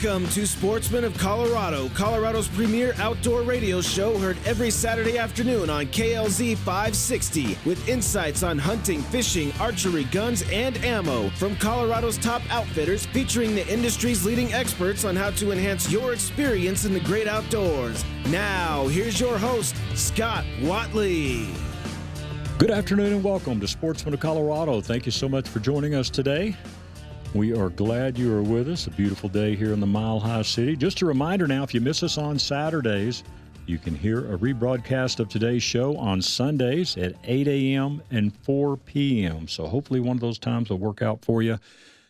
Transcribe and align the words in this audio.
Welcome 0.00 0.28
to 0.28 0.46
Sportsman 0.46 1.02
of 1.02 1.18
Colorado, 1.18 1.88
Colorado's 1.88 2.46
premier 2.46 2.94
outdoor 2.98 3.42
radio 3.42 3.80
show 3.80 4.16
heard 4.16 4.36
every 4.46 4.70
Saturday 4.70 5.18
afternoon 5.18 5.68
on 5.70 5.86
KLZ 5.86 6.56
560 6.58 7.58
with 7.64 7.88
insights 7.88 8.44
on 8.44 8.58
hunting, 8.58 9.02
fishing, 9.02 9.52
archery, 9.58 10.04
guns, 10.04 10.44
and 10.52 10.76
ammo 10.84 11.30
from 11.30 11.56
Colorado's 11.56 12.16
top 12.16 12.42
outfitters 12.48 13.06
featuring 13.06 13.56
the 13.56 13.66
industry's 13.66 14.24
leading 14.24 14.52
experts 14.52 15.04
on 15.04 15.16
how 15.16 15.30
to 15.30 15.50
enhance 15.50 15.90
your 15.90 16.12
experience 16.12 16.84
in 16.84 16.92
the 16.92 17.00
great 17.00 17.26
outdoors. 17.26 18.04
Now, 18.28 18.86
here's 18.86 19.18
your 19.18 19.36
host, 19.36 19.74
Scott 19.96 20.44
Watley. 20.62 21.48
Good 22.58 22.70
afternoon 22.70 23.14
and 23.14 23.24
welcome 23.24 23.58
to 23.58 23.66
Sportsman 23.66 24.14
of 24.14 24.20
Colorado. 24.20 24.80
Thank 24.80 25.06
you 25.06 25.12
so 25.12 25.28
much 25.28 25.48
for 25.48 25.58
joining 25.58 25.96
us 25.96 26.08
today. 26.08 26.56
We 27.34 27.54
are 27.54 27.68
glad 27.68 28.18
you 28.18 28.34
are 28.34 28.42
with 28.42 28.70
us. 28.70 28.86
A 28.86 28.90
beautiful 28.90 29.28
day 29.28 29.54
here 29.54 29.74
in 29.74 29.80
the 29.80 29.86
Mile 29.86 30.18
High 30.18 30.40
City. 30.40 30.74
Just 30.74 31.02
a 31.02 31.06
reminder 31.06 31.46
now 31.46 31.62
if 31.62 31.74
you 31.74 31.80
miss 31.80 32.02
us 32.02 32.16
on 32.16 32.38
Saturdays, 32.38 33.22
you 33.66 33.76
can 33.76 33.94
hear 33.94 34.32
a 34.32 34.38
rebroadcast 34.38 35.20
of 35.20 35.28
today's 35.28 35.62
show 35.62 35.94
on 35.98 36.22
Sundays 36.22 36.96
at 36.96 37.12
8 37.24 37.46
a.m. 37.46 38.02
and 38.10 38.34
4 38.34 38.78
p.m. 38.78 39.46
So 39.46 39.66
hopefully 39.66 40.00
one 40.00 40.16
of 40.16 40.22
those 40.22 40.38
times 40.38 40.70
will 40.70 40.78
work 40.78 41.02
out 41.02 41.22
for 41.22 41.42
you. 41.42 41.58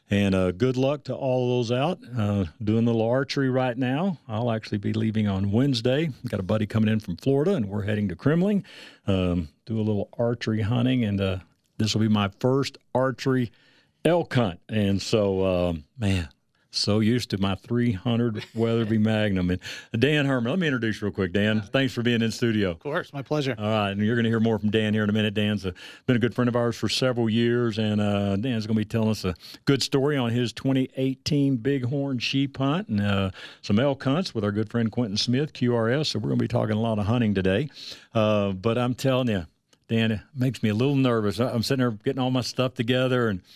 And 0.09 0.37
uh, 0.37 0.53
good 0.53 0.77
luck 0.77 1.03
to 1.05 1.17
all 1.17 1.49
those 1.49 1.73
out 1.73 1.99
uh, 2.17 2.45
doing 2.63 2.85
the 2.85 2.93
little 2.93 3.11
archery 3.11 3.51
right 3.51 3.77
now. 3.77 4.19
I'll 4.29 4.53
actually 4.53 4.79
be 4.79 4.93
leaving 4.93 5.27
on 5.27 5.51
Wednesday. 5.51 6.11
Got 6.29 6.39
a 6.39 6.45
buddy 6.45 6.65
coming 6.65 6.91
in 6.91 7.01
from 7.01 7.17
Florida, 7.17 7.55
and 7.55 7.69
we're 7.69 7.83
heading 7.83 8.09
to 8.09 8.17
Kremling. 8.17 8.63
Um, 9.09 9.49
do 9.67 9.79
a 9.79 9.83
little 9.83 10.09
archery 10.17 10.63
hunting, 10.63 11.05
and 11.05 11.21
uh, 11.21 11.39
this 11.77 11.93
will 11.93 12.03
be 12.03 12.09
my 12.09 12.31
first 12.39 12.79
archery 12.95 13.51
elk 14.05 14.35
hunt. 14.35 14.61
And 14.69 15.01
so, 15.01 15.45
um, 15.45 15.85
man, 15.99 16.29
so 16.71 17.01
used 17.01 17.31
to 17.31 17.39
my 17.39 17.55
300 17.55 18.45
Weatherby 18.55 18.99
Magnum. 18.99 19.51
And 19.51 19.61
Dan 19.99 20.27
Herman, 20.27 20.51
let 20.51 20.59
me 20.59 20.67
introduce 20.67 21.01
you 21.01 21.07
real 21.07 21.15
quick. 21.15 21.33
Dan, 21.33 21.63
thanks 21.63 21.93
for 21.93 22.03
being 22.03 22.23
in 22.23 22.31
studio. 22.31 22.71
Of 22.71 22.79
course, 22.79 23.13
my 23.13 23.23
pleasure. 23.23 23.55
All 23.59 23.65
right, 23.65 23.91
and 23.91 24.01
you're 24.03 24.17
going 24.17 24.25
to 24.25 24.31
hear 24.31 24.41
more 24.41 24.59
from 24.59 24.71
Dan 24.71 24.93
here 24.93 25.03
in 25.03 25.11
a 25.11 25.13
minute. 25.13 25.35
Dan's 25.35 25.65
a, 25.65 25.73
been 26.07 26.17
a 26.17 26.19
good 26.21 26.35
friend 26.35 26.49
of 26.49 26.57
ours 26.57 26.77
for 26.77 26.89
several 26.89 27.29
years, 27.29 27.79
and 27.79 28.01
uh, 28.01 28.37
Dan's 28.37 28.67
going 28.67 28.77
to 28.77 28.81
be 28.81 28.85
telling 28.85 29.11
us 29.11 29.25
a 29.25 29.35
good 29.65 29.83
story 29.83 30.17
on 30.17 30.31
his 30.31 30.53
2018 30.53 31.57
bighorn 31.57 32.19
sheep 32.19 32.59
hunt 32.59 32.89
and 32.89 33.01
uh, 33.01 33.31
some 33.63 33.79
elk 33.79 34.05
hunts 34.05 34.35
with 34.35 34.45
our 34.45 34.53
good 34.53 34.71
friend 34.71 34.93
Quentin 34.93 35.17
Smith, 35.17 35.53
QRS. 35.53 36.07
So 36.07 36.19
we're 36.19 36.29
going 36.29 36.39
to 36.39 36.45
be 36.45 36.49
talking 36.49 36.77
a 36.77 36.81
lot 36.81 36.99
of 36.99 37.07
hunting 37.07 37.35
today. 37.35 37.71
Uh, 38.15 38.53
but 38.53 38.77
I'm 38.77 38.95
telling 38.95 39.29
you, 39.29 39.47
Dan, 39.89 40.13
it 40.13 40.21
makes 40.35 40.63
me 40.63 40.69
a 40.69 40.75
little 40.75 40.97
nervous. 40.97 41.39
I'm 41.39 41.63
sitting 41.63 41.81
there 41.81 41.91
getting 41.93 42.21
all 42.21 42.31
my 42.31 42.43
stuff 42.43 42.75
together 42.75 43.29
and– 43.29 43.41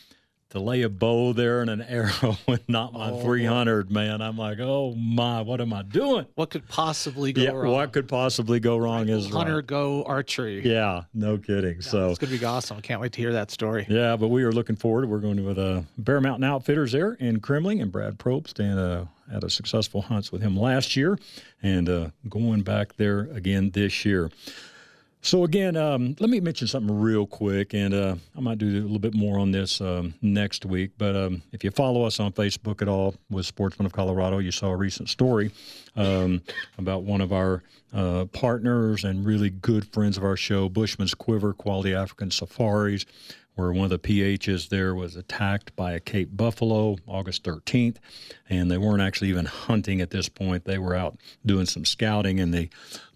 to 0.53 0.61
lay 0.61 0.83
a 0.83 0.89
bow 0.89 1.33
there 1.33 1.62
and 1.62 1.70
an 1.70 1.83
arrow 1.89 2.36
with 2.47 2.69
not 2.69 2.92
my 2.92 3.11
oh. 3.11 3.22
300, 3.22 3.91
man. 3.91 4.20
I'm 4.20 4.36
like, 4.36 4.59
oh 4.61 4.94
my, 4.94 5.41
what 5.41 5.61
am 5.61 5.72
I 5.72 5.83
doing? 5.83 6.27
What 6.34 6.50
could 6.50 6.69
possibly 6.69 7.33
go 7.33 7.42
yeah, 7.42 7.50
wrong? 7.50 7.72
What 7.72 7.92
could 7.92 8.06
possibly 8.06 8.61
go 8.61 8.77
wrong 8.77 9.09
is 9.09 9.31
hunter 9.31 9.56
right. 9.56 9.67
go 9.67 10.05
archery. 10.05 10.62
Yeah, 10.62 11.05
no 11.14 11.39
kidding. 11.39 11.81
so 11.81 12.11
it's 12.11 12.19
gonna 12.19 12.36
be 12.36 12.44
awesome. 12.44 12.81
Can't 12.83 13.00
wait 13.00 13.12
to 13.12 13.20
hear 13.20 13.33
that 13.33 13.50
story. 13.50 13.86
Yeah, 13.89 14.17
but 14.17 14.28
we 14.28 14.44
are 14.44 14.53
looking 14.53 14.77
forward. 14.77 15.09
We're 15.09 15.19
going 15.19 15.44
with 15.44 15.59
uh, 15.59 15.83
Bear 15.97 16.20
Mountain 16.20 16.44
Outfitters 16.44 16.92
there 16.92 17.14
in 17.14 17.41
Kremling 17.41 17.81
and 17.81 17.91
Brad 17.91 18.19
Probst 18.19 18.59
and 18.59 18.78
uh, 18.78 19.05
had 19.33 19.44
a 19.44 19.50
successful 19.50 20.03
hunts 20.03 20.31
with 20.31 20.42
him 20.42 20.56
last 20.56 20.97
year 20.97 21.19
and 21.62 21.89
uh, 21.89 22.11
going 22.28 22.62
back 22.62 22.97
there 22.97 23.20
again 23.33 23.70
this 23.70 24.05
year. 24.05 24.31
So 25.25 25.45
again, 25.45 25.77
um, 25.77 26.17
let 26.19 26.31
me 26.31 26.41
mention 26.41 26.67
something 26.67 27.01
real 27.01 27.28
quick, 27.28 27.75
and 27.75 27.95
uh, 27.95 28.17
I 28.37 28.41
might 28.41 28.59
do 28.59 28.67
a 28.67 28.83
little 28.83 28.98
bit 28.98 29.15
more 29.15 29.39
on 29.39 29.53
this 29.53 29.81
um, 29.81 30.15
next 30.20 30.67
week. 30.67 30.91
But 30.98 31.15
um, 31.15 31.42
if 31.53 31.62
you 31.62 31.70
follow 31.70 32.03
us 32.03 32.19
on 32.19 32.33
Facebook 32.33 32.83
at 32.83 32.88
all 32.88 33.15
with 33.31 33.47
Sportsman 33.47 33.87
of 33.87 33.93
Colorado, 33.93 34.38
you 34.38 34.50
saw 34.50 34.71
a 34.71 34.77
recent 34.77 35.09
story 35.09 35.53
um, 35.94 36.43
about 36.77 37.05
one 37.05 37.21
of 37.21 37.33
our 37.33 37.62
uh, 37.94 38.25
partners 38.33 39.05
and 39.05 39.25
really 39.25 39.50
good 39.50 39.87
friends 39.93 40.16
of 40.16 40.25
our 40.25 40.37
show, 40.37 40.69
Bushman's 40.69 41.15
Quiver 41.15 41.53
Quality 41.53 41.94
African 41.94 42.33
Safaris 42.33 43.06
where 43.54 43.72
one 43.72 43.84
of 43.84 43.91
the 43.91 43.99
PHs 43.99 44.69
there 44.69 44.94
was 44.94 45.16
attacked 45.16 45.77
by 45.77 45.93
a 45.93 46.00
Cape 46.00 46.34
buffalo 46.34 46.97
August 47.06 47.44
13th, 47.44 47.97
and 48.49 48.71
they 48.71 48.78
weren't 48.78 49.03
actually 49.03 49.28
even 49.28 49.44
hunting 49.44 50.00
at 50.00 50.10
this 50.10 50.28
point. 50.28 50.65
They 50.65 50.78
were 50.78 50.94
out 50.94 51.19
doing 51.44 51.66
some 51.66 51.84
scouting, 51.84 52.41
and 52.41 52.53
the 52.53 52.71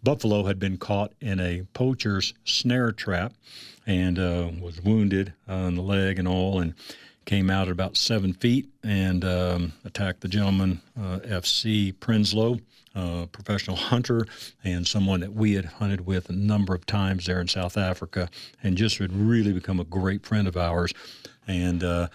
buffalo 0.07 0.45
had 0.45 0.61
been 0.61 0.79
caught 0.79 1.13
in 1.21 1.41
a 1.41 1.67
poacher's 1.75 2.33
snare 2.45 2.93
trap 2.93 3.33
and 3.89 4.21
uh, 4.21 4.49
was 4.61 4.81
wounded 4.81 5.33
on 5.49 5.75
the 5.75 5.83
leg 5.83 6.21
and 6.21 6.29
all, 6.29 6.61
and 6.61 6.75
came 7.25 7.51
out 7.51 7.67
at 7.67 7.73
about 7.73 7.97
seven 7.97 8.33
feet 8.33 8.69
and 8.85 9.25
um, 9.25 9.73
attacked 9.85 10.21
the 10.21 10.29
gentleman, 10.29 10.81
uh, 10.97 11.19
FC 11.25 11.93
Prinsloo 11.93 12.61
uh, 12.95 13.27
professional 13.33 13.75
hunter 13.77 14.29
and 14.63 14.87
someone 14.87 15.19
that 15.19 15.35
we 15.35 15.55
had 15.55 15.65
hunted 15.65 16.07
with 16.07 16.31
a 16.31 16.33
number 16.33 16.73
of 16.73 16.87
times 16.87 17.27
there 17.27 17.41
in 17.41 17.49
South 17.49 17.77
Africa, 17.77 18.31
and 18.63 18.77
just 18.77 18.99
had 18.99 19.13
really 19.13 19.53
become 19.53 19.81
a 19.81 19.85
great 19.85 20.25
friend 20.25 20.47
of 20.47 20.57
ours. 20.57 20.95
And 21.49 21.83
uh, 21.83 22.07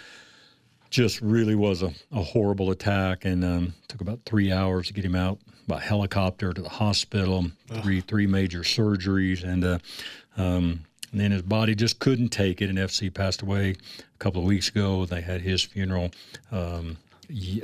just 0.91 1.21
really 1.21 1.55
was 1.55 1.81
a, 1.81 1.91
a 2.11 2.21
horrible 2.21 2.69
attack, 2.69 3.25
and 3.25 3.43
um, 3.43 3.73
took 3.87 4.01
about 4.01 4.19
three 4.25 4.51
hours 4.51 4.87
to 4.87 4.93
get 4.93 5.03
him 5.03 5.15
out 5.15 5.39
by 5.67 5.79
helicopter 5.79 6.53
to 6.53 6.61
the 6.61 6.69
hospital. 6.69 7.47
Three 7.81 8.01
three 8.01 8.27
major 8.27 8.59
surgeries, 8.59 9.43
and 9.43 9.63
uh, 9.63 9.79
um, 10.37 10.81
and 11.11 11.19
then 11.19 11.31
his 11.31 11.41
body 11.41 11.73
just 11.73 11.99
couldn't 11.99 12.29
take 12.29 12.61
it. 12.61 12.69
And 12.69 12.77
FC 12.77 13.11
passed 13.11 13.41
away 13.41 13.71
a 13.71 14.17
couple 14.19 14.41
of 14.41 14.47
weeks 14.47 14.69
ago. 14.69 15.05
They 15.05 15.21
had 15.21 15.41
his 15.41 15.63
funeral 15.63 16.11
um, 16.51 16.97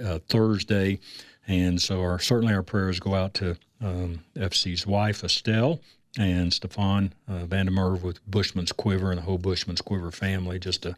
uh, 0.03 0.19
Thursday, 0.27 0.99
and 1.47 1.81
so, 1.81 2.01
our, 2.01 2.19
certainly, 2.19 2.53
our 2.53 2.63
prayers 2.63 2.99
go 2.99 3.15
out 3.15 3.33
to 3.35 3.57
um, 3.81 4.19
FC's 4.35 4.85
wife, 4.85 5.23
Estelle, 5.23 5.79
and 6.19 6.53
Stefan 6.53 7.13
uh, 7.27 7.45
Van 7.45 7.67
der 7.67 7.71
Merwe 7.71 8.01
with 8.01 8.29
Bushman's 8.29 8.71
Quiver 8.71 9.11
and 9.11 9.19
the 9.19 9.23
whole 9.23 9.37
Bushman's 9.37 9.81
Quiver 9.81 10.11
family. 10.11 10.59
Just 10.59 10.85
a 10.85 10.95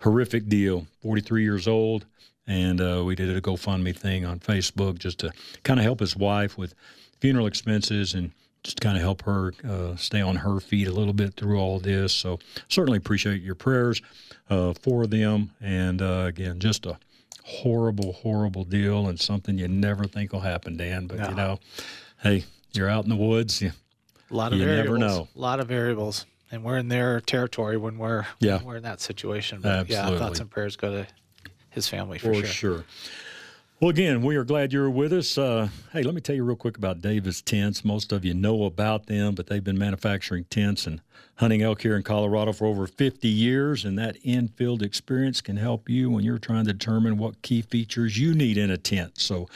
horrific 0.00 0.48
deal. 0.48 0.86
43 1.02 1.42
years 1.42 1.68
old, 1.68 2.06
and 2.46 2.80
uh, 2.80 3.02
we 3.04 3.14
did 3.14 3.34
a 3.34 3.40
GoFundMe 3.40 3.96
thing 3.96 4.24
on 4.24 4.40
Facebook 4.40 4.98
just 4.98 5.18
to 5.20 5.32
kind 5.62 5.78
of 5.78 5.84
help 5.84 6.00
his 6.00 6.16
wife 6.16 6.56
with 6.56 6.74
funeral 7.20 7.46
expenses 7.46 8.14
and 8.14 8.32
just 8.62 8.80
kind 8.80 8.96
of 8.96 9.02
help 9.02 9.22
her 9.22 9.52
uh, 9.66 9.96
stay 9.96 10.20
on 10.20 10.36
her 10.36 10.60
feet 10.60 10.88
a 10.88 10.92
little 10.92 11.12
bit 11.12 11.34
through 11.34 11.58
all 11.58 11.78
this. 11.78 12.12
So 12.12 12.38
certainly 12.68 12.98
appreciate 12.98 13.42
your 13.42 13.54
prayers 13.54 14.02
uh, 14.50 14.74
for 14.74 15.06
them. 15.06 15.52
And 15.60 16.02
uh, 16.02 16.24
again, 16.26 16.58
just 16.58 16.86
a 16.86 16.98
horrible, 17.44 18.12
horrible 18.12 18.64
deal 18.64 19.06
and 19.06 19.18
something 19.18 19.58
you 19.58 19.68
never 19.68 20.04
think 20.04 20.32
will 20.32 20.40
happen, 20.40 20.76
Dan. 20.76 21.06
But 21.06 21.18
no. 21.18 21.28
you 21.28 21.34
know, 21.34 21.60
hey, 22.22 22.44
you're 22.72 22.88
out 22.88 23.04
in 23.04 23.10
the 23.10 23.16
woods. 23.16 23.62
You, 23.62 23.72
a 24.30 24.34
lot 24.34 24.52
of 24.52 24.58
you 24.58 24.64
variables. 24.64 24.98
never 24.98 24.98
know. 24.98 25.28
A 25.34 25.38
lot 25.38 25.60
of 25.60 25.68
variables, 25.68 26.26
and 26.50 26.64
we're 26.64 26.78
in 26.78 26.88
their 26.88 27.20
territory 27.20 27.76
when 27.76 27.98
we're 27.98 28.26
yeah 28.40 28.56
when 28.56 28.64
we're 28.64 28.76
in 28.76 28.82
that 28.84 29.00
situation. 29.00 29.60
But 29.60 29.72
Absolutely. 29.72 30.12
yeah, 30.12 30.18
thoughts 30.18 30.40
and 30.40 30.50
prayers 30.50 30.76
go 30.76 30.90
to 30.90 31.06
his 31.70 31.88
family 31.88 32.18
for, 32.18 32.34
for 32.34 32.46
sure. 32.46 32.46
sure. 32.46 32.84
Well, 33.80 33.90
again, 33.90 34.22
we 34.22 34.34
are 34.34 34.42
glad 34.42 34.72
you're 34.72 34.90
with 34.90 35.12
us. 35.12 35.38
Uh, 35.38 35.68
hey, 35.92 36.02
let 36.02 36.12
me 36.12 36.20
tell 36.20 36.34
you 36.34 36.42
real 36.42 36.56
quick 36.56 36.76
about 36.76 37.00
Davis 37.00 37.40
Tents. 37.40 37.84
Most 37.84 38.10
of 38.10 38.24
you 38.24 38.34
know 38.34 38.64
about 38.64 39.06
them, 39.06 39.36
but 39.36 39.46
they've 39.46 39.62
been 39.62 39.78
manufacturing 39.78 40.46
tents 40.50 40.84
and 40.84 41.00
hunting 41.36 41.62
elk 41.62 41.82
here 41.82 41.94
in 41.94 42.02
Colorado 42.02 42.52
for 42.52 42.66
over 42.66 42.88
50 42.88 43.28
years, 43.28 43.84
and 43.84 43.96
that 43.96 44.16
in-field 44.24 44.82
experience 44.82 45.40
can 45.40 45.56
help 45.56 45.88
you 45.88 46.10
when 46.10 46.24
you're 46.24 46.38
trying 46.38 46.64
to 46.64 46.72
determine 46.72 47.18
what 47.18 47.40
key 47.42 47.62
features 47.62 48.18
you 48.18 48.34
need 48.34 48.58
in 48.58 48.68
a 48.68 48.76
tent. 48.76 49.20
So, 49.20 49.48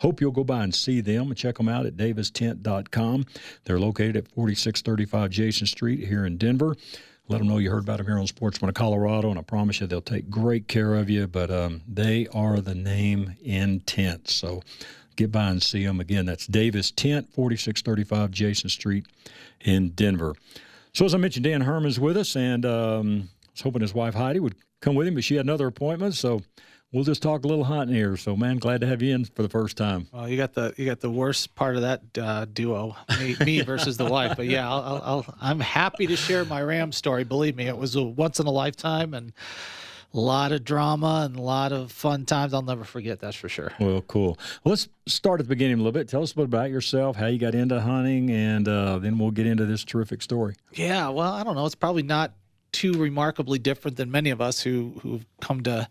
hope 0.00 0.20
you'll 0.20 0.30
go 0.30 0.44
by 0.44 0.64
and 0.64 0.74
see 0.74 1.00
them 1.00 1.28
and 1.28 1.36
check 1.36 1.56
them 1.56 1.68
out 1.68 1.86
at 1.86 1.96
davistent.com. 1.96 3.26
They're 3.64 3.80
located 3.80 4.16
at 4.16 4.28
4635 4.28 5.30
Jason 5.30 5.66
Street 5.66 6.06
here 6.06 6.26
in 6.26 6.36
Denver 6.36 6.76
let 7.28 7.38
them 7.38 7.48
know 7.48 7.58
you 7.58 7.70
heard 7.70 7.82
about 7.82 7.98
them 7.98 8.06
here 8.06 8.18
on 8.18 8.26
Sportsman 8.26 8.68
of 8.68 8.74
Colorado, 8.74 9.30
and 9.30 9.38
I 9.38 9.42
promise 9.42 9.80
you 9.80 9.86
they'll 9.86 10.00
take 10.00 10.30
great 10.30 10.68
care 10.68 10.94
of 10.94 11.10
you. 11.10 11.26
But 11.26 11.50
um, 11.50 11.82
they 11.88 12.28
are 12.28 12.60
the 12.60 12.74
name 12.74 13.34
in 13.42 13.80
tents. 13.80 14.34
So 14.34 14.62
get 15.16 15.32
by 15.32 15.48
and 15.48 15.62
see 15.62 15.84
them. 15.84 15.98
Again, 15.98 16.26
that's 16.26 16.46
Davis 16.46 16.90
Tent, 16.90 17.32
4635 17.32 18.30
Jason 18.30 18.70
Street 18.70 19.06
in 19.60 19.90
Denver. 19.90 20.34
So 20.92 21.04
as 21.04 21.14
I 21.14 21.18
mentioned, 21.18 21.44
Dan 21.44 21.62
Herman's 21.62 21.98
with 21.98 22.16
us, 22.16 22.36
and 22.36 22.64
um, 22.64 23.28
I 23.44 23.50
was 23.52 23.60
hoping 23.62 23.82
his 23.82 23.94
wife 23.94 24.14
Heidi 24.14 24.40
would 24.40 24.54
come 24.80 24.94
with 24.94 25.08
him, 25.08 25.14
but 25.14 25.24
she 25.24 25.34
had 25.34 25.46
another 25.46 25.66
appointment. 25.66 26.14
So 26.14 26.42
we'll 26.92 27.04
just 27.04 27.22
talk 27.22 27.44
a 27.44 27.48
little 27.48 27.64
hunting 27.64 27.94
here. 27.94 28.16
So, 28.16 28.36
man, 28.36 28.58
glad 28.58 28.80
to 28.80 28.86
have 28.86 29.02
you 29.02 29.14
in 29.14 29.24
for 29.24 29.42
the 29.42 29.48
first 29.48 29.76
time. 29.76 30.08
Well, 30.12 30.28
you 30.28 30.36
got 30.36 30.54
the 30.54 30.74
you 30.76 30.86
got 30.86 31.00
the 31.00 31.10
worst 31.10 31.54
part 31.54 31.76
of 31.76 31.82
that 31.82 32.18
uh, 32.18 32.46
duo, 32.46 32.96
me, 33.20 33.36
me, 33.44 33.60
versus 33.62 33.96
the 33.96 34.06
wife. 34.06 34.36
But 34.36 34.46
yeah, 34.46 34.70
I'll, 34.70 35.26
i 35.40 35.50
am 35.50 35.60
happy 35.60 36.06
to 36.06 36.16
share 36.16 36.44
my 36.44 36.62
Ram 36.62 36.92
story. 36.92 37.24
Believe 37.24 37.56
me, 37.56 37.66
it 37.66 37.76
was 37.76 37.96
a 37.96 38.02
once 38.02 38.40
in 38.40 38.46
a 38.46 38.52
lifetime 38.52 39.14
and. 39.14 39.32
A 40.14 40.20
lot 40.20 40.50
of 40.50 40.64
drama 40.64 41.24
and 41.26 41.36
a 41.36 41.42
lot 41.42 41.72
of 41.72 41.92
fun 41.92 42.24
times 42.24 42.54
I'll 42.54 42.62
never 42.62 42.84
forget. 42.84 43.20
That's 43.20 43.36
for 43.36 43.50
sure. 43.50 43.72
Well, 43.78 44.00
cool. 44.02 44.38
Well, 44.64 44.70
let's 44.70 44.88
start 45.04 45.40
at 45.40 45.46
the 45.46 45.48
beginning 45.50 45.74
a 45.74 45.76
little 45.78 45.92
bit. 45.92 46.08
Tell 46.08 46.22
us 46.22 46.32
a 46.32 46.36
bit 46.36 46.44
about 46.44 46.70
yourself, 46.70 47.16
how 47.16 47.26
you 47.26 47.38
got 47.38 47.54
into 47.54 47.78
hunting, 47.80 48.30
and 48.30 48.66
uh, 48.66 48.98
then 48.98 49.18
we'll 49.18 49.32
get 49.32 49.46
into 49.46 49.66
this 49.66 49.84
terrific 49.84 50.22
story. 50.22 50.54
Yeah. 50.72 51.08
Well, 51.10 51.30
I 51.30 51.44
don't 51.44 51.54
know. 51.54 51.66
It's 51.66 51.74
probably 51.74 52.04
not 52.04 52.32
too 52.76 52.92
remarkably 52.92 53.58
different 53.58 53.96
than 53.96 54.10
many 54.10 54.28
of 54.28 54.42
us 54.42 54.60
who 54.60 54.92
who've 55.02 55.24
come 55.40 55.62
to 55.62 55.88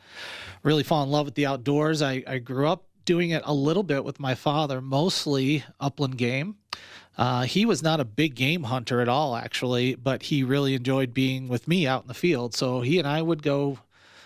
really 0.61 0.83
fall 0.83 1.01
in 1.03 1.09
love 1.09 1.25
with 1.25 1.33
the 1.33 1.47
outdoors. 1.47 2.03
I, 2.03 2.23
I 2.27 2.37
grew 2.37 2.67
up 2.67 2.83
doing 3.05 3.31
it 3.31 3.41
a 3.43 3.53
little 3.53 3.81
bit 3.81 4.05
with 4.05 4.19
my 4.19 4.35
father, 4.35 4.81
mostly 4.81 5.63
upland 5.79 6.19
game. 6.19 6.57
Uh, 7.17 7.43
he 7.43 7.65
was 7.65 7.81
not 7.81 7.99
a 7.99 8.05
big 8.05 8.35
game 8.35 8.63
hunter 8.63 9.01
at 9.01 9.07
all, 9.07 9.35
actually, 9.35 9.95
but 9.95 10.23
he 10.23 10.43
really 10.43 10.75
enjoyed 10.75 11.11
being 11.11 11.47
with 11.47 11.67
me 11.67 11.87
out 11.87 12.03
in 12.03 12.07
the 12.07 12.13
field. 12.13 12.53
So 12.53 12.81
he 12.81 12.99
and 12.99 13.07
I 13.07 13.21
would 13.21 13.41
go 13.41 13.79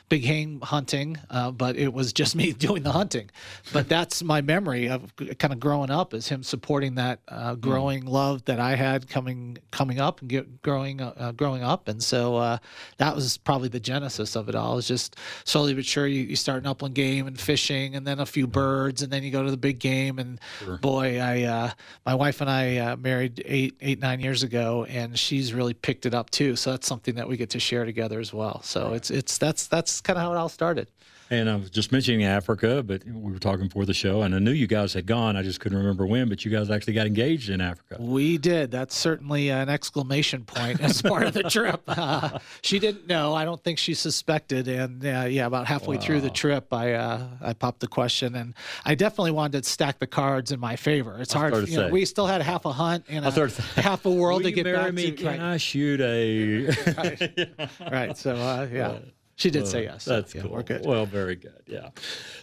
big 0.10 0.24
game 0.24 0.60
hunting, 0.62 1.18
uh, 1.30 1.52
but 1.52 1.78
it 1.78 1.94
was 1.94 2.12
just 2.12 2.36
me 2.40 2.52
doing 2.52 2.84
the 2.84 2.92
hunting. 2.92 3.30
But 3.72 3.88
that's 3.88 4.24
my 4.24 4.42
memory 4.42 4.90
of 4.90 5.16
kind 5.38 5.54
of 5.54 5.60
growing 5.60 5.92
up 5.92 6.14
is 6.14 6.28
him 6.28 6.44
supporting 6.44 6.96
that 6.96 7.20
uh, 7.28 7.54
hmm. 7.54 7.62
growing 7.62 8.04
mm. 8.04 8.10
love 8.10 8.46
that 8.46 8.60
I 8.60 8.76
had 8.76 9.08
coming 9.08 9.60
coming 9.72 10.00
up 10.00 10.22
and 10.22 10.30
get, 10.30 10.62
growing 10.62 11.02
uh, 11.02 11.14
uh, 11.16 11.32
growing 11.32 11.64
up, 11.64 11.88
and 11.88 12.04
so 12.04 12.36
uh, 12.36 12.58
that 12.98 13.16
was 13.16 13.38
probably 13.38 13.70
the 13.70 13.80
genesis 13.80 14.36
of 14.36 14.50
it 14.50 14.56
all. 14.56 14.78
It's 14.78 14.88
just 14.88 15.16
slowly 15.46 15.74
but 15.74 15.86
sure 15.86 16.08
you, 16.08 16.24
you 16.24 16.36
start 16.36 16.64
an 16.64 16.68
upland 16.68 16.96
game 16.96 17.28
and 17.28 17.40
fishing, 17.40 17.96
and 17.96 18.06
then 18.06 18.20
a 18.20 18.26
few 18.26 18.48
birds, 18.48 19.02
and 19.02 19.14
then 19.14 19.24
you 19.24 19.32
go 19.32 19.44
to 19.44 19.52
the 19.52 19.58
big 19.58 19.80
game. 19.80 20.20
And 20.20 20.40
sure. 20.60 20.78
boy, 20.78 21.20
I 21.20 21.44
uh, 21.44 21.72
my 22.06 22.16
wife 22.16 22.42
and 22.42 22.50
I 22.50 22.96
married 22.96 23.44
eight 23.46 23.76
eight 23.82 24.00
nine 24.00 24.20
years 24.20 24.44
ago, 24.44 24.86
and 24.90 25.18
she's 25.18 25.54
really 25.54 25.74
picked 25.74 26.06
it 26.06 26.14
up 26.14 26.30
too. 26.32 26.56
So 26.56 26.72
that's 26.72 26.88
something 26.88 27.16
that 27.16 27.28
we 27.28 27.38
get 27.38 27.52
to 27.52 27.60
share 27.60 27.86
together 27.86 28.20
as 28.20 28.34
well. 28.34 28.62
So 28.64 28.94
it's 28.94 29.12
it's 29.12 29.38
that's 29.38 29.68
that's 29.68 29.99
kind 30.01 30.18
of 30.18 30.24
how 30.24 30.31
it 30.34 30.38
all 30.38 30.50
started. 30.50 30.90
And 31.31 31.48
I 31.48 31.56
was 31.56 31.69
just 31.69 31.92
mentioning 31.92 32.24
Africa, 32.24 32.81
but 32.81 33.06
we 33.06 33.31
were 33.31 33.38
talking 33.38 33.68
before 33.68 33.86
the 33.86 33.94
show, 33.94 34.24
and 34.24 34.34
I 34.34 34.40
knew 34.40 34.51
you 34.51 34.66
guys 34.66 34.94
had 34.94 35.06
gone. 35.06 35.38
I 35.38 35.44
just 35.44 35.60
couldn't 35.60 35.78
remember 35.78 36.07
when, 36.07 36.28
but 36.28 36.44
you 36.44 36.50
guys 36.50 36.72
actually 36.72 36.94
got 36.94 37.06
engaged 37.06 37.51
in 37.51 37.62
Africa. 37.62 37.98
We 38.00 38.40
did. 38.40 38.72
That's 38.72 38.96
certainly 38.96 39.50
an 39.50 39.69
exclamation 39.69 40.44
point 40.44 40.81
as 40.81 41.01
part 41.04 41.24
of 41.24 41.36
the 41.36 41.44
trip. 41.44 41.84
Uh, 41.88 42.40
she 42.63 42.80
didn't 42.80 43.06
know. 43.06 43.36
I 43.36 43.46
don't 43.46 43.63
think 43.63 43.78
she 43.78 43.94
suspected. 43.94 44.68
And 44.68 45.06
uh, 45.06 45.28
yeah, 45.30 45.46
about 45.46 45.68
halfway 45.68 45.98
wow. 45.98 46.01
through 46.01 46.22
the 46.22 46.31
trip, 46.31 46.74
I 46.74 46.94
uh, 46.94 47.28
I 47.42 47.54
popped 47.54 47.81
the 47.81 47.88
question, 47.88 48.34
and 48.34 48.56
I 48.84 48.96
definitely 48.96 49.31
wanted 49.31 49.63
to 49.63 49.69
stack 49.69 50.00
the 50.00 50.07
cards 50.07 50.51
in 50.51 50.60
my 50.60 50.78
favor. 50.78 51.19
It's 51.19 51.34
hard. 51.34 51.69
You 51.69 51.78
know, 51.78 51.90
we 51.90 52.06
still 52.06 52.25
had 52.25 52.42
half 52.42 52.66
a 52.66 52.72
hunt 52.72 53.06
and 53.07 53.24
a, 53.24 53.51
half 53.80 54.04
a 54.07 54.12
world 54.12 54.44
to 54.44 54.51
get 54.51 54.63
back 54.63 54.94
me? 54.96 55.12
to. 55.12 55.18
Can 55.18 55.28
right. 55.28 55.40
I 55.40 55.57
shoot 55.57 56.01
a? 56.01 56.66
right. 56.98 57.92
right. 57.92 58.18
So 58.18 58.36
uh, 58.36 58.68
yeah. 58.72 58.98
She 59.39 59.50
did 59.50 59.65
say 59.68 59.83
yes. 59.83 60.03
That's 60.03 60.33
cool. 60.33 60.51
We're 60.51 60.63
good. 60.63 60.86
Well, 60.86 61.06
very 61.06 61.38
good. 61.38 61.63
Yeah. 61.65 61.91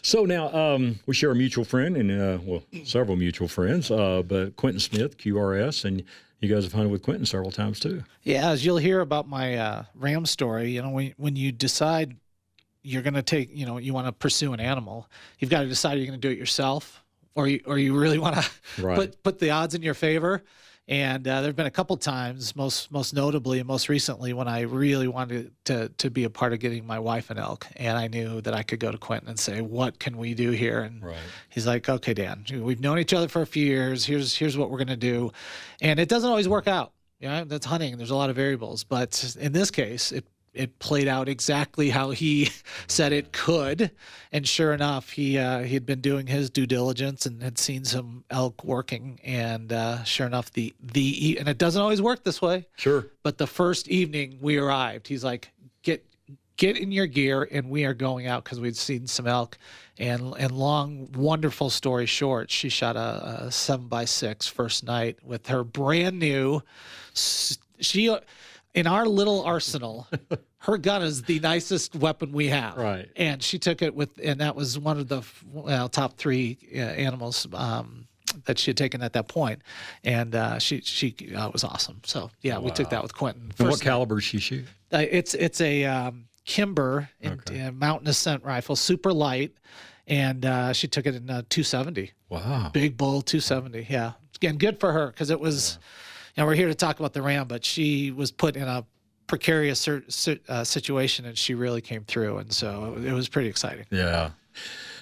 So 0.00 0.25
now 0.25 0.50
um, 0.54 0.98
we 1.04 1.12
share 1.12 1.31
a 1.31 1.34
mutual 1.34 1.66
friend 1.66 1.94
and 1.94 2.10
uh, 2.10 2.38
well, 2.43 2.62
several 2.84 3.19
mutual 3.19 3.48
friends, 3.48 3.90
uh, 3.90 4.22
but 4.26 4.56
Quentin 4.56 4.81
Smith, 4.81 5.19
QRS, 5.19 5.84
and 5.84 6.02
you 6.40 6.48
guys 6.48 6.64
have 6.64 6.72
hunted 6.72 6.90
with 6.90 7.02
Quentin 7.02 7.26
several 7.26 7.50
times 7.50 7.81
too. 7.81 8.02
Yeah, 8.22 8.48
as 8.48 8.64
you'll 8.64 8.78
hear 8.78 9.00
about 9.00 9.28
my 9.28 9.56
uh, 9.56 9.84
ram 9.94 10.25
story, 10.25 10.70
you 10.70 10.81
know, 10.81 10.88
when 10.88 11.12
when 11.19 11.37
you 11.37 11.52
decide 11.52 12.16
you're 12.82 13.02
going 13.02 13.14
to 13.14 13.22
take, 13.22 13.54
you 13.54 13.66
know, 13.66 13.76
you 13.76 13.93
want 13.93 14.06
to 14.06 14.12
pursue 14.12 14.54
an 14.54 14.60
animal, 14.60 15.06
you've 15.38 15.50
got 15.50 15.60
to 15.60 15.69
decide 15.69 15.98
you're 15.98 16.06
going 16.06 16.19
to 16.19 16.28
do 16.28 16.32
it 16.32 16.38
yourself, 16.38 17.04
or 17.34 17.46
you 17.46 17.60
or 17.66 17.76
you 17.76 17.94
really 17.94 18.19
want 18.19 18.37
to 18.37 18.50
put 18.76 19.22
put 19.22 19.38
the 19.38 19.50
odds 19.50 19.75
in 19.75 19.82
your 19.82 19.93
favor. 19.94 20.43
And 20.88 21.27
uh, 21.27 21.41
there 21.41 21.49
have 21.49 21.56
been 21.56 21.67
a 21.67 21.71
couple 21.71 21.97
times, 21.97 22.55
most 22.55 22.93
most 22.93 23.12
notably 23.12 23.59
and 23.59 23.67
most 23.67 23.88
recently, 23.88 24.33
when 24.33 24.47
I 24.47 24.61
really 24.61 25.09
wanted 25.09 25.50
to 25.65 25.88
to 25.88 26.11
be 26.11 26.23
a 26.23 26.31
part 26.31 26.53
of 26.53 26.61
getting 26.61 26.87
my 26.87 27.00
wife 27.00 27.29
an 27.31 27.38
elk, 27.38 27.67
and 27.75 27.99
I 27.99 28.06
knew 28.06 28.41
that 28.43 28.55
I 28.55 28.62
could 28.62 28.79
go 28.79 28.93
to 28.93 28.99
Quentin 28.99 29.29
and 29.29 29.38
say, 29.38 29.61
"What 29.61 29.99
can 29.99 30.17
we 30.17 30.35
do 30.35 30.53
here?" 30.53 30.83
And 30.83 31.03
right. 31.03 31.17
he's 31.49 31.67
like, 31.67 31.88
"Okay, 31.88 32.15
Dan, 32.15 32.44
we've 32.53 32.81
known 32.81 33.00
each 33.00 33.12
other 33.12 33.27
for 33.27 33.43
a 33.43 33.47
few 33.47 33.67
years. 33.67 34.06
Here's 34.06 34.37
here's 34.37 34.56
what 34.56 34.71
we're 34.71 34.79
gonna 34.79 34.97
do," 34.97 35.33
and 35.81 35.99
it 35.99 36.09
doesn't 36.09 36.31
always 36.31 36.49
work 36.49 36.69
out. 36.69 36.93
Yeah, 37.19 37.43
that's 37.44 37.67
hunting. 37.67 37.97
There's 37.97 38.11
a 38.11 38.17
lot 38.17 38.31
of 38.31 38.37
variables, 38.37 38.85
but 38.85 39.35
in 39.41 39.53
this 39.53 39.73
case, 39.73 40.12
it 40.12 40.25
it 40.56 40.79
played 40.79 41.08
out 41.08 41.29
exactly 41.29 41.91
how 41.91 42.11
he 42.11 42.50
said 42.87 43.12
it 43.12 43.32
could. 43.32 43.91
And 44.32 44.47
sure 44.47 44.73
enough, 44.73 45.11
he 45.11 45.38
uh, 45.38 45.61
he 45.61 45.75
had 45.75 45.87
been 45.87 46.00
doing 46.00 46.26
his 46.26 46.50
due 46.50 46.67
diligence 46.67 47.26
and 47.26 47.43
had 47.43 47.58
seen 47.58 47.85
some 47.85 48.25
elk 48.31 48.64
working. 48.64 49.20
And 49.25 49.73
uh, 49.73 50.05
sure 50.05 50.26
enough, 50.26 50.53
the 50.53 50.75
the 50.81 51.37
and 51.38 51.49
it 51.49 51.58
doesn't 51.58 51.81
always 51.81 52.03
work 52.03 52.25
this 52.25 52.43
way. 52.43 52.67
Sure. 52.76 53.06
But 53.23 53.38
the 53.38 53.47
first 53.47 53.88
evening 53.88 54.38
we 54.41 54.56
arrived, 54.56 55.08
he's 55.08 55.25
like, 55.25 55.53
"Get 55.82 56.05
get 56.56 56.76
in 56.76 56.93
your 56.93 57.06
gear," 57.06 57.49
and 57.50 57.70
we 57.70 57.85
are 57.85 57.94
going 57.94 58.26
out 58.26 58.44
because 58.44 58.61
we'd 58.61 58.76
seen 58.76 59.06
some 59.06 59.26
elk. 59.26 59.58
And 59.99 60.35
and 60.38 60.53
long, 60.53 61.11
wonderful 61.12 61.70
story 61.70 62.06
short, 62.06 62.50
she 62.50 62.69
shot 62.69 62.97
a, 62.97 63.44
a 63.47 63.53
seven 63.53 63.88
by 63.88 64.05
six 64.05 64.47
first 64.47 64.85
night 64.85 65.19
with 65.25 65.47
her 65.47 65.64
brand 65.64 66.19
new. 66.19 66.62
She 67.14 68.14
in 68.76 68.87
our 68.87 69.06
little 69.06 69.43
arsenal, 69.43 70.06
her 70.58 70.78
gun 70.78 71.02
is 71.02 71.23
the 71.23 71.40
nicest 71.40 71.96
weapon 71.96 72.31
we 72.31 72.49
have. 72.49 72.76
Right. 72.76 73.08
And 73.17 73.43
she 73.43 73.58
took 73.58 73.82
it 73.82 73.94
with, 73.94 74.11
and 74.23 74.40
that 74.40 74.55
was 74.55 74.78
one 74.78 74.99
of 74.99 75.08
the 75.08 75.23
well, 75.50 75.88
top 75.88 76.19
three 76.19 76.58
uh, 76.75 76.78
animals 76.78 77.49
um, 77.55 78.06
that 78.44 78.58
she 78.58 78.70
had 78.70 78.76
taken 78.76 79.02
at 79.02 79.14
that 79.14 79.28
point. 79.28 79.62
And 80.05 80.34
uh, 80.34 80.58
she 80.58 80.82
she 80.82 81.17
uh, 81.34 81.50
was 81.50 81.64
awesome. 81.64 82.02
So 82.05 82.31
yeah, 82.43 82.58
wow. 82.58 82.64
we 82.64 82.70
took 82.70 82.90
that 82.90 83.02
with 83.02 83.14
Quentin. 83.14 83.50
And 83.58 83.69
what 83.69 83.81
caliber 83.81 84.20
she 84.20 84.38
shoot? 84.38 84.67
Uh, 84.93 85.05
it's 85.11 85.34
it's 85.34 85.61
a 85.62 85.84
um, 85.87 86.26
Kimber 86.44 87.08
in, 87.20 87.32
okay. 87.32 87.70
mountain 87.70 88.08
ascent 88.08 88.44
rifle, 88.44 88.76
super 88.76 89.12
light, 89.12 89.52
and 90.06 90.44
uh, 90.44 90.72
she 90.75 90.87
took 90.87 91.06
it 91.06 91.14
in 91.14 91.26
270. 91.26 92.12
Wow. 92.29 92.70
Big 92.72 92.96
bull 92.99 93.22
270. 93.22 93.87
Yeah. 93.88 94.12
Again, 94.37 94.58
good 94.58 94.79
for 94.79 94.93
her 94.93 95.06
because 95.06 95.31
it 95.31 95.40
was. 95.40 95.79
Yeah 95.81 95.87
and 96.37 96.47
we're 96.47 96.55
here 96.55 96.69
to 96.69 96.75
talk 96.75 96.99
about 96.99 97.12
the 97.12 97.23
Ram, 97.23 97.49
but 97.49 97.65
she 97.65 98.11
was 98.11 98.31
put 98.31 98.56
in 98.56 98.69
a 98.69 98.85
precarious 99.27 99.88
uh, 100.49 100.65
situation 100.65 101.25
and 101.25 101.37
she 101.37 101.55
really 101.55 101.81
came 101.81 102.05
through. 102.05 102.38
And 102.38 102.53
so 102.53 102.97
it 103.05 103.12
was 103.12 103.29
pretty 103.29 103.49
exciting. 103.49 103.87
Yeah. 103.91 104.31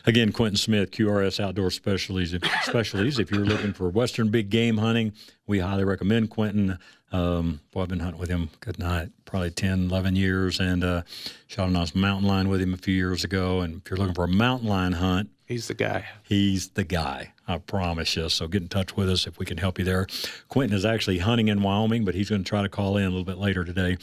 Again, 0.06 0.33
Quentin 0.33 0.56
Smith, 0.56 0.91
QRS 0.91 1.41
Outdoor 1.41 1.71
Specialties. 1.71 2.35
Specialties. 2.62 3.19
If 3.19 3.31
you're 3.31 3.45
looking 3.45 3.73
for 3.73 3.89
Western 3.89 4.31
big 4.31 4.51
game 4.51 4.77
hunting, 4.77 5.12
we 5.47 5.61
highly 5.61 5.85
recommend 5.85 6.29
Quentin. 6.29 6.79
Um, 7.11 7.61
well, 7.73 7.85
I've 7.85 7.89
been 7.89 8.01
hunting 8.01 8.21
with 8.21 8.29
him, 8.29 8.51
good 8.61 8.79
night, 8.79 9.11
probably 9.25 9.51
10, 9.51 9.85
11 9.85 10.17
years, 10.17 10.61
and 10.61 10.85
uh, 10.85 11.03
shot 11.47 11.69
a 11.69 11.73
nice 11.73 11.95
mountain 11.95 12.29
lion 12.29 12.49
with 12.49 12.61
him 12.61 12.75
a 12.75 12.77
few 12.77 12.95
years 12.95 13.25
ago. 13.25 13.61
And 13.61 13.81
if 13.83 13.91
you're 13.91 13.97
looking 13.97 14.15
for 14.15 14.25
a 14.25 14.29
mountain 14.29 14.69
lion 14.69 14.93
hunt, 14.95 15.31
He's 15.47 15.69
the 15.69 15.75
guy. 15.75 16.06
He's 16.23 16.71
the 16.71 16.85
guy. 16.85 17.35
I 17.47 17.59
promise 17.59 18.17
you. 18.17 18.31
So 18.31 18.49
get 18.49 18.62
in 18.62 18.69
touch 18.69 18.97
with 18.97 19.11
us 19.11 19.27
if 19.27 19.39
we 19.39 19.45
can 19.45 19.59
help 19.59 19.79
you 19.79 19.85
there. 19.85 20.06
Quentin 20.49 20.75
is 20.75 20.87
actually 20.87 21.19
hunting 21.19 21.49
in 21.49 21.61
Wyoming, 21.61 22.05
but 22.05 22.15
he's 22.15 22.31
going 22.31 22.43
to 22.43 22.49
try 22.49 22.62
to 22.62 22.69
call 22.69 22.97
in 22.97 23.05
a 23.05 23.11
little 23.11 23.25
bit 23.25 23.37
later 23.37 23.62
today 23.62 23.99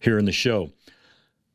here 0.00 0.18
in 0.18 0.26
the 0.26 0.32
show. 0.32 0.72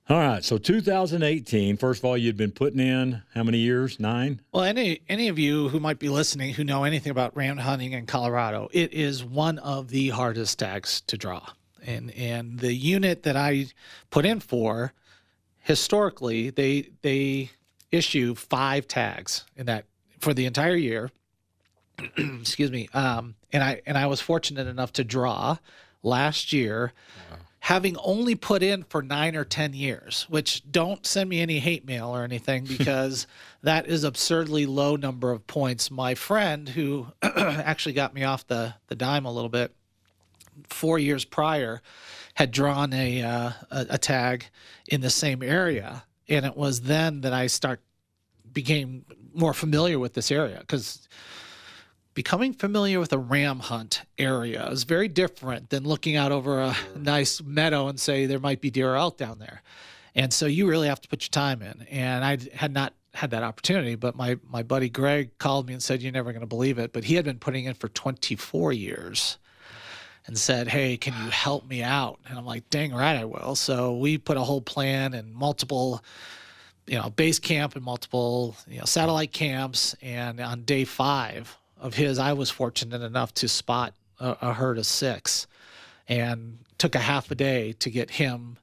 All 0.10 0.18
right. 0.18 0.44
So 0.44 0.58
2018. 0.58 1.78
First 1.78 2.00
of 2.00 2.06
all, 2.06 2.18
you'd 2.18 2.36
been 2.36 2.52
putting 2.52 2.80
in 2.80 3.22
how 3.36 3.44
many 3.44 3.60
years? 3.60 4.00
Nine. 4.00 4.42
Well, 4.52 4.64
any 4.64 5.02
any 5.08 5.28
of 5.28 5.38
you 5.38 5.70
who 5.70 5.80
might 5.80 6.00
be 6.00 6.10
listening 6.10 6.56
who 6.56 6.64
know 6.64 6.84
anything 6.84 7.12
about 7.12 7.38
ram 7.38 7.58
hunting 7.58 7.92
in 7.92 8.08
Colorado, 8.08 8.70
it 8.72 8.92
is 8.92 9.24
one 9.24 9.60
of 9.60 9.90
the 9.90 10.10
hardest 10.10 10.58
tags 10.58 11.02
to 11.02 11.18
draw. 11.18 11.46
And 11.86 12.10
and 12.16 12.58
the 12.58 12.74
unit 12.74 13.22
that 13.24 13.38
I 13.38 13.68
put 14.10 14.26
in 14.26 14.40
for, 14.40 14.94
historically, 15.60 16.50
they 16.50 16.90
they 17.04 17.52
issue 17.92 18.34
five 18.34 18.88
tags 18.88 19.46
in 19.56 19.68
that 19.68 19.86
for 20.20 20.34
the 20.34 20.48
entire 20.48 20.76
year. 20.76 21.12
Excuse 22.18 22.72
me. 22.72 22.90
Um, 22.96 23.36
and 23.54 23.64
I 23.64 23.84
and 23.86 23.96
I 23.96 24.08
was 24.08 24.22
fortunate 24.22 24.66
enough 24.66 24.92
to 24.94 25.04
draw 25.04 25.58
last 26.02 26.52
year, 26.52 26.94
wow. 27.30 27.38
Having 27.62 27.98
only 27.98 28.36
put 28.36 28.64
in 28.64 28.84
for 28.84 29.02
nine 29.02 29.36
or 29.36 29.46
ten 29.46 29.74
years. 29.74 30.26
Which 30.30 30.64
don't 30.72 31.06
send 31.06 31.30
me 31.30 31.40
any 31.40 31.60
hate 31.60 31.86
mail 31.86 32.10
or 32.10 32.24
anything 32.24 32.64
because 32.78 33.28
that 33.64 33.88
is 33.88 34.04
absurdly 34.04 34.66
low 34.66 34.96
number 34.96 35.32
of 35.32 35.46
points. 35.48 35.92
My 35.92 36.16
friend 36.16 36.70
who 36.70 37.08
actually 37.22 37.94
got 37.94 38.14
me 38.14 38.24
off 38.24 38.48
the 38.48 38.76
the 38.88 38.96
dime 38.96 39.26
a 39.26 39.32
little 39.32 39.50
bit, 39.50 39.74
four 40.68 41.00
years 41.00 41.26
prior, 41.26 41.82
had 42.36 42.52
drawn 42.52 42.94
a, 42.94 43.22
uh, 43.22 43.52
a, 43.72 43.86
a 43.92 43.98
tag 43.98 44.46
in 44.88 45.02
the 45.02 45.10
same 45.10 45.44
area 45.44 46.04
and 46.30 46.46
it 46.46 46.56
was 46.56 46.82
then 46.82 47.22
that 47.22 47.34
I 47.34 47.48
start 47.48 47.82
became 48.54 49.04
more 49.34 49.54
familiar 49.54 50.00
with 50.00 50.14
this 50.14 50.32
area 50.32 50.60
because 50.60 51.08
becoming 52.14 52.54
familiar 52.54 53.00
with 53.00 53.14
a 53.14 53.18
ram 53.18 53.60
hunt 53.60 54.04
area 54.18 54.68
is 54.70 54.84
very 54.84 55.08
different 55.08 55.70
than 55.70 55.84
looking 55.84 56.16
out 56.16 56.32
over 56.32 56.60
a 56.60 56.76
nice 56.96 57.42
meadow 57.42 57.88
and 57.88 58.00
say 58.00 58.26
there 58.26 58.40
might 58.40 58.62
be 58.62 58.70
deer 58.70 58.96
elk 58.96 59.18
down 59.18 59.40
there. 59.40 59.62
And 60.16 60.34
so 60.34 60.46
you 60.46 60.68
really 60.68 60.88
have 60.88 61.02
to 61.02 61.08
put 61.08 61.24
your 61.24 61.30
time 61.30 61.62
in. 61.62 61.84
And 61.90 62.26
I 62.26 62.38
had 62.54 62.74
not 62.74 62.94
had 63.14 63.32
that 63.32 63.44
opportunity, 63.44 63.96
but 63.96 64.16
my 64.16 64.38
my 64.48 64.64
buddy 64.64 64.90
Greg 64.90 65.38
called 65.40 65.68
me 65.68 65.74
and 65.74 65.82
said, 65.82 66.02
"You're 66.02 66.12
never 66.12 66.32
going 66.32 66.42
to 66.42 66.48
believe 66.48 66.78
it," 66.78 66.94
but 66.94 67.04
he 67.04 67.16
had 67.16 67.26
been 67.26 67.40
putting 67.40 67.66
in 67.66 67.74
for 67.74 67.90
24 67.90 68.74
years 68.74 69.38
and 70.30 70.38
said, 70.38 70.68
Hey, 70.68 70.96
can 70.96 71.14
you 71.24 71.32
help 71.32 71.68
me 71.68 71.82
out? 71.82 72.20
And 72.28 72.38
I'm 72.38 72.46
like, 72.46 72.70
Dang 72.70 72.94
right, 72.94 73.18
I 73.18 73.26
will. 73.26 73.56
So 73.56 73.98
we 73.98 74.20
put 74.20 74.38
a 74.38 74.42
whole 74.42 74.62
plan 74.62 75.16
and 75.16 75.34
multiple, 75.34 76.04
you 76.86 77.00
know, 77.00 77.10
base 77.10 77.40
camp 77.40 77.76
and 77.76 77.84
multiple, 77.84 78.56
you 78.68 78.78
know, 78.78 78.86
satellite 78.86 79.32
camps. 79.32 79.96
And 80.04 80.40
on 80.40 80.62
day 80.66 80.86
five 80.86 81.58
of 81.80 81.96
his, 81.96 82.20
I 82.20 82.34
was 82.34 82.50
fortunate 82.50 83.02
enough 83.02 83.34
to 83.36 83.48
spot 83.48 83.94
a, 84.20 84.38
a 84.42 84.54
herd 84.54 84.78
of 84.78 84.86
six 84.86 85.48
and 86.08 86.60
took 86.78 86.96
a 86.96 87.00
half 87.00 87.30
a 87.32 87.36
day 87.36 87.74
to 87.74 87.90
get 87.90 88.10
him 88.10 88.58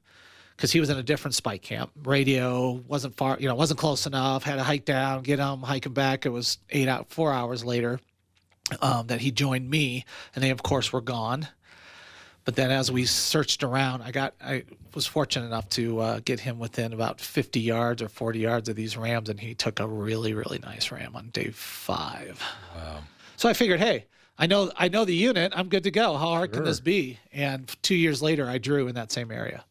because 0.55 0.71
he 0.71 0.79
was 0.79 0.89
in 0.89 0.97
a 0.97 1.03
different 1.03 1.35
spike 1.35 1.61
camp. 1.61 1.91
Radio 2.03 2.71
wasn't 2.87 3.15
far, 3.15 3.37
you 3.39 3.47
know, 3.47 3.55
wasn't 3.55 3.79
close 3.79 4.07
enough. 4.07 4.43
Had 4.43 4.55
to 4.55 4.63
hike 4.63 4.85
down, 4.85 5.21
get 5.21 5.39
him, 5.39 5.61
hike 5.61 5.85
him 5.85 5.93
back. 5.93 6.25
It 6.25 6.29
was 6.29 6.57
eight 6.71 6.87
out, 6.87 7.09
four 7.09 7.31
hours 7.31 7.63
later 7.63 7.99
um, 8.81 9.07
that 9.07 9.21
he 9.21 9.31
joined 9.31 9.69
me, 9.69 10.05
and 10.35 10.43
they 10.43 10.49
of 10.49 10.63
course 10.63 10.91
were 10.91 11.01
gone. 11.01 11.47
But 12.47 12.55
then 12.55 12.71
as 12.71 12.89
we 12.89 13.03
searched 13.03 13.61
around, 13.61 14.03
I 14.03 14.11
got 14.11 14.33
I 14.41 14.63
was 14.95 15.05
fortunate 15.05 15.47
enough 15.47 15.67
to 15.71 15.99
uh, 15.99 16.19
get 16.23 16.39
him 16.39 16.59
within 16.59 16.93
about 16.93 17.19
50 17.19 17.59
yards 17.59 18.01
or 18.01 18.07
40 18.07 18.39
yards 18.39 18.69
of 18.69 18.77
these 18.77 18.95
rams, 18.95 19.27
and 19.27 19.37
he 19.37 19.53
took 19.53 19.81
a 19.81 19.85
really 19.85 20.33
really 20.33 20.57
nice 20.59 20.89
ram 20.89 21.17
on 21.17 21.27
day 21.31 21.49
five. 21.49 22.41
Wow! 22.73 22.99
So 23.35 23.49
I 23.49 23.53
figured, 23.53 23.81
hey, 23.81 24.05
I 24.37 24.47
know 24.47 24.71
I 24.77 24.87
know 24.87 25.03
the 25.03 25.13
unit. 25.13 25.51
I'm 25.53 25.67
good 25.67 25.83
to 25.83 25.91
go. 25.91 26.13
How 26.13 26.27
hard 26.27 26.51
sure. 26.51 26.61
can 26.61 26.63
this 26.63 26.79
be? 26.79 27.19
And 27.33 27.67
two 27.83 27.95
years 27.95 28.21
later, 28.21 28.47
I 28.47 28.59
drew 28.59 28.87
in 28.87 28.95
that 28.95 29.11
same 29.11 29.29
area. 29.29 29.65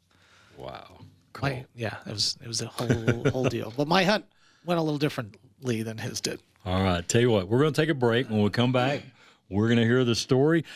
Wow! 0.59 0.99
Cool. 1.33 1.49
My, 1.49 1.65
yeah, 1.75 1.97
it 2.05 2.13
was 2.13 2.37
it 2.43 2.47
was 2.47 2.61
a 2.61 2.67
whole 2.67 3.31
whole 3.31 3.45
deal. 3.45 3.73
But 3.75 3.89
my 3.89 4.05
hunt 4.05 4.27
went 4.67 4.79
a 4.79 4.83
little 4.83 4.99
differently 4.99 5.83
than 5.83 5.97
his 5.97 6.21
did. 6.21 6.43
All 6.67 6.83
right. 6.83 7.09
Tell 7.09 7.23
you 7.23 7.31
what, 7.31 7.49
we're 7.49 7.61
going 7.61 7.73
to 7.73 7.81
take 7.81 7.89
a 7.89 7.95
break. 7.95 8.29
When 8.29 8.43
we 8.43 8.51
come 8.51 8.73
back, 8.73 9.01
we're 9.49 9.69
going 9.69 9.79
to 9.79 9.87
hear 9.87 10.05
the 10.05 10.15
story 10.15 10.67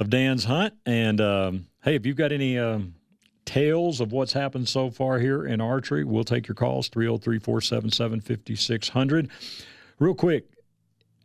of 0.00 0.10
Dan's 0.10 0.44
hunt. 0.44 0.74
And 0.86 1.20
um, 1.20 1.66
hey, 1.84 1.94
if 1.94 2.06
you've 2.06 2.16
got 2.16 2.32
any 2.32 2.58
um, 2.58 2.94
tales 3.44 4.00
of 4.00 4.12
what's 4.12 4.32
happened 4.32 4.68
so 4.68 4.90
far 4.90 5.18
here 5.18 5.44
in 5.44 5.60
archery, 5.60 6.04
we'll 6.04 6.24
take 6.24 6.48
your 6.48 6.54
calls 6.54 6.88
303 6.88 7.38
477 7.38 8.20
5600. 8.20 9.30
Real 9.98 10.14
quick, 10.14 10.46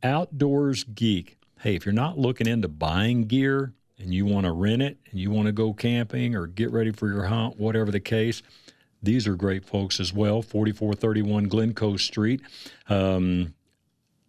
Outdoors 0.03 0.83
Geek. 0.83 1.37
Hey, 1.61 1.75
if 1.75 1.85
you're 1.85 1.93
not 1.93 2.19
looking 2.19 2.47
into 2.47 2.67
buying 2.67 3.25
gear 3.25 3.73
and 3.97 4.13
you 4.13 4.25
want 4.25 4.45
to 4.45 4.51
rent 4.51 4.81
it 4.81 4.97
and 5.09 5.19
you 5.19 5.31
want 5.31 5.47
to 5.47 5.53
go 5.53 5.73
camping 5.73 6.35
or 6.35 6.45
get 6.45 6.71
ready 6.71 6.91
for 6.91 7.07
your 7.07 7.23
hunt, 7.23 7.57
whatever 7.57 7.89
the 7.89 8.01
case, 8.01 8.43
these 9.01 9.25
are 9.25 9.35
great 9.35 9.63
folks 9.65 9.99
as 9.99 10.11
well. 10.11 10.41
4431 10.41 11.45
Glencoe 11.45 11.95
Street. 11.95 12.41
Um, 12.89 13.53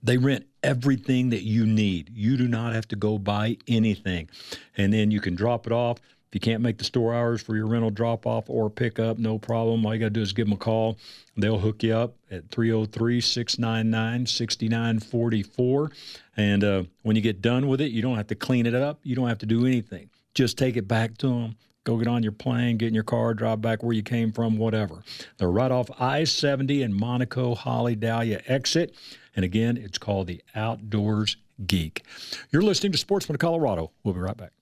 they 0.03 0.19
rent 0.19 0.47
everything 0.67 1.31
that 1.31 1.45
you 1.45 1.65
need. 1.65 2.11
You 2.13 2.37
do 2.37 2.49
not 2.49 2.75
have 2.75 2.89
to 2.89 2.97
go 2.97 3.19
buy 3.19 3.57
anything. 3.69 4.29
And 4.77 4.93
then 4.93 5.13
you 5.13 5.21
can 5.21 5.37
drop 5.37 5.67
it 5.67 5.73
off. 5.73 5.99
If 5.99 6.35
you 6.35 6.41
can't 6.41 6.61
make 6.61 6.79
the 6.79 6.85
store 6.85 7.15
hours 7.15 7.41
for 7.41 7.55
your 7.55 7.69
rental 7.69 7.91
drop 7.91 8.27
off 8.27 8.51
or 8.51 8.69
pickup, 8.69 9.17
no 9.17 9.39
problem. 9.39 9.87
All 9.87 9.95
you 9.95 10.01
got 10.01 10.07
to 10.07 10.11
do 10.11 10.23
is 10.23 10.33
give 10.33 10.47
them 10.47 10.55
a 10.55 10.57
call. 10.57 10.99
They'll 11.37 11.61
hook 11.61 11.85
you 11.85 11.95
up 11.95 12.17
at 12.33 12.51
303 12.51 13.21
699 13.21 14.27
6944. 14.27 15.93
And 16.37 16.65
uh, 16.65 16.83
when 17.03 17.15
you 17.15 17.23
get 17.23 17.41
done 17.41 17.69
with 17.69 17.81
it, 17.81 17.93
you 17.93 18.03
don't 18.03 18.17
have 18.17 18.27
to 18.27 18.35
clean 18.35 18.67
it 18.67 18.75
up. 18.75 18.99
You 19.05 19.15
don't 19.15 19.29
have 19.29 19.39
to 19.39 19.47
do 19.47 19.67
anything. 19.67 20.11
Just 20.35 20.59
take 20.59 20.77
it 20.77 20.89
back 20.89 21.17
to 21.19 21.29
them. 21.29 21.57
Go 21.87 21.97
get 21.97 22.09
on 22.09 22.25
your 22.25 22.33
plane, 22.33 22.79
get 22.79 22.89
in 22.89 22.95
your 22.95 23.05
car, 23.05 23.33
drive 23.33 23.63
back 23.63 23.85
where 23.85 23.93
you 23.93 24.03
came 24.03 24.33
from, 24.33 24.59
whatever. 24.59 25.05
They're 25.39 25.49
right 25.49 25.71
off 25.71 25.89
I 26.01 26.25
70 26.25 26.83
and 26.83 26.93
Monaco 26.93 27.55
Holly 27.55 27.95
Dahlia 27.95 28.43
exit. 28.49 28.93
And 29.37 29.45
again, 29.45 29.77
it's 29.77 29.97
called 29.97 30.27
the 30.27 30.43
Outdoors 30.57 31.37
Geek. 31.65 32.03
You're 32.51 32.63
listening 32.63 32.91
to 32.91 32.99
Sportsman 32.99 33.37
of 33.37 33.41
Colorado. 33.41 33.93
We'll 34.03 34.15
be 34.15 34.21
right 34.21 34.37
back. 34.37 34.56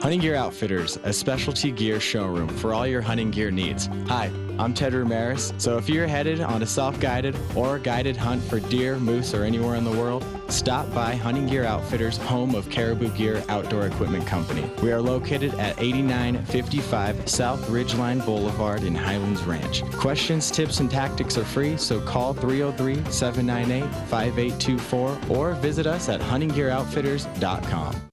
Hunting 0.00 0.20
Gear 0.20 0.34
Outfitters, 0.34 0.98
a 1.04 1.12
specialty 1.12 1.70
gear 1.70 2.00
showroom 2.00 2.48
for 2.48 2.72
all 2.72 2.86
your 2.86 3.02
hunting 3.02 3.30
gear 3.30 3.50
needs. 3.50 3.90
Hi, 4.08 4.30
I'm 4.58 4.72
Ted 4.72 4.94
Ramirez. 4.94 5.52
So 5.58 5.76
if 5.76 5.90
you're 5.90 6.06
headed 6.06 6.40
on 6.40 6.62
a 6.62 6.66
self-guided 6.66 7.36
or 7.54 7.78
guided 7.78 8.16
hunt 8.16 8.42
for 8.44 8.60
deer, 8.60 8.98
moose, 8.98 9.34
or 9.34 9.44
anywhere 9.44 9.74
in 9.74 9.84
the 9.84 9.90
world, 9.90 10.24
stop 10.48 10.90
by 10.94 11.16
Hunting 11.16 11.46
Gear 11.46 11.64
Outfitters, 11.64 12.16
home 12.16 12.54
of 12.54 12.70
Caribou 12.70 13.10
Gear 13.10 13.44
Outdoor 13.50 13.88
Equipment 13.88 14.26
Company. 14.26 14.64
We 14.82 14.90
are 14.90 15.02
located 15.02 15.52
at 15.56 15.78
8955 15.78 17.28
South 17.28 17.60
Ridgeline 17.68 18.24
Boulevard 18.24 18.84
in 18.84 18.94
Highlands 18.94 19.42
Ranch. 19.42 19.82
Questions, 19.92 20.50
tips, 20.50 20.80
and 20.80 20.90
tactics 20.90 21.36
are 21.36 21.44
free, 21.44 21.76
so 21.76 22.00
call 22.00 22.34
303-798-5824 22.36 25.30
or 25.30 25.52
visit 25.56 25.86
us 25.86 26.08
at 26.08 26.22
huntinggearoutfitters.com. 26.22 28.09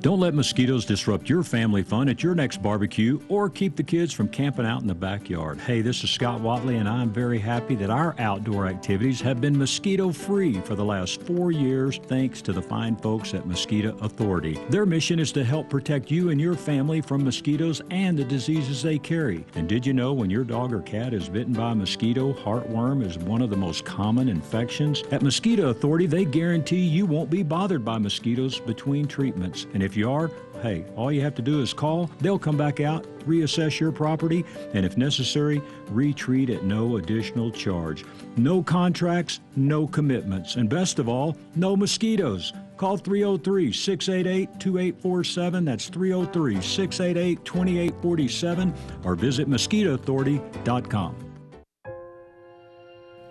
Don't 0.00 0.18
let 0.18 0.32
mosquitoes 0.32 0.86
disrupt 0.86 1.28
your 1.28 1.42
family 1.42 1.82
fun 1.82 2.08
at 2.08 2.22
your 2.22 2.34
next 2.34 2.62
barbecue 2.62 3.20
or 3.28 3.50
keep 3.50 3.76
the 3.76 3.82
kids 3.82 4.14
from 4.14 4.28
camping 4.28 4.64
out 4.64 4.80
in 4.80 4.86
the 4.86 4.94
backyard. 4.94 5.60
Hey, 5.60 5.82
this 5.82 6.02
is 6.02 6.10
Scott 6.10 6.40
Watley, 6.40 6.78
and 6.78 6.88
I'm 6.88 7.10
very 7.10 7.38
happy 7.38 7.74
that 7.74 7.90
our 7.90 8.14
outdoor 8.18 8.66
activities 8.66 9.20
have 9.20 9.42
been 9.42 9.58
mosquito 9.58 10.10
free 10.10 10.58
for 10.62 10.74
the 10.74 10.84
last 10.84 11.20
four 11.20 11.52
years 11.52 12.00
thanks 12.04 12.40
to 12.42 12.54
the 12.54 12.62
fine 12.62 12.96
folks 12.96 13.34
at 13.34 13.46
Mosquito 13.46 13.94
Authority. 13.98 14.58
Their 14.70 14.86
mission 14.86 15.18
is 15.18 15.32
to 15.32 15.44
help 15.44 15.68
protect 15.68 16.10
you 16.10 16.30
and 16.30 16.40
your 16.40 16.54
family 16.54 17.02
from 17.02 17.22
mosquitoes 17.22 17.82
and 17.90 18.18
the 18.18 18.24
diseases 18.24 18.82
they 18.82 18.98
carry. 18.98 19.44
And 19.54 19.68
did 19.68 19.84
you 19.84 19.92
know 19.92 20.14
when 20.14 20.30
your 20.30 20.44
dog 20.44 20.72
or 20.72 20.80
cat 20.80 21.12
is 21.12 21.28
bitten 21.28 21.52
by 21.52 21.72
a 21.72 21.74
mosquito, 21.74 22.32
heartworm 22.32 23.04
is 23.04 23.18
one 23.18 23.42
of 23.42 23.50
the 23.50 23.56
most 23.56 23.84
common 23.84 24.30
infections? 24.30 25.02
At 25.10 25.20
Mosquito 25.20 25.68
Authority, 25.68 26.06
they 26.06 26.24
guarantee 26.24 26.86
you 26.86 27.04
won't 27.04 27.28
be 27.28 27.42
bothered 27.42 27.84
by 27.84 27.98
mosquitoes 27.98 28.60
between 28.60 29.06
treatments. 29.06 29.66
And 29.74 29.82
if 29.89 29.89
if 29.90 29.96
you 29.96 30.08
are, 30.08 30.30
hey, 30.62 30.84
all 30.94 31.10
you 31.10 31.20
have 31.20 31.34
to 31.34 31.42
do 31.42 31.60
is 31.60 31.72
call. 31.72 32.08
They'll 32.20 32.38
come 32.38 32.56
back 32.56 32.78
out, 32.78 33.04
reassess 33.26 33.80
your 33.80 33.90
property, 33.90 34.44
and 34.72 34.86
if 34.86 34.96
necessary, 34.96 35.60
retreat 35.88 36.48
at 36.48 36.62
no 36.62 36.96
additional 36.96 37.50
charge. 37.50 38.04
No 38.36 38.62
contracts, 38.62 39.40
no 39.56 39.88
commitments, 39.88 40.54
and 40.54 40.68
best 40.68 41.00
of 41.00 41.08
all, 41.08 41.36
no 41.56 41.74
mosquitoes. 41.74 42.52
Call 42.76 42.96
303 42.98 43.72
688 43.72 44.60
2847. 44.60 45.64
That's 45.64 45.88
303 45.88 46.60
688 46.60 47.44
2847 47.44 48.74
or 49.04 49.16
visit 49.16 49.50
mosquitoauthority.com. 49.50 51.16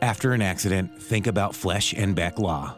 After 0.01 0.33
an 0.33 0.41
accident, 0.41 1.01
think 1.01 1.27
about 1.27 1.55
Flesh 1.55 1.93
and 1.93 2.15
Beck 2.15 2.37
Law. 2.37 2.77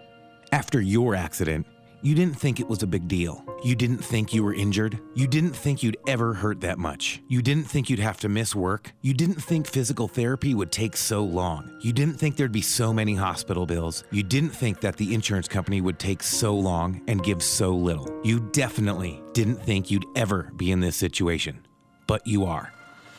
After 0.52 0.82
your 0.82 1.16
accident, 1.16 1.66
you 2.04 2.16
didn't 2.16 2.36
think 2.36 2.60
it 2.60 2.68
was 2.68 2.84
a 2.84 2.88
big 2.88 3.08
deal. 3.08 3.44
You 3.64 3.76
didn't 3.76 4.04
think 4.04 4.34
you 4.34 4.44
were 4.44 4.54
injured. 4.54 5.00
You 5.14 5.28
didn't 5.28 5.56
think 5.56 5.84
you'd 5.84 5.98
ever 6.08 6.34
hurt 6.34 6.62
that 6.62 6.80
much. 6.80 7.22
You 7.28 7.42
didn't 7.42 7.66
think 7.66 7.90
you'd 7.90 8.00
have 8.00 8.20
to 8.22 8.30
miss 8.30 8.56
work. 8.56 8.92
You 9.02 9.14
didn't 9.14 9.42
think 9.42 9.68
physical 9.68 10.08
therapy 10.08 10.56
would 10.56 10.72
take 10.72 10.98
so 10.98 11.24
long. 11.24 11.78
You 11.82 11.94
didn't 11.94 12.16
think 12.16 12.36
there'd 12.36 12.52
be 12.52 12.62
so 12.62 12.92
many 12.92 13.16
hospital 13.16 13.66
bills. 13.66 14.04
You 14.12 14.24
didn't 14.24 14.50
think 14.50 14.82
that 14.82 14.98
the 14.98 15.14
insurance 15.14 15.48
company 15.48 15.82
would 15.82 16.00
take 16.00 16.24
so 16.24 16.56
long 16.56 17.02
and 17.08 17.24
give 17.24 17.44
so 17.44 17.72
little. 17.72 18.10
You 18.24 18.40
definitely 18.52 19.22
didn't 19.34 19.64
think 19.64 19.92
you'd 19.92 20.06
ever 20.16 20.52
be 20.56 20.72
in 20.72 20.80
this 20.80 20.96
situation. 20.96 21.66
But 22.08 22.26
you 22.26 22.46
are. 22.46 22.74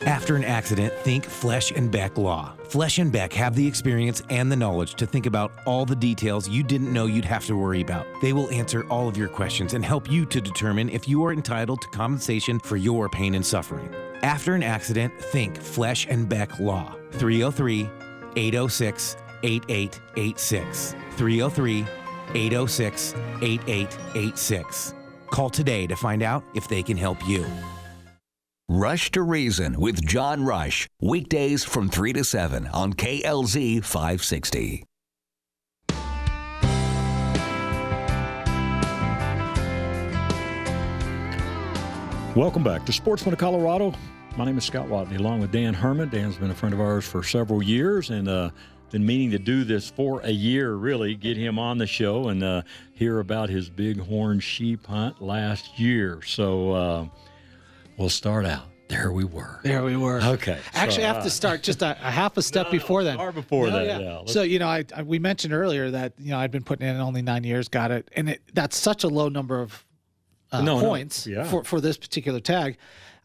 After 0.05 0.35
an 0.35 0.43
accident, 0.43 0.93
think 0.95 1.23
Flesh 1.23 1.71
and 1.71 1.89
Beck 1.89 2.17
Law. 2.17 2.51
Flesh 2.65 2.99
and 2.99 3.09
Beck 3.09 3.31
have 3.31 3.55
the 3.55 3.65
experience 3.65 4.21
and 4.29 4.51
the 4.51 4.55
knowledge 4.55 4.95
to 4.95 5.05
think 5.05 5.25
about 5.25 5.53
all 5.65 5.85
the 5.85 5.95
details 5.95 6.49
you 6.49 6.61
didn't 6.61 6.91
know 6.91 7.05
you'd 7.05 7.23
have 7.23 7.45
to 7.45 7.55
worry 7.55 7.79
about. 7.79 8.05
They 8.21 8.33
will 8.33 8.49
answer 8.49 8.85
all 8.89 9.07
of 9.07 9.15
your 9.15 9.29
questions 9.29 9.75
and 9.75 9.85
help 9.85 10.11
you 10.11 10.25
to 10.25 10.41
determine 10.41 10.89
if 10.89 11.07
you 11.07 11.23
are 11.23 11.31
entitled 11.31 11.83
to 11.83 11.87
compensation 11.87 12.59
for 12.59 12.75
your 12.75 13.07
pain 13.07 13.33
and 13.35 13.45
suffering. 13.45 13.95
After 14.23 14.55
an 14.55 14.63
accident, 14.63 15.17
think 15.17 15.55
Flesh 15.55 16.05
and 16.09 16.27
Beck 16.27 16.59
Law. 16.59 16.97
303 17.13 17.89
806 18.35 19.15
8886. 19.43 20.95
303 21.11 21.85
806 22.33 23.13
8886. 23.41 24.93
Call 25.27 25.49
today 25.49 25.87
to 25.87 25.95
find 25.95 26.23
out 26.23 26.43
if 26.53 26.67
they 26.67 26.83
can 26.83 26.97
help 26.97 27.25
you. 27.25 27.45
Rush 28.69 29.11
to 29.11 29.21
Reason 29.21 29.77
with 29.77 30.07
John 30.07 30.45
Rush. 30.45 30.87
Weekdays 31.01 31.65
from 31.65 31.89
3 31.89 32.13
to 32.13 32.23
7 32.23 32.67
on 32.67 32.93
KLZ 32.93 33.83
560. 33.83 34.85
Welcome 42.37 42.63
back 42.63 42.85
to 42.85 42.93
Sportsman 42.93 43.33
of 43.33 43.39
Colorado. 43.39 43.93
My 44.37 44.45
name 44.45 44.57
is 44.57 44.63
Scott 44.63 44.87
Watley, 44.87 45.17
along 45.17 45.41
with 45.41 45.51
Dan 45.51 45.73
Herman. 45.73 46.07
Dan's 46.07 46.37
been 46.37 46.49
a 46.49 46.55
friend 46.55 46.73
of 46.73 46.79
ours 46.79 47.05
for 47.05 47.21
several 47.21 47.61
years 47.61 48.11
and 48.11 48.29
uh, 48.29 48.49
been 48.91 49.05
meaning 49.05 49.29
to 49.31 49.39
do 49.39 49.65
this 49.65 49.89
for 49.89 50.21
a 50.21 50.31
year, 50.31 50.75
really, 50.75 51.15
get 51.15 51.35
him 51.35 51.59
on 51.59 51.77
the 51.77 51.85
show 51.85 52.29
and 52.29 52.41
uh, 52.41 52.61
hear 52.93 53.19
about 53.19 53.49
his 53.49 53.69
bighorn 53.69 54.39
sheep 54.39 54.87
hunt 54.87 55.21
last 55.21 55.77
year. 55.77 56.21
So, 56.21 56.71
uh, 56.71 57.05
we'll 57.97 58.09
start 58.09 58.45
out. 58.45 58.65
There 58.89 59.11
we 59.11 59.23
were. 59.23 59.59
There 59.63 59.83
we 59.83 59.95
were. 59.95 60.21
Okay. 60.21 60.59
Actually, 60.73 61.03
so, 61.03 61.09
I 61.09 61.13
have 61.13 61.23
to 61.23 61.29
start 61.29 61.63
just 61.63 61.81
a, 61.81 61.91
a 61.91 62.11
half 62.11 62.37
a 62.37 62.41
step 62.41 62.65
no, 62.67 62.71
before 62.71 63.03
that. 63.05 63.17
Far 63.17 63.31
before 63.31 63.67
No, 63.67 63.73
that, 63.73 63.85
yeah. 63.85 63.99
yeah. 63.99 64.21
So 64.25 64.43
you 64.43 64.59
know, 64.59 64.67
I, 64.67 64.85
I 64.95 65.03
we 65.03 65.19
mentioned 65.19 65.53
earlier 65.53 65.89
that 65.91 66.13
you 66.19 66.31
know 66.31 66.37
I'd 66.37 66.51
been 66.51 66.63
putting 66.63 66.87
in 66.87 66.97
only 66.97 67.21
nine 67.21 67.43
years, 67.43 67.69
got 67.69 67.91
it, 67.91 68.09
and 68.15 68.29
it, 68.29 68.41
that's 68.53 68.77
such 68.77 69.03
a 69.03 69.07
low 69.07 69.29
number 69.29 69.61
of 69.61 69.83
uh, 70.51 70.61
No, 70.61 70.79
no, 70.79 70.85
points 70.85 71.25
yeah. 71.25 71.43
for 71.45 71.63
for 71.63 71.81
this 71.81 71.97
particular 71.97 72.39
tag. 72.39 72.77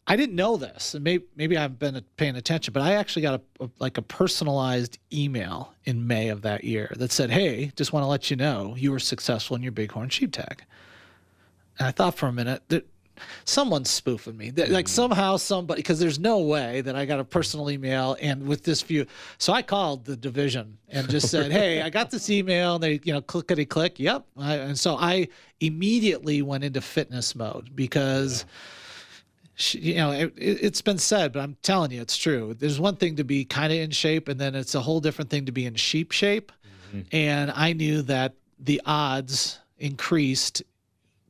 I 0.07 0.15
didn't 0.15 0.35
know 0.35 0.57
this, 0.57 0.95
and 0.95 1.03
maybe 1.03 1.25
maybe 1.35 1.55
I 1.55 1.61
haven't 1.61 1.77
been 1.77 2.01
paying 2.17 2.35
attention, 2.35 2.73
but 2.73 2.81
I 2.81 2.93
actually 2.93 3.21
got 3.21 3.41
a, 3.59 3.65
a 3.65 3.69
like 3.77 3.97
a 3.99 4.01
personalized 4.01 4.97
email 5.13 5.75
in 5.85 6.07
May 6.07 6.29
of 6.29 6.41
that 6.41 6.63
year 6.63 6.91
that 6.97 7.11
said, 7.11 7.29
"Hey, 7.29 7.71
just 7.75 7.93
want 7.93 8.03
to 8.03 8.07
let 8.07 8.31
you 8.31 8.37
know 8.37 8.73
you 8.75 8.91
were 8.91 8.99
successful 8.99 9.55
in 9.55 9.61
your 9.61 9.71
bighorn 9.71 10.09
sheep 10.09 10.31
tag." 10.31 10.63
And 11.77 11.87
I 11.87 11.91
thought 11.91 12.15
for 12.15 12.25
a 12.25 12.33
minute 12.33 12.63
that 12.69 12.87
someone's 13.45 13.89
spoofing 13.89 14.37
me. 14.37 14.49
That- 14.51 14.69
Like 14.69 14.85
mm. 14.85 14.89
somehow 14.89 15.37
somebody 15.37 15.79
because 15.81 15.99
there's 15.99 16.19
no 16.19 16.39
way 16.39 16.81
that 16.81 16.95
I 16.95 17.05
got 17.05 17.19
a 17.19 17.23
personal 17.23 17.69
email 17.69 18.17
and 18.21 18.47
with 18.47 18.63
this 18.63 18.81
view. 18.81 19.05
So 19.37 19.53
I 19.53 19.61
called 19.61 20.05
the 20.05 20.15
division 20.15 20.77
and 20.89 21.09
just 21.09 21.29
said, 21.29 21.51
"Hey, 21.59 21.81
I 21.81 21.89
got 21.89 22.11
this 22.11 22.29
email." 22.29 22.75
And 22.75 22.83
they, 22.83 22.99
you 23.03 23.13
know, 23.13 23.21
clickety 23.21 23.65
click. 23.65 23.99
Yep. 23.99 24.25
I, 24.37 24.55
and 24.55 24.79
so 24.79 24.95
I 24.95 25.27
immediately 25.59 26.41
went 26.41 26.63
into 26.63 26.81
fitness 26.81 27.35
mode 27.35 27.75
because. 27.75 28.45
sh- 29.55 29.75
You 29.75 29.95
know, 29.95 30.11
it, 30.11 30.33
it's 30.37 30.81
been 30.81 30.97
said, 30.97 31.33
but 31.33 31.41
I'm 31.41 31.57
telling 31.61 31.91
you, 31.91 32.01
it's 32.01 32.15
true. 32.17 32.53
There's 32.57 32.79
one 32.79 32.95
thing 32.95 33.17
to 33.17 33.23
be 33.23 33.43
kind 33.45 33.73
of 33.73 33.79
in 33.79 33.91
shape, 33.91 34.27
and 34.27 34.39
then 34.39 34.55
it's 34.55 34.73
a 34.75 34.79
whole 34.81 34.99
different 35.01 35.29
thing 35.29 35.45
to 35.45 35.51
be 35.51 35.65
in 35.65 35.75
sheep 35.75 36.11
shape. 36.11 36.51
Mm-hmm. 36.89 37.01
And 37.11 37.51
I 37.55 37.73
knew 37.73 38.01
that 38.03 38.33
the 38.59 38.81
odds 38.85 39.59
increased 39.77 40.63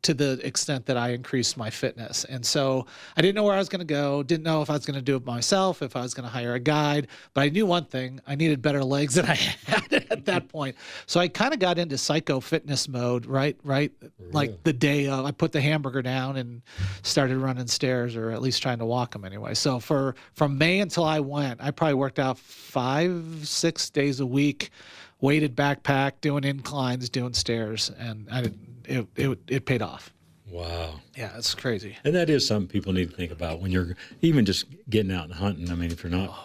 to 0.03 0.13
the 0.13 0.39
extent 0.45 0.85
that 0.85 0.97
I 0.97 1.09
increased 1.09 1.57
my 1.57 1.69
fitness. 1.69 2.25
And 2.25 2.45
so 2.45 2.85
I 3.17 3.21
didn't 3.21 3.35
know 3.35 3.43
where 3.43 3.55
I 3.55 3.57
was 3.57 3.69
going 3.69 3.79
to 3.79 3.85
go, 3.85 4.23
didn't 4.23 4.43
know 4.43 4.61
if 4.61 4.69
I 4.69 4.73
was 4.73 4.85
going 4.85 4.95
to 4.95 5.01
do 5.01 5.15
it 5.15 5.25
myself, 5.25 5.81
if 5.81 5.95
I 5.95 6.01
was 6.01 6.13
going 6.13 6.23
to 6.23 6.29
hire 6.29 6.53
a 6.55 6.59
guide, 6.59 7.07
but 7.33 7.41
I 7.41 7.49
knew 7.49 7.65
one 7.65 7.85
thing, 7.85 8.19
I 8.27 8.35
needed 8.35 8.61
better 8.61 8.83
legs 8.83 9.15
than 9.15 9.25
I 9.25 9.35
had 9.65 9.93
at 10.09 10.25
that 10.25 10.47
point. 10.49 10.75
So 11.05 11.19
I 11.19 11.27
kind 11.27 11.53
of 11.53 11.59
got 11.59 11.77
into 11.77 11.97
psycho 11.97 12.39
fitness 12.39 12.87
mode, 12.87 13.25
right 13.25 13.57
right 13.63 13.91
like 14.31 14.63
the 14.63 14.73
day 14.73 15.07
of 15.07 15.25
I 15.25 15.31
put 15.31 15.51
the 15.51 15.61
hamburger 15.61 16.01
down 16.01 16.37
and 16.37 16.61
started 17.01 17.37
running 17.37 17.67
stairs 17.67 18.15
or 18.15 18.31
at 18.31 18.41
least 18.41 18.61
trying 18.61 18.79
to 18.79 18.85
walk 18.85 19.11
them 19.11 19.25
anyway. 19.25 19.53
So 19.53 19.79
for 19.79 20.15
from 20.33 20.57
May 20.57 20.79
until 20.79 21.03
I 21.03 21.19
went, 21.19 21.61
I 21.61 21.71
probably 21.71 21.95
worked 21.95 22.19
out 22.19 22.37
5 22.37 23.47
6 23.47 23.89
days 23.89 24.19
a 24.19 24.25
week 24.25 24.71
weighted 25.21 25.55
backpack, 25.55 26.13
doing 26.21 26.43
inclines, 26.43 27.09
doing 27.09 27.33
stairs, 27.33 27.91
and 27.97 28.27
I 28.31 28.41
didn't. 28.41 28.59
It 28.85 29.07
it, 29.15 29.39
it 29.47 29.65
paid 29.65 29.81
off. 29.81 30.11
Wow. 30.49 30.99
Yeah, 31.15 31.37
it's 31.37 31.53
crazy. 31.53 31.95
And 32.03 32.15
that 32.15 32.29
is 32.29 32.47
something 32.47 32.67
people 32.67 32.91
need 32.91 33.11
to 33.11 33.15
think 33.15 33.31
about 33.31 33.61
when 33.61 33.71
you're 33.71 33.95
even 34.21 34.45
just 34.45 34.65
getting 34.89 35.11
out 35.11 35.25
and 35.25 35.33
hunting. 35.33 35.69
I 35.69 35.75
mean, 35.75 35.91
if 35.91 36.03
you're 36.03 36.11
not 36.11 36.35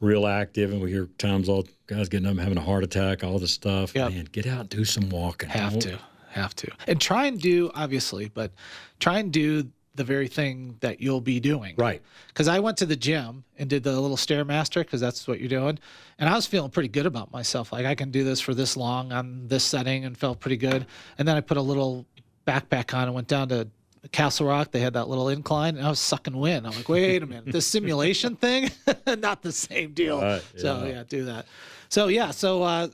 real 0.00 0.26
active, 0.26 0.72
and 0.72 0.80
we 0.80 0.90
hear 0.90 1.06
times 1.18 1.48
all 1.48 1.66
guys 1.86 2.08
getting 2.08 2.26
up 2.26 2.36
having 2.36 2.58
a 2.58 2.62
heart 2.62 2.84
attack, 2.84 3.22
all 3.22 3.38
this 3.38 3.52
stuff. 3.52 3.94
Yep. 3.94 4.12
Man, 4.12 4.28
get 4.32 4.46
out 4.46 4.60
and 4.60 4.68
do 4.68 4.84
some 4.84 5.08
walking. 5.08 5.48
Have 5.48 5.78
to, 5.80 5.98
have 6.30 6.54
to, 6.56 6.70
and 6.86 7.00
try 7.00 7.26
and 7.26 7.40
do 7.40 7.70
obviously, 7.74 8.28
but 8.28 8.52
try 8.98 9.18
and 9.18 9.32
do 9.32 9.70
the 9.98 10.04
very 10.04 10.28
thing 10.28 10.76
that 10.80 11.00
you'll 11.00 11.20
be 11.20 11.40
doing. 11.40 11.74
Right. 11.76 12.00
Because 12.28 12.48
I 12.48 12.60
went 12.60 12.78
to 12.78 12.86
the 12.86 12.96
gym 12.96 13.44
and 13.58 13.68
did 13.68 13.82
the 13.82 14.00
little 14.00 14.16
stairmaster 14.16 14.80
because 14.80 15.00
that's 15.02 15.28
what 15.28 15.40
you're 15.40 15.48
doing, 15.50 15.78
and 16.18 16.28
I 16.30 16.34
was 16.34 16.46
feeling 16.46 16.70
pretty 16.70 16.88
good 16.88 17.04
about 17.04 17.30
myself. 17.32 17.72
Like 17.72 17.84
I 17.84 17.94
can 17.94 18.10
do 18.10 18.24
this 18.24 18.40
for 18.40 18.54
this 18.54 18.76
long 18.76 19.12
on 19.12 19.46
this 19.48 19.64
setting, 19.64 20.06
and 20.06 20.16
felt 20.16 20.40
pretty 20.40 20.56
good. 20.56 20.86
And 21.18 21.28
then 21.28 21.36
I 21.36 21.40
put 21.42 21.58
a 21.58 21.62
little 21.62 22.06
backpack 22.46 22.94
on 22.94 23.04
and 23.04 23.14
went 23.14 23.28
down 23.28 23.50
to 23.50 23.68
Castle 24.12 24.46
Rock. 24.46 24.70
They 24.70 24.80
had 24.80 24.94
that 24.94 25.08
little 25.08 25.28
incline, 25.28 25.76
and 25.76 25.84
I 25.84 25.90
was 25.90 25.98
sucking 26.00 26.36
wind. 26.36 26.66
I'm 26.66 26.72
like, 26.74 26.88
wait 26.88 27.22
a 27.22 27.26
minute, 27.26 27.52
this 27.52 27.66
simulation 27.66 28.36
thing, 28.44 28.70
not 29.18 29.42
the 29.42 29.52
same 29.52 29.92
deal. 29.92 30.20
Right, 30.22 30.42
So 30.56 30.84
yeah. 30.84 30.90
yeah, 30.90 31.04
do 31.08 31.24
that. 31.26 31.46
So 31.88 32.08
yeah, 32.08 32.30
so 32.30 32.62
uh, 32.62 32.88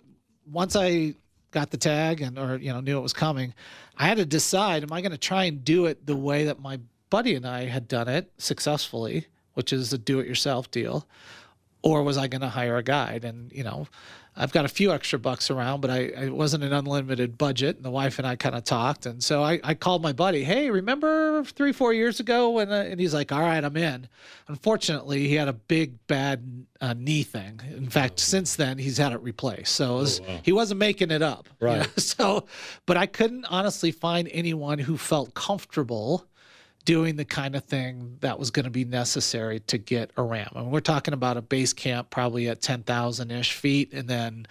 once 0.51 0.75
I 0.75 1.15
got 1.51 1.71
the 1.71 1.77
tag 1.77 2.21
and 2.21 2.39
or 2.39 2.57
you 2.57 2.73
know 2.73 2.81
knew 2.81 2.99
it 2.99 3.03
was 3.03 3.13
coming, 3.13 3.55
I 3.97 4.07
had 4.07 4.17
to 4.17 4.27
decide: 4.27 4.83
am 4.83 4.93
I 4.93 5.01
going 5.03 5.13
to 5.13 5.19
try 5.19 5.45
and 5.45 5.65
do 5.65 5.87
it 5.87 6.05
the 6.07 6.17
way 6.17 6.45
that 6.45 6.61
my 6.61 6.81
buddy 7.11 7.35
and 7.35 7.47
I 7.47 7.67
had 7.67 7.89
done 7.89 8.09
it 8.09 8.33
successfully, 8.39 9.27
which 9.55 9.73
is 9.73 9.93
a 9.93 9.99
do-it-yourself 9.99 10.71
deal, 10.71 11.07
or 11.83 12.03
was 12.03 12.17
I 12.19 12.27
going 12.29 12.41
to 12.43 12.49
hire 12.49 12.77
a 12.77 12.83
guide? 12.83 13.25
And 13.25 13.53
you 13.53 13.63
know, 13.63 13.87
I've 14.37 14.51
got 14.51 14.65
a 14.65 14.69
few 14.69 14.91
extra 14.93 15.17
bucks 15.19 15.49
around, 15.49 15.81
but 15.81 15.91
I 15.91 15.99
it 15.99 16.35
wasn't 16.35 16.65
an 16.65 16.73
unlimited 16.73 17.39
budget. 17.39 17.77
And 17.77 17.85
the 17.85 17.91
wife 17.91 18.19
and 18.19 18.27
I 18.27 18.35
kind 18.35 18.57
of 18.57 18.65
talked, 18.65 19.07
and 19.07 19.23
so 19.23 19.45
I, 19.45 19.61
I 19.63 19.75
called 19.75 20.03
my 20.03 20.13
buddy. 20.13 20.43
Hey, 20.43 20.71
remember 20.71 21.45
three 21.45 21.73
four 21.73 21.93
years 21.93 22.19
ago? 22.19 22.51
when 22.51 22.73
uh, 22.73 22.85
and 22.89 22.99
he's 22.99 23.15
like, 23.15 23.31
all 23.31 23.41
right, 23.43 23.63
I'm 23.63 23.77
in. 23.77 24.09
Unfortunately, 24.49 25.29
he 25.29 25.35
had 25.35 25.47
a 25.47 25.53
big 25.53 26.05
bad 26.09 26.67
uh, 26.81 26.95
knee 26.95 27.23
thing. 27.23 27.61
In 27.77 27.88
fact, 27.88 28.19
since 28.19 28.57
then 28.57 28.79
he's 28.79 28.99
had 28.99 29.12
it 29.12 29.21
replaced. 29.23 29.75
So 29.77 29.99
it 29.99 30.01
was, 30.01 30.21
he 30.43 30.53
wasn't 30.53 30.81
making 30.81 31.11
it 31.12 31.23
up. 31.23 31.49
you 31.61 31.67
Right. 31.69 31.79
know? 31.81 31.87
So, 31.99 32.47
but 32.87 32.97
I 32.97 33.07
couldn't 33.07 33.45
honestly 33.47 33.90
find 33.93 34.29
anyone 34.33 34.79
who 34.81 34.97
felt 34.99 35.35
comfortable 35.35 36.27
doing 36.85 37.16
the 37.16 37.25
kind 37.25 37.57
of 37.57 37.64
thing 37.64 38.16
that 38.20 38.38
was 38.38 38.51
going 38.51 38.64
to 38.64 38.70
be 38.70 38.85
necessary 38.85 39.61
to 39.61 39.79
get 39.79 40.11
a 40.16 40.23
ram. 40.23 40.51
And 40.55 40.70
we're 40.70 40.81
talking 40.81 41.14
about 41.14 41.37
a 41.37 41.42
base 41.42 41.73
camp 41.73 42.11
probably 42.11 42.49
at 42.49 42.61
10,000 42.61 43.31
ish 43.31 43.53
feet 43.53 43.92
and 43.92 44.09
then 44.09 44.47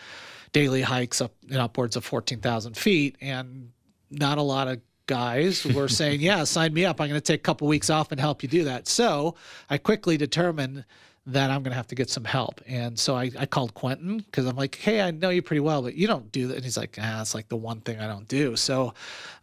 daily 0.51 0.81
hikes 0.81 1.21
up 1.21 1.33
in 1.47 1.57
upwards 1.57 1.95
of 1.95 2.03
14,000 2.05 2.75
feet. 2.75 3.17
And 3.21 3.71
not 4.09 4.37
a 4.37 4.41
lot 4.41 4.67
of 4.67 4.79
guys 5.05 5.65
were 5.65 5.87
saying, 5.89 6.21
yeah, 6.21 6.43
sign 6.43 6.73
me 6.73 6.85
up. 6.85 6.99
I'm 6.99 7.09
going 7.09 7.19
to 7.19 7.25
take 7.25 7.41
a 7.41 7.43
couple 7.43 7.67
weeks 7.67 7.89
off 7.89 8.11
and 8.11 8.19
help 8.19 8.41
you 8.41 8.49
do 8.49 8.63
that. 8.63 8.87
So 8.87 9.35
I 9.69 9.77
quickly 9.77 10.17
determined 10.17 10.85
that 11.25 11.49
I'm 11.49 11.63
going 11.63 11.71
to 11.71 11.77
have 11.77 11.87
to 11.87 11.95
get 11.95 12.09
some 12.09 12.25
help. 12.25 12.61
And 12.67 12.99
so 12.99 13.15
I, 13.15 13.31
I 13.39 13.45
called 13.45 13.73
Quentin 13.73 14.17
because 14.17 14.45
I'm 14.45 14.57
like, 14.57 14.75
hey, 14.75 15.01
I 15.01 15.11
know 15.11 15.29
you 15.29 15.41
pretty 15.41 15.61
well, 15.61 15.81
but 15.81 15.95
you 15.95 16.05
don't 16.05 16.29
do 16.33 16.47
that. 16.47 16.55
And 16.55 16.63
he's 16.63 16.75
like, 16.75 16.97
ah, 17.01 17.21
it's 17.21 17.33
like 17.33 17.47
the 17.47 17.55
one 17.55 17.79
thing 17.79 17.99
I 17.99 18.07
don't 18.07 18.27
do. 18.27 18.57
So 18.57 18.93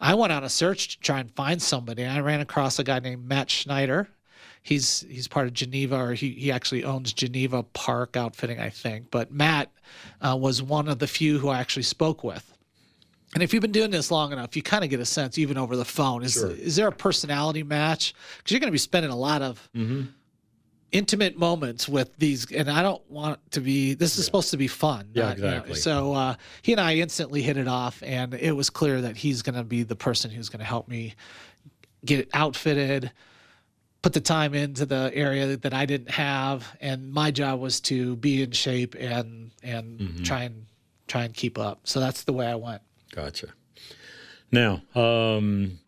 I 0.00 0.14
went 0.14 0.32
on 0.32 0.44
a 0.44 0.50
search 0.50 0.88
to 0.88 1.00
try 1.00 1.20
and 1.20 1.30
find 1.34 1.60
somebody. 1.60 2.04
I 2.04 2.20
ran 2.20 2.40
across 2.40 2.78
a 2.78 2.84
guy 2.84 2.98
named 2.98 3.26
Matt 3.26 3.50
Schneider. 3.50 4.08
He's 4.62 5.06
he's 5.08 5.26
part 5.26 5.46
of 5.46 5.54
Geneva, 5.54 5.96
or 5.96 6.12
he, 6.12 6.32
he 6.32 6.52
actually 6.52 6.84
owns 6.84 7.14
Geneva 7.14 7.62
Park 7.62 8.14
Outfitting, 8.14 8.60
I 8.60 8.68
think. 8.68 9.10
But 9.10 9.32
Matt 9.32 9.72
uh, 10.20 10.36
was 10.38 10.62
one 10.62 10.86
of 10.86 10.98
the 10.98 11.06
few 11.06 11.38
who 11.38 11.48
I 11.48 11.60
actually 11.60 11.84
spoke 11.84 12.22
with. 12.22 12.46
And 13.32 13.42
if 13.42 13.54
you've 13.54 13.62
been 13.62 13.72
doing 13.72 13.90
this 13.90 14.10
long 14.10 14.32
enough, 14.32 14.54
you 14.56 14.62
kind 14.62 14.84
of 14.84 14.90
get 14.90 15.00
a 15.00 15.06
sense, 15.06 15.38
even 15.38 15.56
over 15.56 15.76
the 15.76 15.84
phone, 15.86 16.22
is 16.22 16.36
is 16.58 16.76
there 16.76 16.88
a 16.88 16.92
personality 16.92 17.62
match? 17.62 18.12
Because 18.36 18.50
you're 18.52 18.60
going 18.60 18.68
to 18.68 18.72
be 18.72 18.78
spending 18.78 19.10
a 19.10 19.16
lot 19.16 19.40
of 19.40 19.66
intimate 20.92 21.38
moments 21.38 21.88
with 21.88 22.16
these, 22.18 22.50
and 22.52 22.70
I 22.70 22.82
don't 22.82 23.02
want 23.10 23.38
to 23.52 23.60
be. 23.60 23.94
This 23.94 24.18
is 24.18 24.24
supposed 24.24 24.50
to 24.50 24.56
be 24.56 24.66
fun. 24.66 25.08
Yeah, 25.12 25.28
not, 25.28 25.36
you 25.36 25.42
know, 25.44 25.48
exactly. 25.50 25.74
so 25.76 26.12
uh, 26.14 26.34
he 26.62 26.72
and 26.72 26.80
I 26.80 26.96
instantly 26.96 27.42
hit 27.42 27.56
it 27.56 27.68
off, 27.68 28.02
and 28.04 28.34
it 28.34 28.52
was 28.56 28.70
clear 28.70 29.00
that 29.02 29.16
he's 29.16 29.42
going 29.42 29.54
to 29.56 29.64
be 29.64 29.82
the 29.82 29.96
person 29.96 30.30
who's 30.30 30.48
going 30.48 30.60
to 30.60 30.64
help 30.66 30.88
me 30.88 31.14
get 32.04 32.28
outfitted, 32.34 33.12
put 34.02 34.12
the 34.14 34.20
time 34.20 34.54
into 34.54 34.86
the 34.86 35.10
area 35.14 35.56
that 35.56 35.74
I 35.74 35.86
didn't 35.86 36.10
have, 36.10 36.66
and 36.80 37.12
my 37.12 37.30
job 37.30 37.60
was 37.60 37.80
to 37.82 38.16
be 38.16 38.42
in 38.42 38.50
shape 38.52 38.94
and 38.98 39.50
and 39.62 40.00
Mm-hmm. 40.00 40.22
try 40.24 40.42
and 40.44 40.66
try 41.06 41.24
and 41.24 41.34
keep 41.34 41.58
up. 41.58 41.80
So 41.84 42.00
that's 42.00 42.24
the 42.24 42.32
way 42.32 42.46
I 42.46 42.54
went. 42.54 42.82
Gotcha. 43.14 43.48
Now, 44.52 44.82
um, 44.94 45.78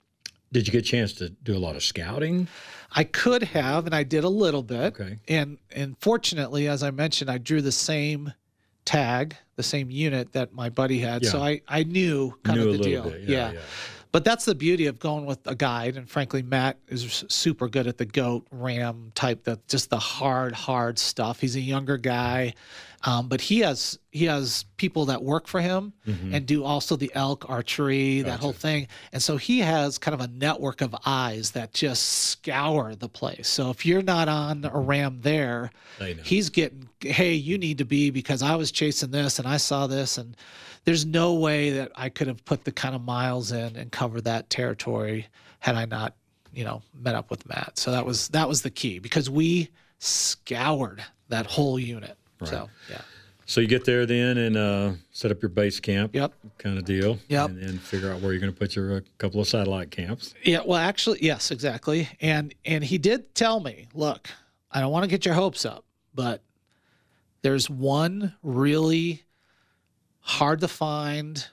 did 0.53 0.67
you 0.67 0.73
get 0.73 0.81
a 0.81 0.88
chance 0.88 1.12
to 1.15 1.31
do 1.31 1.57
a 1.57 1.59
lot 1.59 1.75
of 1.77 1.83
scouting? 1.83 2.47
I 2.95 3.05
could 3.05 3.43
have, 3.43 3.87
and 3.87 3.95
I 3.95 4.03
did 4.03 4.25
a 4.25 4.29
little 4.29 4.63
bit. 4.63 4.95
Okay. 5.01 5.19
And 5.29 5.59
and 5.71 5.97
fortunately, 6.01 6.69
as 6.69 6.83
I 6.83 6.91
mentioned, 6.91 7.31
I 7.31 7.39
drew 7.39 7.63
the 7.63 7.73
same 7.73 8.33
tag, 8.85 9.37
the 9.57 9.63
same 9.63 9.91
unit 9.91 10.33
that 10.33 10.53
my 10.53 10.69
buddy 10.69 10.99
had. 10.99 11.23
yeah. 11.23 11.31
So 11.31 11.41
I 11.43 11.63
I 11.69 11.85
knew 11.85 12.35
kind 12.45 12.59
Knew 12.61 12.71
of 12.71 12.79
the 12.79 12.85
deal. 12.85 13.05
bit, 13.11 13.23
yeah, 13.23 13.53
yeah. 13.53 13.61
But 14.12 14.25
that's 14.25 14.44
the 14.44 14.55
beauty 14.55 14.87
of 14.87 14.98
going 14.98 15.25
with 15.25 15.38
a 15.46 15.55
guide. 15.55 15.96
And 15.96 16.09
frankly, 16.09 16.42
Matt 16.42 16.77
is 16.88 17.25
super 17.29 17.66
good 17.66 17.87
at 17.87 17.96
the 17.96 18.05
goat 18.05 18.46
ram 18.51 19.11
type, 19.14 19.44
that 19.44 19.66
just 19.68 19.88
the 19.88 19.98
hard, 19.98 20.53
hard 20.53 20.98
stuff. 20.98 21.40
He's 21.40 21.57
a 21.57 21.61
younger 21.61 21.96
guy, 21.96 22.53
um, 23.05 23.29
but 23.29 23.40
he 23.40 23.61
has 23.61 23.98
he 24.11 24.27
has 24.27 24.66
people 24.77 25.07
that 25.07 25.22
work 25.22 25.46
for 25.48 25.61
him 25.62 25.94
Mm-hmm. 26.07 26.35
and 26.35 26.44
do 26.46 26.62
also 26.64 26.96
the 26.96 27.11
elk 27.14 27.48
archery, 27.48 28.20
that 28.22 28.40
whole 28.40 28.53
thing. 28.53 28.88
And 29.12 29.22
so 29.22 29.37
he 29.38 29.61
has 29.61 29.96
kind 29.98 30.14
of 30.14 30.20
a 30.20 30.27
network 30.29 30.81
of 30.83 30.94
eyes 31.07 31.53
that 31.53 31.72
just 31.72 32.03
scour 32.03 32.94
the 32.94 33.09
place. 33.09 33.48
So 33.48 33.70
if 33.70 33.87
you're 33.87 34.03
not 34.03 34.29
on 34.29 34.64
a 34.70 34.79
ram 34.79 35.20
there, 35.22 35.70
he's 36.25 36.51
getting, 36.51 36.88
hey, 37.01 37.33
you 37.35 37.57
need 37.57 37.79
to 37.79 37.85
be 37.85 38.11
because 38.11 38.42
I 38.42 38.57
was 38.57 38.70
chasing 38.72 39.11
this 39.12 39.38
and 39.38 39.46
I 39.48 39.57
saw 39.59 39.87
this 39.87 40.18
and 40.18 40.37
there's 40.85 41.07
no 41.07 41.35
way 41.35 41.71
that 41.71 41.92
I 41.95 42.09
could 42.09 42.27
have 42.27 42.45
put 42.45 42.64
the 42.64 42.73
kind 42.73 42.95
of 42.95 43.03
miles 43.03 43.53
in 43.53 43.77
and 43.77 43.90
covered 43.90 44.25
that 44.25 44.51
territory 44.51 45.27
had 45.61 45.77
I 45.77 45.85
not, 45.85 46.14
you 46.53 46.64
know, 46.64 46.83
met 46.95 47.14
up 47.14 47.31
with 47.31 47.49
Matt. 47.49 47.79
So 47.79 47.92
that 47.92 48.05
was 48.05 48.29
that 48.29 48.49
was 48.49 48.62
the 48.62 48.71
key 48.71 48.99
because 48.99 49.31
we 49.31 49.71
scoured 49.99 51.03
that 51.29 51.47
whole 51.47 51.79
unit. 51.79 52.16
So 52.45 52.68
yeah. 52.90 53.03
So 53.47 53.61
you 53.61 53.66
get 53.66 53.85
there 53.85 54.07
then 54.07 54.38
and 54.38 54.57
uh, 54.57 54.92
set 55.11 55.31
up 55.31 55.42
your 55.42 55.49
base 55.49 55.79
camp. 55.79 56.14
Yep. 56.14 56.33
Kind 56.59 56.79
of 56.79 56.85
deal. 56.85 57.18
Yep. 57.29 57.51
And 57.51 57.62
then 57.62 57.79
figure 57.79 58.11
out 58.12 58.21
where 58.21 58.33
you're 58.33 58.40
going 58.40 58.53
to 58.53 58.59
put 58.59 58.75
your 58.75 58.97
uh, 58.97 59.01
couple 59.18 59.40
of 59.40 59.49
satellite 59.49 59.90
camps. 59.90 60.35
Yeah, 60.42 60.61
well, 60.64 60.79
actually, 60.79 61.18
yes, 61.23 61.51
exactly. 61.51 62.09
And 62.21 62.55
and 62.64 62.83
he 62.83 62.99
did 62.99 63.35
tell 63.35 63.61
me, 63.61 63.88
look, 63.95 64.29
I 64.71 64.81
don't 64.81 64.90
want 64.90 65.05
to 65.05 65.09
get 65.09 65.25
your 65.25 65.35
hopes 65.35 65.64
up, 65.64 65.85
but 66.14 66.42
there's 67.42 67.68
one 67.68 68.35
really 68.42 69.23
hard 70.23 70.61
to 70.61 70.69
find 70.69 71.47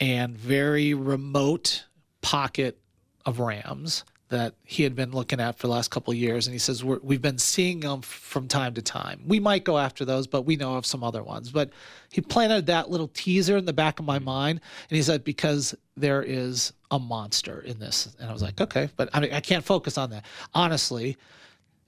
and 0.00 0.36
very 0.36 0.94
remote 0.94 1.84
pocket 2.22 2.78
of 3.24 3.38
rams 3.38 4.04
that 4.30 4.54
he 4.64 4.84
had 4.84 4.94
been 4.94 5.10
looking 5.10 5.40
at 5.40 5.58
for 5.58 5.66
the 5.66 5.72
last 5.72 5.90
couple 5.90 6.12
of 6.12 6.16
years, 6.16 6.46
and 6.46 6.54
he 6.54 6.58
says 6.58 6.82
We're, 6.84 7.00
we've 7.02 7.20
been 7.20 7.38
seeing 7.38 7.80
them 7.80 8.00
from 8.00 8.46
time 8.48 8.74
to 8.74 8.82
time. 8.82 9.22
We 9.26 9.40
might 9.40 9.64
go 9.64 9.76
after 9.76 10.04
those, 10.04 10.26
but 10.26 10.42
we 10.42 10.56
know 10.56 10.76
of 10.76 10.86
some 10.86 11.02
other 11.02 11.22
ones. 11.22 11.50
But 11.50 11.70
he 12.12 12.20
planted 12.20 12.66
that 12.66 12.90
little 12.90 13.08
teaser 13.08 13.56
in 13.56 13.64
the 13.64 13.72
back 13.72 13.98
of 13.98 14.06
my 14.06 14.16
mm-hmm. 14.16 14.24
mind, 14.26 14.60
and 14.88 14.96
he 14.96 15.02
said 15.02 15.24
because 15.24 15.74
there 15.96 16.22
is 16.22 16.72
a 16.92 16.98
monster 16.98 17.60
in 17.60 17.78
this, 17.80 18.14
and 18.20 18.30
I 18.30 18.32
was 18.32 18.42
like, 18.42 18.60
okay, 18.60 18.88
but 18.96 19.10
I 19.12 19.20
mean, 19.20 19.32
I 19.32 19.40
can't 19.40 19.64
focus 19.64 19.98
on 19.98 20.10
that. 20.10 20.24
Honestly, 20.54 21.16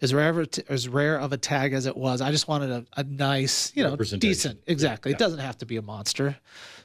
as 0.02 0.12
rare, 0.12 0.30
of 0.30 0.38
a, 0.38 0.72
as 0.72 0.88
rare 0.88 1.18
of 1.18 1.32
a 1.32 1.38
tag 1.38 1.72
as 1.72 1.86
it 1.86 1.96
was, 1.96 2.20
I 2.20 2.32
just 2.32 2.48
wanted 2.48 2.70
a, 2.70 2.84
a 2.96 3.04
nice, 3.04 3.72
you 3.76 3.84
know, 3.84 3.96
decent. 3.96 4.60
Exactly. 4.66 5.12
It 5.12 5.18
doesn't 5.18 5.38
have 5.38 5.56
to 5.58 5.66
be 5.66 5.76
a 5.76 5.82
monster. 5.82 6.36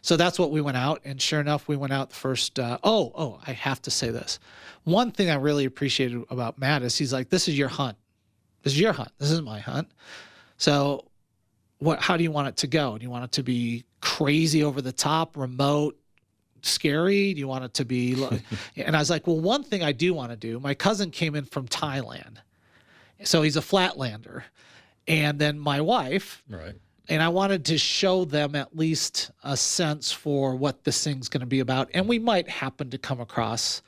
So 0.03 0.15
that's 0.15 0.38
what 0.38 0.51
we 0.51 0.62
went 0.62 0.77
out, 0.77 1.01
and 1.03 1.19
sure 1.19 1.41
enough, 1.41 1.67
we 1.67 1.75
went 1.75 1.91
out 1.91 2.10
the 2.10 2.15
first. 2.15 2.60
Uh, 2.60 2.77
oh, 2.84 3.12
oh, 3.15 3.39
I 3.45 3.53
have 3.53 3.82
to 3.82 3.91
say 3.91 4.12
this. 4.12 4.39
One 4.84 5.12
thing 5.12 5.30
I 5.30 5.36
really 5.36 5.65
appreciated 5.65 6.23
about 6.30 6.60
Matt 6.60 6.84
is 6.84 6.95
he's 6.95 7.12
like, 7.12 7.30
"This 7.30 7.47
is 7.47 7.58
your 7.58 7.67
hunt. 7.67 7.97
This 8.62 8.73
is 8.73 8.80
your 8.80 8.93
hunt. 8.93 9.10
This 9.17 9.32
isn't 9.32 9.45
my 9.45 9.60
hunt." 9.60 9.89
So, 10.58 11.10
what? 11.80 11.99
How 11.99 12.15
do 12.15 12.23
you 12.23 12.32
want 12.32 12.47
it 12.49 12.58
to 12.58 12.67
go? 12.67 12.97
Do 12.97 13.03
you 13.03 13.10
want 13.10 13.25
it 13.25 13.32
to 13.34 13.43
be 13.43 13.84
crazy, 13.99 14.63
over 14.63 14.82
the 14.82 14.93
top, 14.93 15.36
remote? 15.36 15.97
scary? 16.62 17.34
Do 17.34 17.39
you 17.39 17.47
want 17.47 17.63
it 17.63 17.73
to 17.75 17.86
be? 17.86 18.13
and 18.75 18.95
I 18.95 18.99
was 18.99 19.10
like, 19.10 19.27
well, 19.27 19.39
one 19.39 19.63
thing 19.63 19.84
I 19.84 19.91
do 19.91 20.13
want 20.13 20.32
to 20.32 20.36
do. 20.36 20.60
My 20.60 20.73
cousin 20.73 21.12
came 21.12 21.36
in 21.36 21.45
from 21.45 21.67
Thailand, 21.67 22.38
so 23.23 23.41
he's 23.41 23.58
a 23.58 23.62
flatlander. 23.62 24.43
And 25.08 25.39
then 25.39 25.58
my 25.58 25.82
wife. 25.82 26.43
Right. 26.49 26.75
And 27.10 27.23
I 27.23 27.30
wanted 27.30 27.63
to 27.65 27.77
show 27.77 28.25
them 28.25 28.56
at 28.56 28.75
least 28.75 29.32
a 29.43 29.56
sense 29.56 30.12
for 30.12 30.56
what 30.56 30.84
this 30.84 31.01
thing's 31.03 31.30
going 31.30 31.41
to 31.41 31.47
be 31.47 31.62
about. 31.62 31.89
And 31.93 32.08
we 32.08 32.19
might 32.19 32.49
happen 32.49 32.89
to 32.89 32.97
come 32.97 33.21
across 33.21 33.82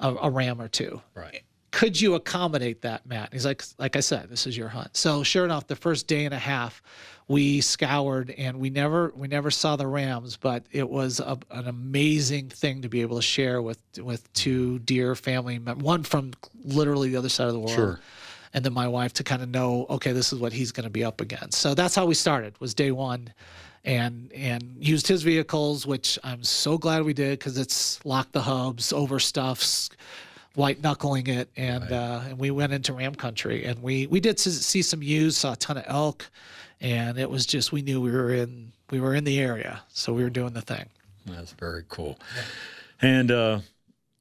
a, 0.00 0.14
a 0.14 0.30
ram 0.30 0.60
or 0.60 0.68
two. 0.68 1.00
Right. 1.14 1.42
Could 1.70 2.00
you 2.00 2.14
accommodate 2.14 2.82
that, 2.82 3.06
Matt? 3.06 3.32
He's 3.32 3.44
like, 3.44 3.62
like 3.78 3.96
I 3.96 4.00
said, 4.00 4.28
this 4.30 4.46
is 4.46 4.56
your 4.56 4.68
hunt. 4.68 4.96
So 4.96 5.22
sure 5.22 5.44
enough, 5.44 5.66
the 5.66 5.76
first 5.76 6.06
day 6.06 6.24
and 6.24 6.34
a 6.34 6.38
half, 6.38 6.82
we 7.28 7.60
scoured 7.60 8.30
and 8.30 8.58
we 8.58 8.70
never 8.70 9.12
we 9.14 9.28
never 9.28 9.50
saw 9.50 9.76
the 9.76 9.86
rams, 9.86 10.38
but 10.38 10.64
it 10.72 10.88
was 10.88 11.20
a, 11.20 11.38
an 11.50 11.68
amazing 11.68 12.48
thing 12.48 12.80
to 12.82 12.88
be 12.88 13.02
able 13.02 13.16
to 13.16 13.22
share 13.22 13.60
with 13.60 13.80
with 13.98 14.32
two 14.32 14.78
dear 14.80 15.14
family 15.14 15.58
members, 15.58 15.84
one 15.84 16.04
from 16.04 16.32
literally 16.64 17.10
the 17.10 17.16
other 17.16 17.28
side 17.28 17.48
of 17.48 17.52
the 17.52 17.60
world. 17.60 17.74
Sure 17.74 18.00
and 18.54 18.64
then 18.64 18.72
my 18.72 18.88
wife 18.88 19.12
to 19.14 19.24
kind 19.24 19.42
of 19.42 19.48
know 19.48 19.86
okay 19.90 20.12
this 20.12 20.32
is 20.32 20.38
what 20.38 20.52
he's 20.52 20.72
going 20.72 20.84
to 20.84 20.90
be 20.90 21.04
up 21.04 21.20
against. 21.20 21.58
So 21.58 21.74
that's 21.74 21.94
how 21.94 22.06
we 22.06 22.14
started 22.14 22.58
was 22.60 22.74
day 22.74 22.90
one 22.90 23.32
and 23.84 24.32
and 24.32 24.76
used 24.80 25.06
his 25.06 25.22
vehicles 25.22 25.86
which 25.86 26.18
i'm 26.24 26.42
so 26.42 26.76
glad 26.76 27.04
we 27.04 27.14
did 27.14 27.38
because 27.38 27.56
it's 27.56 28.04
lock 28.04 28.30
the 28.32 28.40
hubs 28.40 28.92
overstuffs 28.92 29.88
white 30.56 30.82
knuckling 30.82 31.28
it 31.28 31.48
and 31.56 31.84
right. 31.84 31.92
uh, 31.92 32.20
and 32.26 32.38
we 32.38 32.50
went 32.50 32.72
into 32.72 32.92
ram 32.92 33.14
country 33.14 33.64
and 33.64 33.80
we 33.80 34.08
we 34.08 34.18
did 34.18 34.38
see 34.40 34.82
some 34.82 35.00
ewes 35.00 35.36
saw 35.36 35.52
a 35.52 35.56
ton 35.56 35.76
of 35.76 35.84
elk 35.86 36.28
and 36.80 37.18
it 37.18 37.30
was 37.30 37.46
just 37.46 37.72
we 37.72 37.82
knew 37.82 38.00
we 38.00 38.10
were 38.10 38.32
in 38.32 38.72
we 38.90 39.00
were 39.00 39.14
in 39.14 39.24
the 39.24 39.38
area 39.38 39.80
so 39.92 40.12
we 40.12 40.22
were 40.22 40.30
doing 40.30 40.52
the 40.52 40.62
thing. 40.62 40.86
That's 41.26 41.52
very 41.52 41.84
cool. 41.88 42.18
And 43.02 43.30
uh 43.30 43.60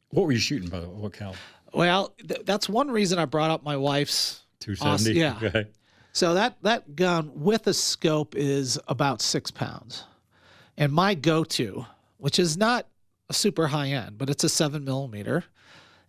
what 0.09 0.25
were 0.25 0.31
you 0.31 0.39
shooting 0.39 0.69
by 0.69 0.79
the 0.79 0.87
way? 0.87 0.95
what 0.95 1.13
caliber 1.13 1.37
well, 1.73 2.13
th- 2.27 2.41
that's 2.45 2.69
one 2.69 2.89
reason 2.89 3.19
I 3.19 3.25
brought 3.25 3.51
up 3.51 3.63
my 3.63 3.77
wife's 3.77 4.43
270. 4.59 5.19
yeah. 5.19 5.37
Okay. 5.43 5.67
So 6.13 6.33
that 6.33 6.57
that 6.63 6.95
gun 6.95 7.31
with 7.35 7.67
a 7.67 7.75
scope 7.75 8.35
is 8.35 8.79
about 8.87 9.21
six 9.21 9.51
pounds, 9.51 10.03
and 10.75 10.91
my 10.91 11.13
go-to, 11.13 11.85
which 12.17 12.39
is 12.39 12.57
not 12.57 12.87
a 13.29 13.33
super 13.33 13.67
high 13.67 13.89
end, 13.89 14.17
but 14.17 14.27
it's 14.27 14.43
a 14.43 14.49
seven 14.49 14.83
millimeter, 14.83 15.43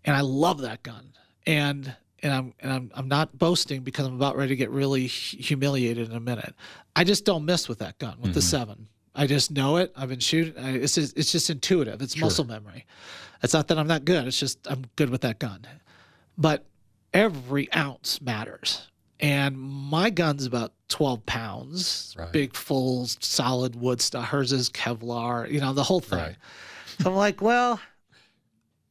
and 0.06 0.16
I 0.16 0.22
love 0.22 0.62
that 0.62 0.82
gun. 0.82 1.12
And 1.46 1.94
and 2.22 2.32
I'm 2.32 2.54
and 2.60 2.72
I'm 2.72 2.90
I'm 2.94 3.08
not 3.08 3.38
boasting 3.38 3.82
because 3.82 4.06
I'm 4.06 4.14
about 4.14 4.36
ready 4.36 4.48
to 4.48 4.56
get 4.56 4.70
really 4.70 5.06
humiliated 5.06 6.08
in 6.08 6.16
a 6.16 6.20
minute. 6.20 6.54
I 6.96 7.04
just 7.04 7.26
don't 7.26 7.44
miss 7.44 7.68
with 7.68 7.80
that 7.80 7.98
gun 7.98 8.16
with 8.18 8.30
mm-hmm. 8.30 8.32
the 8.32 8.42
seven. 8.42 8.88
I 9.18 9.26
just 9.26 9.50
know 9.50 9.76
it. 9.78 9.92
I've 9.96 10.08
been 10.08 10.20
shooting. 10.20 10.54
It's 10.56 10.94
just, 10.94 11.18
it's 11.18 11.32
just 11.32 11.50
intuitive. 11.50 12.00
It's 12.00 12.14
sure. 12.14 12.26
muscle 12.26 12.44
memory. 12.46 12.86
It's 13.42 13.52
not 13.52 13.66
that 13.68 13.78
I'm 13.78 13.88
not 13.88 14.04
good. 14.04 14.26
It's 14.28 14.38
just 14.38 14.66
I'm 14.70 14.84
good 14.94 15.10
with 15.10 15.22
that 15.22 15.40
gun. 15.40 15.66
But 16.38 16.64
every 17.12 17.70
ounce 17.74 18.20
matters. 18.20 18.86
And 19.20 19.58
my 19.58 20.10
gun's 20.10 20.46
about 20.46 20.72
12 20.88 21.26
pounds, 21.26 22.14
right. 22.16 22.30
big, 22.30 22.54
full, 22.54 23.06
solid 23.06 23.74
wood 23.74 24.00
stuff. 24.00 24.28
Hers 24.28 24.52
is 24.52 24.70
Kevlar, 24.70 25.50
you 25.50 25.60
know, 25.60 25.72
the 25.72 25.82
whole 25.82 25.98
thing. 26.00 26.20
Right. 26.20 26.36
So 27.00 27.10
I'm 27.10 27.16
like, 27.16 27.42
well, 27.42 27.80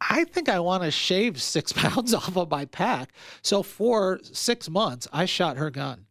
I 0.01 0.25
think 0.25 0.49
I 0.49 0.59
want 0.59 0.83
to 0.83 0.91
shave 0.91 1.41
six 1.41 1.71
pounds 1.75 2.13
off 2.13 2.35
of 2.35 2.51
my 2.51 2.65
pack. 2.65 3.13
So 3.41 3.63
for 3.63 4.19
six 4.23 4.69
months, 4.69 5.07
I 5.13 5.23
shot 5.23 5.55
her 5.55 5.69
gun 5.69 6.05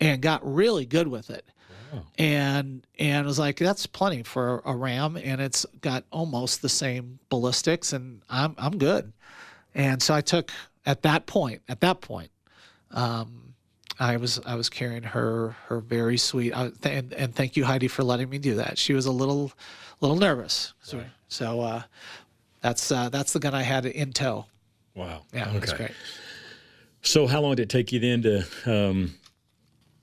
and 0.00 0.20
got 0.20 0.40
really 0.42 0.84
good 0.84 1.06
with 1.06 1.30
it. 1.30 1.46
And 2.18 2.86
and 2.98 3.24
it 3.24 3.26
was 3.26 3.38
like 3.38 3.58
that's 3.58 3.86
plenty 3.86 4.22
for 4.22 4.62
a 4.64 4.74
ram, 4.74 5.16
and 5.16 5.40
it's 5.40 5.66
got 5.80 6.04
almost 6.10 6.62
the 6.62 6.68
same 6.68 7.18
ballistics, 7.28 7.92
and 7.92 8.22
I'm 8.30 8.54
I'm 8.58 8.78
good. 8.78 9.12
And 9.74 10.02
so 10.02 10.14
I 10.14 10.20
took 10.20 10.50
at 10.84 11.02
that 11.02 11.26
point, 11.26 11.62
at 11.68 11.80
that 11.80 12.00
point, 12.00 12.30
um, 12.90 13.54
I 13.98 14.16
was 14.16 14.40
I 14.44 14.54
was 14.54 14.68
carrying 14.68 15.02
her 15.02 15.54
her 15.66 15.80
very 15.80 16.16
sweet 16.16 16.52
uh, 16.52 16.70
and 16.82 17.12
and 17.12 17.34
thank 17.34 17.56
you 17.56 17.64
Heidi 17.64 17.88
for 17.88 18.02
letting 18.02 18.28
me 18.28 18.38
do 18.38 18.56
that. 18.56 18.78
She 18.78 18.94
was 18.94 19.06
a 19.06 19.12
little 19.12 19.52
little 20.00 20.16
nervous, 20.16 20.72
so 20.82 20.98
right. 20.98 21.06
so 21.28 21.60
uh, 21.60 21.82
that's 22.60 22.90
uh, 22.90 23.08
that's 23.10 23.32
the 23.32 23.38
gun 23.38 23.54
I 23.54 23.62
had 23.62 23.86
in 23.86 24.12
tow. 24.12 24.46
Wow. 24.94 25.22
Yeah, 25.32 25.48
okay. 25.48 25.58
that's 25.58 25.72
great. 25.72 25.92
So 27.02 27.26
how 27.26 27.40
long 27.40 27.56
did 27.56 27.64
it 27.64 27.68
take 27.68 27.92
you 27.92 28.00
then 28.00 28.22
to 28.22 28.44
um, 28.66 29.14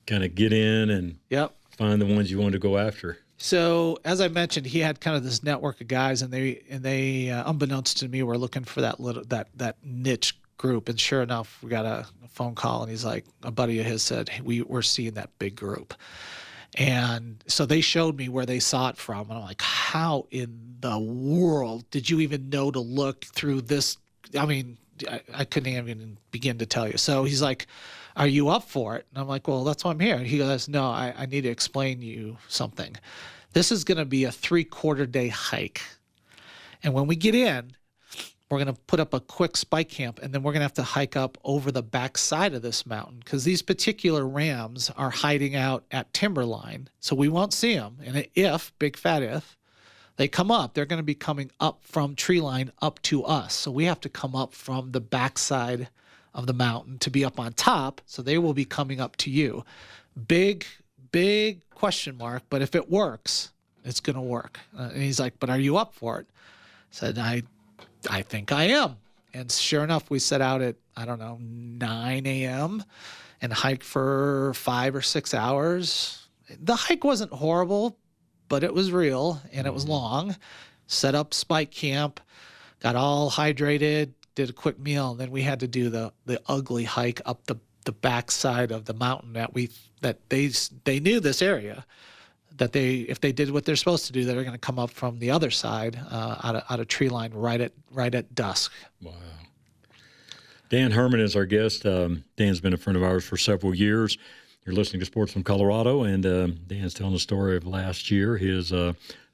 kind 0.05 0.23
of 0.23 0.35
get 0.35 0.53
in 0.53 0.89
and 0.89 1.17
yep 1.29 1.55
find 1.79 2.01
the 2.01 2.05
ones 2.05 2.29
you 2.29 2.37
wanted 2.37 2.51
to 2.51 2.59
go 2.59 2.77
after? 2.77 3.17
So 3.37 3.97
as 4.03 4.19
I 4.19 4.27
mentioned, 4.27 4.65
he 4.65 4.79
had 4.79 4.99
kind 4.99 5.15
of 5.15 5.23
this 5.23 5.41
network 5.41 5.79
of 5.79 5.87
guys, 5.87 6.21
and 6.21 6.31
they 6.31 6.61
and 6.69 6.83
they, 6.83 7.29
uh, 7.31 7.49
unbeknownst 7.49 7.97
to 7.99 8.09
me, 8.09 8.21
were 8.21 8.37
looking 8.37 8.65
for 8.65 8.81
that 8.81 8.99
little 8.99 9.23
that 9.29 9.47
that 9.55 9.77
niche 9.81 10.37
group. 10.57 10.89
And 10.89 10.99
sure 10.99 11.21
enough, 11.21 11.57
we 11.63 11.69
got 11.69 11.85
a, 11.85 12.05
phone 12.27 12.53
call, 12.55 12.83
and 12.83 12.91
he's 12.91 13.03
like, 13.03 13.25
a 13.43 13.51
buddy 13.51 13.79
of 13.79 13.85
his 13.85 14.03
said, 14.03 14.29
hey, 14.29 14.41
"We 14.41 14.61
we're 14.61 14.81
seeing 14.81 15.13
that 15.13 15.29
big 15.39 15.55
group." 15.55 15.93
And 16.75 17.43
so 17.47 17.65
they 17.65 17.81
showed 17.81 18.15
me 18.15 18.29
where 18.29 18.45
they 18.45 18.59
saw 18.59 18.89
it 18.89 18.97
from, 18.97 19.29
and 19.29 19.39
I'm 19.39 19.45
like, 19.45 19.61
"How 19.61 20.27
in 20.31 20.75
the 20.81 20.99
world 20.99 21.89
did 21.91 22.09
you 22.09 22.19
even 22.19 22.49
know 22.49 22.71
to 22.71 22.79
look 22.79 23.23
through 23.23 23.61
this?" 23.61 23.97
I 24.37 24.45
mean, 24.45 24.77
I, 25.09 25.21
I 25.33 25.45
couldn't 25.45 25.73
even 25.73 26.17
begin 26.31 26.57
to 26.59 26.65
tell 26.65 26.87
you. 26.87 26.97
So 26.97 27.23
he's 27.23 27.41
like, 27.41 27.67
are 28.15 28.27
you 28.27 28.49
up 28.49 28.63
for 28.63 28.95
it? 28.95 29.05
And 29.09 29.21
I'm 29.21 29.27
like, 29.27 29.47
well, 29.47 29.63
that's 29.63 29.83
why 29.83 29.91
I'm 29.91 29.99
here. 29.99 30.15
And 30.15 30.27
he 30.27 30.37
goes, 30.37 30.67
no, 30.67 30.85
I, 30.85 31.13
I 31.17 31.25
need 31.25 31.41
to 31.41 31.49
explain 31.49 32.01
you 32.01 32.37
something. 32.47 32.95
This 33.53 33.71
is 33.71 33.83
going 33.83 33.97
to 33.97 34.05
be 34.05 34.25
a 34.25 34.31
three 34.31 34.63
quarter 34.63 35.05
day 35.05 35.29
hike. 35.29 35.81
And 36.83 36.93
when 36.93 37.07
we 37.07 37.15
get 37.15 37.35
in, 37.35 37.71
we're 38.49 38.57
going 38.57 38.73
to 38.73 38.81
put 38.87 38.99
up 38.99 39.13
a 39.13 39.19
quick 39.19 39.55
spike 39.55 39.89
camp 39.89 40.19
and 40.21 40.33
then 40.33 40.41
we're 40.41 40.53
going 40.53 40.61
to 40.61 40.65
have 40.65 40.73
to 40.73 40.83
hike 40.83 41.15
up 41.15 41.37
over 41.43 41.71
the 41.71 41.83
back 41.83 42.17
side 42.17 42.53
of 42.53 42.63
this 42.63 42.85
mountain 42.85 43.19
because 43.19 43.43
these 43.43 43.61
particular 43.61 44.27
rams 44.27 44.89
are 44.97 45.11
hiding 45.11 45.55
out 45.55 45.85
at 45.91 46.13
timberline. 46.13 46.89
So 46.99 47.15
we 47.15 47.29
won't 47.29 47.53
see 47.53 47.75
them. 47.75 47.97
And 48.03 48.27
if, 48.33 48.71
big 48.79 48.97
fat 48.97 49.21
if, 49.21 49.55
they 50.17 50.27
come 50.27 50.51
up, 50.51 50.73
they're 50.73 50.85
going 50.85 50.97
to 50.97 51.03
be 51.03 51.15
coming 51.15 51.51
up 51.59 51.83
from 51.83 52.15
tree 52.15 52.41
line 52.41 52.71
up 52.81 53.01
to 53.03 53.23
us. 53.23 53.53
So 53.53 53.71
we 53.71 53.85
have 53.85 54.01
to 54.01 54.09
come 54.09 54.35
up 54.35 54.53
from 54.53 54.91
the 54.91 54.99
backside 54.99 55.89
of 56.33 56.47
the 56.47 56.53
mountain 56.53 56.99
to 56.99 57.09
be 57.09 57.25
up 57.25 57.39
on 57.39 57.53
top. 57.53 58.01
So 58.05 58.21
they 58.21 58.37
will 58.37 58.53
be 58.53 58.65
coming 58.65 58.99
up 58.99 59.15
to 59.17 59.29
you. 59.29 59.63
Big, 60.27 60.65
big 61.11 61.67
question 61.71 62.17
mark. 62.17 62.43
But 62.49 62.61
if 62.61 62.75
it 62.75 62.89
works, 62.89 63.51
it's 63.83 63.99
going 63.99 64.15
to 64.15 64.21
work. 64.21 64.59
Uh, 64.77 64.89
and 64.93 65.01
he's 65.01 65.19
like, 65.19 65.39
But 65.39 65.49
are 65.49 65.59
you 65.59 65.77
up 65.77 65.93
for 65.93 66.19
it? 66.19 66.27
I 66.29 66.91
said, 66.91 67.17
I, 67.17 67.43
I 68.09 68.21
think 68.21 68.51
I 68.51 68.65
am. 68.65 68.97
And 69.33 69.51
sure 69.51 69.83
enough, 69.83 70.09
we 70.09 70.19
set 70.19 70.41
out 70.41 70.61
at, 70.61 70.75
I 70.97 71.05
don't 71.05 71.19
know, 71.19 71.37
9 71.41 72.25
a.m. 72.25 72.83
and 73.41 73.53
hiked 73.53 73.83
for 73.83 74.53
five 74.55 74.95
or 74.95 75.01
six 75.01 75.33
hours. 75.33 76.27
The 76.59 76.75
hike 76.75 77.03
wasn't 77.03 77.31
horrible, 77.31 77.97
but 78.47 78.63
it 78.63 78.73
was 78.73 78.91
real 78.91 79.41
and 79.53 79.67
it 79.67 79.73
was 79.73 79.83
mm-hmm. 79.83 79.91
long. 79.91 80.35
Set 80.87 81.13
up 81.13 81.33
spike 81.35 81.69
camp, 81.69 82.19
got 82.79 82.95
all 82.95 83.29
hydrated, 83.29 84.13
did 84.39 84.49
a 84.49 84.53
quick 84.53 84.79
meal, 84.79 85.11
and 85.11 85.19
then 85.19 85.31
we 85.31 85.41
had 85.41 85.59
to 85.59 85.67
do 85.67 85.89
the 85.89 86.13
the 86.25 86.41
ugly 86.47 86.85
hike 86.85 87.21
up 87.25 87.45
the 87.47 87.57
the 87.83 87.91
backside 87.91 88.71
of 88.71 88.85
the 88.85 88.93
mountain 88.93 89.33
that 89.33 89.53
we 89.53 89.69
that 90.01 90.17
they 90.29 90.49
they 90.85 90.99
knew 90.99 91.19
this 91.19 91.41
area 91.41 91.85
that 92.57 92.71
they 92.71 92.99
if 92.99 93.19
they 93.19 93.33
did 93.33 93.51
what 93.51 93.65
they're 93.65 93.75
supposed 93.75 94.05
to 94.05 94.13
do 94.13 94.23
they're 94.23 94.43
going 94.43 94.51
to 94.51 94.57
come 94.57 94.79
up 94.79 94.91
from 94.91 95.19
the 95.19 95.29
other 95.29 95.51
side 95.51 95.99
uh, 96.09 96.37
out 96.43 96.55
of 96.55 96.63
out 96.69 96.79
of 96.79 96.87
tree 96.87 97.09
line 97.09 97.33
right 97.33 97.59
at 97.59 97.73
right 97.91 98.15
at 98.15 98.33
dusk. 98.33 98.71
Wow. 99.01 99.13
Dan 100.69 100.91
Herman 100.91 101.19
is 101.19 101.35
our 101.35 101.45
guest. 101.45 101.85
Um, 101.85 102.23
Dan's 102.37 102.61
been 102.61 102.73
a 102.73 102.77
friend 102.77 102.95
of 102.95 103.03
ours 103.03 103.25
for 103.25 103.35
several 103.35 103.75
years. 103.75 104.17
You're 104.65 104.75
listening 104.75 104.99
to 104.99 105.05
Sportsman 105.05 105.41
of 105.41 105.45
Colorado, 105.45 106.03
and 106.03 106.25
uh, 106.25 106.47
Dan's 106.67 106.93
telling 106.93 107.13
the 107.13 107.19
story 107.19 107.57
of 107.57 107.65
last 107.65 108.11
year. 108.11 108.37
His 108.37 108.71
uh, 108.71 108.93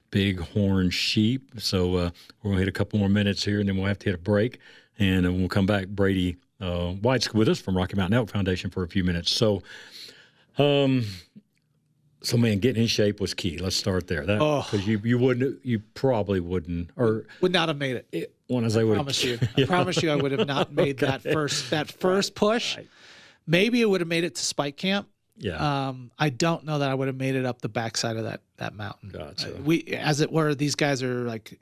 big 0.09 0.39
horn 0.39 0.89
sheep. 0.89 1.51
So 1.57 1.95
uh, 1.95 2.09
we're 2.41 2.51
going 2.51 2.55
to 2.55 2.59
hit 2.61 2.67
a 2.69 2.71
couple 2.71 2.99
more 2.99 3.09
minutes 3.09 3.43
here, 3.43 3.59
and 3.59 3.67
then 3.67 3.75
we'll 3.75 3.87
have 3.87 3.99
to 3.99 4.05
hit 4.05 4.15
a 4.15 4.17
break. 4.17 4.59
And 4.99 5.23
when 5.25 5.39
we'll 5.39 5.49
come 5.49 5.65
back, 5.65 5.87
Brady 5.87 6.37
uh, 6.61 6.91
White's 6.91 7.33
with 7.33 7.49
us 7.49 7.59
from 7.59 7.75
Rocky 7.75 7.95
Mountain 7.95 8.13
Elk 8.17 8.29
Foundation 8.29 8.69
for 8.69 8.83
a 8.83 8.87
few 8.87 9.03
minutes. 9.03 9.31
So, 9.31 9.61
um, 10.57 11.05
so 12.21 12.37
man, 12.37 12.59
getting 12.59 12.81
in 12.83 12.87
shape 12.87 13.19
was 13.19 13.33
key. 13.33 13.57
Let's 13.57 13.75
start 13.75 14.07
there. 14.07 14.25
That 14.25 14.41
Oh. 14.41 14.61
because 14.69 14.87
you 14.87 14.99
you 15.03 15.17
wouldn't 15.17 15.63
you 15.65 15.79
probably 15.93 16.39
wouldn't 16.39 16.89
or 16.95 17.25
Would 17.41 17.51
not 17.51 17.67
have 17.69 17.77
made 17.77 17.97
it. 17.97 18.07
it, 18.11 18.35
when 18.47 18.63
I 18.63 18.83
would 18.83 18.95
promise 18.95 19.23
you. 19.23 19.37
I 19.57 19.63
promise 19.65 20.01
you, 20.01 20.11
I 20.11 20.15
would 20.15 20.31
have 20.31 20.47
not 20.47 20.71
made 20.71 20.99
that 20.99 21.21
first 21.21 21.69
that 21.71 21.91
first 21.99 22.33
push. 22.35 22.77
Maybe 23.47 23.81
it 23.81 23.85
would 23.89 24.01
have 24.01 24.07
made 24.07 24.23
it 24.23 24.35
to 24.35 24.41
Spike 24.43 24.75
Camp. 24.77 25.07
yeah 25.37 25.87
Um, 25.89 26.09
I 26.17 26.29
don't 26.29 26.63
know 26.65 26.79
that 26.79 26.89
I 26.89 26.93
would 26.95 27.07
have 27.07 27.17
made 27.17 27.35
it 27.35 27.45
up 27.45 27.61
the 27.61 27.69
backside 27.69 28.17
of 28.17 28.23
that 28.23 28.41
that 28.57 28.73
mountain. 28.73 29.09
Gotcha. 29.09 29.55
Uh, 29.55 29.61
We, 29.61 29.83
as 29.85 30.21
it 30.21 30.31
were, 30.31 30.55
these 30.55 30.75
guys 30.75 31.03
are 31.03 31.23
like 31.25 31.61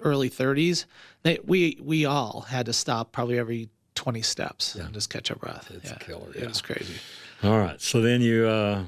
early 0.00 0.30
30s. 0.30 0.84
They 1.22 1.38
we 1.44 1.78
we 1.82 2.04
all 2.04 2.42
had 2.42 2.66
to 2.66 2.72
stop 2.72 3.12
probably 3.12 3.38
every 3.38 3.68
20 3.94 4.22
steps 4.22 4.74
and 4.76 4.94
just 4.94 5.10
catch 5.10 5.30
our 5.30 5.36
breath. 5.36 5.70
It's 5.74 5.90
yeah. 5.90 5.96
a 5.96 5.98
killer, 5.98 6.28
yeah. 6.34 6.46
was 6.46 6.62
crazy. 6.62 6.94
all 7.42 7.58
right. 7.58 7.80
So 7.80 8.00
then 8.00 8.20
you 8.20 8.46
uh, 8.46 8.84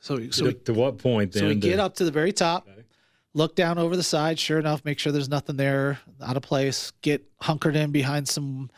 So 0.00 0.16
so 0.30 0.44
to, 0.44 0.44
we, 0.44 0.54
to 0.54 0.74
what 0.74 0.98
point 0.98 1.32
then? 1.32 1.40
so 1.42 1.48
we 1.48 1.54
to- 1.54 1.60
get 1.60 1.78
up 1.80 1.94
to 1.96 2.04
the 2.04 2.10
very 2.10 2.32
top, 2.32 2.68
look 3.34 3.56
down 3.56 3.78
over 3.78 3.96
the 3.96 4.02
side. 4.02 4.38
Sure 4.38 4.58
enough, 4.58 4.84
make 4.84 4.98
sure 4.98 5.12
there's 5.12 5.28
nothing 5.30 5.56
there 5.56 5.98
out 6.22 6.36
of 6.36 6.42
place. 6.42 6.92
Get 7.00 7.24
hunkered 7.40 7.76
in 7.76 7.90
behind 7.92 8.28
some, 8.28 8.70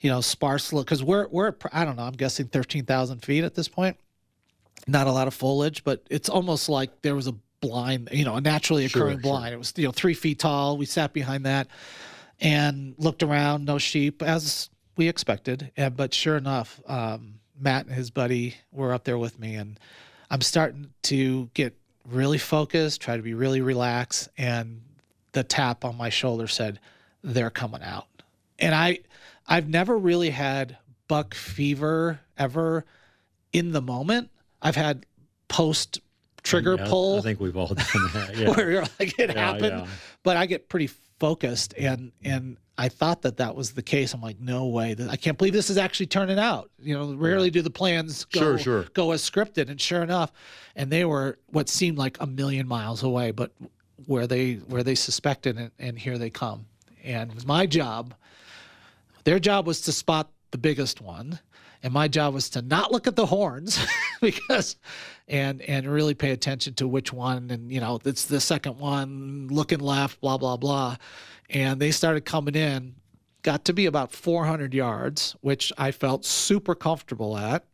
you 0.00 0.10
know, 0.10 0.20
sparse 0.20 0.72
look 0.72 0.86
because 0.86 1.04
we're 1.04 1.28
we're 1.28 1.52
I 1.72 1.84
don't 1.84 1.96
know. 1.96 2.02
I'm 2.02 2.12
guessing 2.14 2.46
thirteen 2.48 2.84
thousand 2.84 3.20
feet 3.24 3.44
at 3.44 3.54
this 3.54 3.68
point. 3.68 3.96
Not 4.86 5.06
a 5.06 5.12
lot 5.12 5.26
of 5.26 5.34
foliage, 5.34 5.82
but 5.84 6.06
it's 6.10 6.28
almost 6.28 6.68
like 6.68 7.02
there 7.02 7.14
was 7.14 7.26
a 7.26 7.34
blind, 7.60 8.08
you 8.12 8.24
know, 8.24 8.36
a 8.36 8.40
naturally 8.40 8.84
occurring 8.84 9.16
sure. 9.16 9.22
blind. 9.22 9.54
It 9.54 9.58
was 9.58 9.72
you 9.76 9.84
know 9.84 9.92
three 9.92 10.14
feet 10.14 10.38
tall. 10.38 10.76
We 10.76 10.86
sat 10.86 11.12
behind 11.12 11.46
that 11.46 11.68
and 12.40 12.94
looked 12.98 13.22
around. 13.22 13.64
No 13.64 13.78
sheep 13.78 14.22
as 14.22 14.70
we 14.96 15.08
expected. 15.08 15.72
And, 15.76 15.96
but 15.96 16.14
sure 16.14 16.36
enough, 16.36 16.80
um, 16.86 17.40
Matt 17.58 17.86
and 17.86 17.94
his 17.94 18.10
buddy 18.10 18.56
were 18.72 18.92
up 18.92 19.04
there 19.04 19.18
with 19.18 19.38
me, 19.38 19.54
and 19.54 19.78
I'm 20.30 20.40
starting 20.40 20.90
to 21.04 21.50
get 21.54 21.74
really 22.04 22.38
focused, 22.38 23.00
try 23.00 23.16
to 23.16 23.22
be 23.22 23.34
really 23.34 23.60
relaxed, 23.60 24.28
and 24.36 24.82
the 25.32 25.42
tap 25.42 25.84
on 25.84 25.96
my 25.96 26.08
shoulder 26.08 26.46
said, 26.46 26.78
"They're 27.22 27.50
coming 27.50 27.82
out." 27.82 28.06
And 28.58 28.74
I, 28.74 29.00
I've 29.46 29.68
never 29.68 29.96
really 29.96 30.30
had 30.30 30.78
buck 31.08 31.34
fever 31.34 32.20
ever 32.38 32.84
in 33.52 33.72
the 33.72 33.82
moment. 33.82 34.30
I've 34.66 34.76
had 34.76 35.06
post 35.48 36.00
trigger 36.42 36.76
Yeah, 36.78 36.86
pull 36.88 37.18
I 37.18 37.22
think 37.22 37.40
we've 37.40 37.56
all 37.56 37.68
done 37.68 37.76
that. 38.14 38.32
Yeah. 38.36 38.50
where 38.50 38.70
you're 38.70 38.82
like 39.00 39.18
it 39.18 39.34
Yeah, 39.34 39.52
happened 39.52 39.88
but 40.22 40.36
i 40.36 40.46
get 40.46 40.68
pretty 40.68 40.88
focused 41.18 41.74
and 41.76 42.12
and 42.24 42.56
i 42.78 42.88
thought 42.88 43.22
that 43.22 43.36
that 43.38 43.56
was 43.56 43.72
the 43.72 43.82
case 43.82 44.12
i'm 44.14 44.20
like 44.20 44.38
no 44.38 44.66
way 44.66 44.94
i 45.10 45.16
can't 45.16 45.38
believe 45.38 45.52
this 45.54 45.70
is 45.70 45.76
actually 45.78 46.06
turning 46.06 46.38
out 46.38 46.70
you 46.78 46.94
know 46.96 47.14
rarely 47.14 47.50
do 47.50 47.62
the 47.62 47.70
plans 47.70 48.24
go, 48.26 48.40
Sure, 48.40 48.58
sure. 48.58 48.82
go 48.92 49.10
as 49.12 49.28
scripted 49.28 49.70
and 49.70 49.80
sure 49.80 50.02
enough 50.02 50.30
and 50.76 50.90
they 50.90 51.04
were 51.04 51.38
what 51.46 51.68
seemed 51.68 51.98
like 51.98 52.16
a 52.20 52.26
million 52.26 52.66
miles 52.68 53.02
away 53.02 53.30
but 53.32 53.50
where 54.06 54.26
they 54.28 54.54
where 54.68 54.82
they 54.84 54.94
suspected 54.94 55.56
and, 55.56 55.70
and 55.80 55.98
here 55.98 56.16
they 56.18 56.30
come 56.30 56.66
and 57.02 57.30
it 57.30 57.34
was 57.34 57.46
my 57.46 57.66
job 57.66 58.14
their 59.24 59.38
job 59.40 59.66
was 59.66 59.80
to 59.80 59.90
spot 59.92 60.30
the 60.52 60.58
biggest 60.58 61.00
one 61.00 61.40
and 61.86 61.94
my 61.94 62.08
job 62.08 62.34
was 62.34 62.50
to 62.50 62.62
not 62.62 62.90
look 62.90 63.06
at 63.06 63.14
the 63.14 63.26
horns 63.26 63.78
because 64.20 64.74
and 65.28 65.62
and 65.62 65.86
really 65.86 66.14
pay 66.14 66.32
attention 66.32 66.74
to 66.74 66.88
which 66.88 67.12
one 67.12 67.48
and 67.48 67.70
you 67.70 67.78
know 67.78 68.00
it's 68.04 68.24
the 68.24 68.40
second 68.40 68.76
one 68.76 69.46
looking 69.52 69.78
left 69.78 70.20
blah 70.20 70.36
blah 70.36 70.56
blah 70.56 70.96
and 71.48 71.80
they 71.80 71.92
started 71.92 72.24
coming 72.24 72.56
in 72.56 72.96
got 73.42 73.64
to 73.64 73.72
be 73.72 73.86
about 73.86 74.10
400 74.10 74.74
yards 74.74 75.36
which 75.42 75.72
i 75.78 75.92
felt 75.92 76.24
super 76.24 76.74
comfortable 76.74 77.38
at 77.38 77.64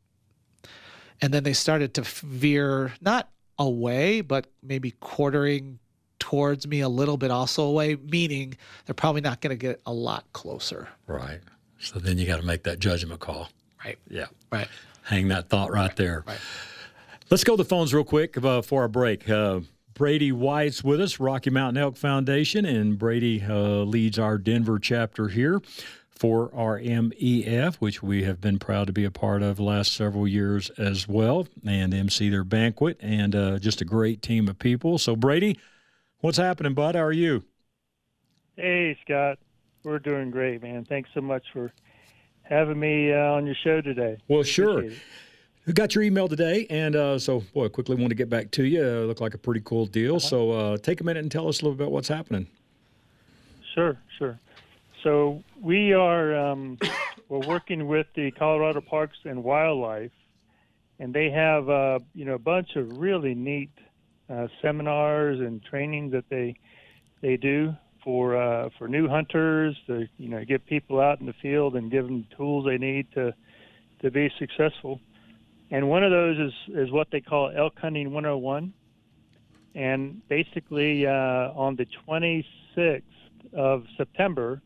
and 1.22 1.32
then 1.32 1.42
they 1.42 1.54
started 1.54 1.94
to 1.94 2.02
veer 2.02 2.92
not 3.00 3.30
away 3.58 4.20
but 4.20 4.46
maybe 4.62 4.90
quartering 5.00 5.78
towards 6.18 6.66
me 6.66 6.80
a 6.80 6.88
little 6.88 7.16
bit 7.16 7.30
also 7.30 7.62
away 7.62 7.96
meaning 7.96 8.58
they're 8.84 8.92
probably 8.92 9.22
not 9.22 9.40
going 9.40 9.52
to 9.52 9.56
get 9.56 9.80
a 9.86 9.92
lot 9.92 10.30
closer 10.34 10.88
Right. 11.06 11.40
So 11.78 11.98
then 11.98 12.16
you 12.16 12.26
got 12.26 12.36
to 12.36 12.46
make 12.46 12.62
that 12.62 12.78
judgment 12.78 13.18
call. 13.18 13.48
Right 13.84 13.98
Yeah. 14.08 14.26
right 14.50 14.68
Hang 15.04 15.28
that 15.28 15.48
thought 15.48 15.72
right 15.72 15.94
there. 15.96 16.22
right. 16.26 16.38
Let's 17.30 17.44
go 17.44 17.54
to 17.56 17.62
the 17.62 17.68
phones 17.68 17.92
real 17.92 18.04
quick 18.04 18.36
uh, 18.42 18.62
for 18.62 18.82
our 18.82 18.88
break. 18.88 19.28
Uh, 19.28 19.60
Brady 19.94 20.32
White's 20.32 20.84
with 20.84 21.00
us, 21.00 21.18
Rocky 21.18 21.50
Mountain 21.50 21.82
Elk 21.82 21.96
Foundation, 21.96 22.64
and 22.64 22.98
Brady 22.98 23.42
uh, 23.42 23.54
leads 23.84 24.18
our 24.18 24.38
Denver 24.38 24.78
chapter 24.78 25.28
here 25.28 25.60
for 26.10 26.50
RMEF, 26.50 27.76
which 27.76 28.02
we 28.02 28.22
have 28.24 28.40
been 28.40 28.58
proud 28.58 28.86
to 28.86 28.92
be 28.92 29.04
a 29.04 29.10
part 29.10 29.42
of 29.42 29.56
the 29.56 29.62
last 29.64 29.92
several 29.92 30.28
years 30.28 30.70
as 30.78 31.08
well, 31.08 31.48
and 31.66 31.92
MC 31.92 32.28
their 32.28 32.44
banquet, 32.44 32.96
and 33.00 33.34
uh, 33.34 33.58
just 33.58 33.80
a 33.80 33.84
great 33.84 34.22
team 34.22 34.46
of 34.48 34.58
people. 34.58 34.98
So, 34.98 35.16
Brady, 35.16 35.58
what's 36.20 36.38
happening, 36.38 36.74
bud? 36.74 36.94
How 36.94 37.02
are 37.02 37.12
you? 37.12 37.44
Hey, 38.56 38.96
Scott. 39.04 39.38
We're 39.84 39.98
doing 39.98 40.30
great, 40.30 40.62
man. 40.62 40.84
Thanks 40.84 41.10
so 41.12 41.20
much 41.20 41.44
for 41.52 41.72
having 42.52 42.78
me 42.78 43.12
uh, 43.12 43.16
on 43.16 43.46
your 43.46 43.54
show 43.64 43.80
today. 43.80 44.18
Well, 44.28 44.42
sure. 44.42 44.84
We 45.66 45.72
got 45.72 45.94
your 45.94 46.02
email 46.02 46.28
today, 46.28 46.66
and 46.70 46.94
uh, 46.94 47.18
so 47.18 47.40
boy, 47.54 47.68
quickly 47.68 47.96
want 47.96 48.10
to 48.10 48.14
get 48.14 48.28
back 48.28 48.50
to 48.52 48.64
you. 48.64 48.82
Uh, 48.82 49.06
looked 49.06 49.20
like 49.20 49.34
a 49.34 49.38
pretty 49.38 49.62
cool 49.64 49.86
deal. 49.86 50.20
So 50.20 50.50
uh, 50.50 50.76
take 50.76 51.00
a 51.00 51.04
minute 51.04 51.20
and 51.20 51.30
tell 51.30 51.48
us 51.48 51.60
a 51.60 51.64
little 51.64 51.78
bit 51.78 51.90
what's 51.90 52.08
happening. 52.08 52.48
Sure, 53.74 53.96
sure. 54.18 54.38
So 55.02 55.42
we 55.60 55.92
are 55.92 56.34
um, 56.36 56.78
we're 57.28 57.46
working 57.46 57.86
with 57.86 58.06
the 58.14 58.32
Colorado 58.32 58.80
Parks 58.80 59.18
and 59.24 59.42
Wildlife, 59.44 60.10
and 60.98 61.14
they 61.14 61.30
have 61.30 61.68
uh, 61.70 62.00
you 62.14 62.24
know 62.24 62.34
a 62.34 62.40
bunch 62.40 62.76
of 62.76 62.98
really 62.98 63.34
neat 63.34 63.70
uh, 64.28 64.48
seminars 64.60 65.40
and 65.40 65.62
trainings 65.62 66.12
that 66.12 66.24
they 66.28 66.56
they 67.20 67.36
do 67.36 67.72
for 68.04 68.36
uh, 68.36 68.68
for 68.78 68.88
new 68.88 69.08
hunters 69.08 69.76
to 69.86 70.08
you 70.18 70.28
know 70.28 70.44
get 70.44 70.64
people 70.66 71.00
out 71.00 71.20
in 71.20 71.26
the 71.26 71.34
field 71.40 71.76
and 71.76 71.90
give 71.90 72.04
them 72.06 72.26
tools 72.36 72.64
they 72.64 72.78
need 72.78 73.06
to 73.14 73.34
to 74.02 74.10
be 74.10 74.30
successful. 74.38 75.00
And 75.70 75.88
one 75.88 76.04
of 76.04 76.10
those 76.10 76.38
is 76.38 76.52
is 76.74 76.90
what 76.90 77.08
they 77.10 77.20
call 77.20 77.52
elk 77.56 77.78
hunting 77.78 78.12
101. 78.12 78.72
And 79.74 80.20
basically, 80.28 81.06
uh, 81.06 81.10
on 81.10 81.76
the 81.76 81.86
26th 82.06 83.02
of 83.54 83.84
September, 83.96 84.60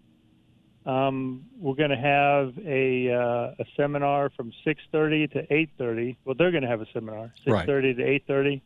um, 0.85 1.45
we're 1.61 1.77
going 1.77 1.91
to 1.91 1.97
have 1.97 2.55
a 2.67 3.13
uh, 3.13 3.63
a 3.63 3.65
seminar 3.77 4.31
from 4.31 4.53
6:30 4.67 5.33
to 5.33 5.47
8:30. 5.53 6.17
Well, 6.25 6.35
they're 6.37 6.51
going 6.51 6.65
to 6.65 6.69
have 6.69 6.81
a 6.81 6.87
seminar 6.93 7.33
6:30 7.47 7.53
Right. 7.53 7.97
to 8.27 8.33
8:30 8.33 8.61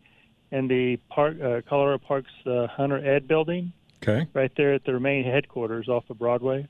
in 0.53 0.69
the 0.69 0.97
park 1.09 1.37
uh, 1.41 1.61
Colorado 1.69 1.99
Parks 1.99 2.31
uh, 2.47 2.67
Hunter 2.69 3.05
Ed 3.05 3.29
building 3.29 3.73
Okay. 4.03 4.27
right 4.33 4.53
there 4.57 4.75
at 4.75 4.85
their 4.85 5.01
main 5.01 5.25
headquarters 5.25 5.89
off 5.89 6.09
of 6.09 6.19
Broadway. 6.19 6.67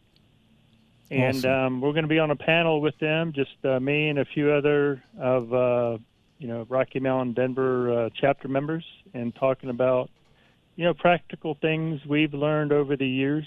And 1.10 1.36
Awesome. 1.36 1.50
um, 1.50 1.80
we're 1.80 1.92
going 1.92 2.04
to 2.04 2.08
be 2.08 2.18
on 2.18 2.30
a 2.30 2.36
panel 2.36 2.80
with 2.80 2.98
them, 2.98 3.32
just 3.32 3.64
uh, 3.64 3.80
me 3.80 4.08
and 4.08 4.18
a 4.18 4.24
few 4.24 4.52
other 4.52 5.02
of 5.18 5.52
uh, 5.52 5.98
you 6.38 6.46
know 6.46 6.66
Rocky 6.68 7.00
Mountain 7.00 7.34
Denver 7.34 8.06
uh, 8.06 8.10
chapter 8.14 8.46
members, 8.46 8.84
and 9.12 9.34
talking 9.34 9.70
about 9.70 10.08
you 10.76 10.84
know 10.84 10.94
practical 10.94 11.54
things 11.60 12.00
we've 12.06 12.32
learned 12.32 12.72
over 12.72 12.96
the 12.96 13.08
years 13.08 13.44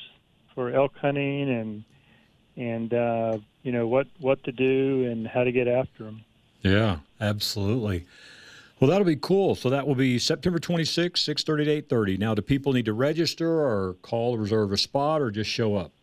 for 0.53 0.71
elk 0.71 0.93
hunting 0.97 1.49
and 1.49 1.83
and 2.57 2.93
uh, 2.93 3.37
you 3.63 3.71
know 3.71 3.87
what 3.87 4.07
what 4.19 4.43
to 4.43 4.51
do 4.51 5.07
and 5.09 5.25
how 5.25 5.45
to 5.45 5.51
get 5.51 5.67
after 5.69 6.03
them. 6.03 6.23
Yeah, 6.61 6.97
absolutely. 7.21 8.05
Well, 8.83 8.89
that'll 8.89 9.05
be 9.05 9.15
cool. 9.15 9.55
So 9.55 9.69
that 9.69 9.87
will 9.87 9.95
be 9.95 10.19
September 10.19 10.59
26th, 10.59 11.17
6:30 11.19 11.63
to 11.63 11.71
8:30. 11.71 12.17
Now, 12.17 12.35
do 12.35 12.41
people 12.41 12.73
need 12.73 12.83
to 12.83 12.91
register 12.91 13.61
or 13.61 13.93
call 14.01 14.35
to 14.35 14.41
reserve 14.41 14.73
a 14.73 14.77
spot 14.77 15.21
or 15.21 15.31
just 15.31 15.49
show 15.49 15.75
up? 15.77 15.93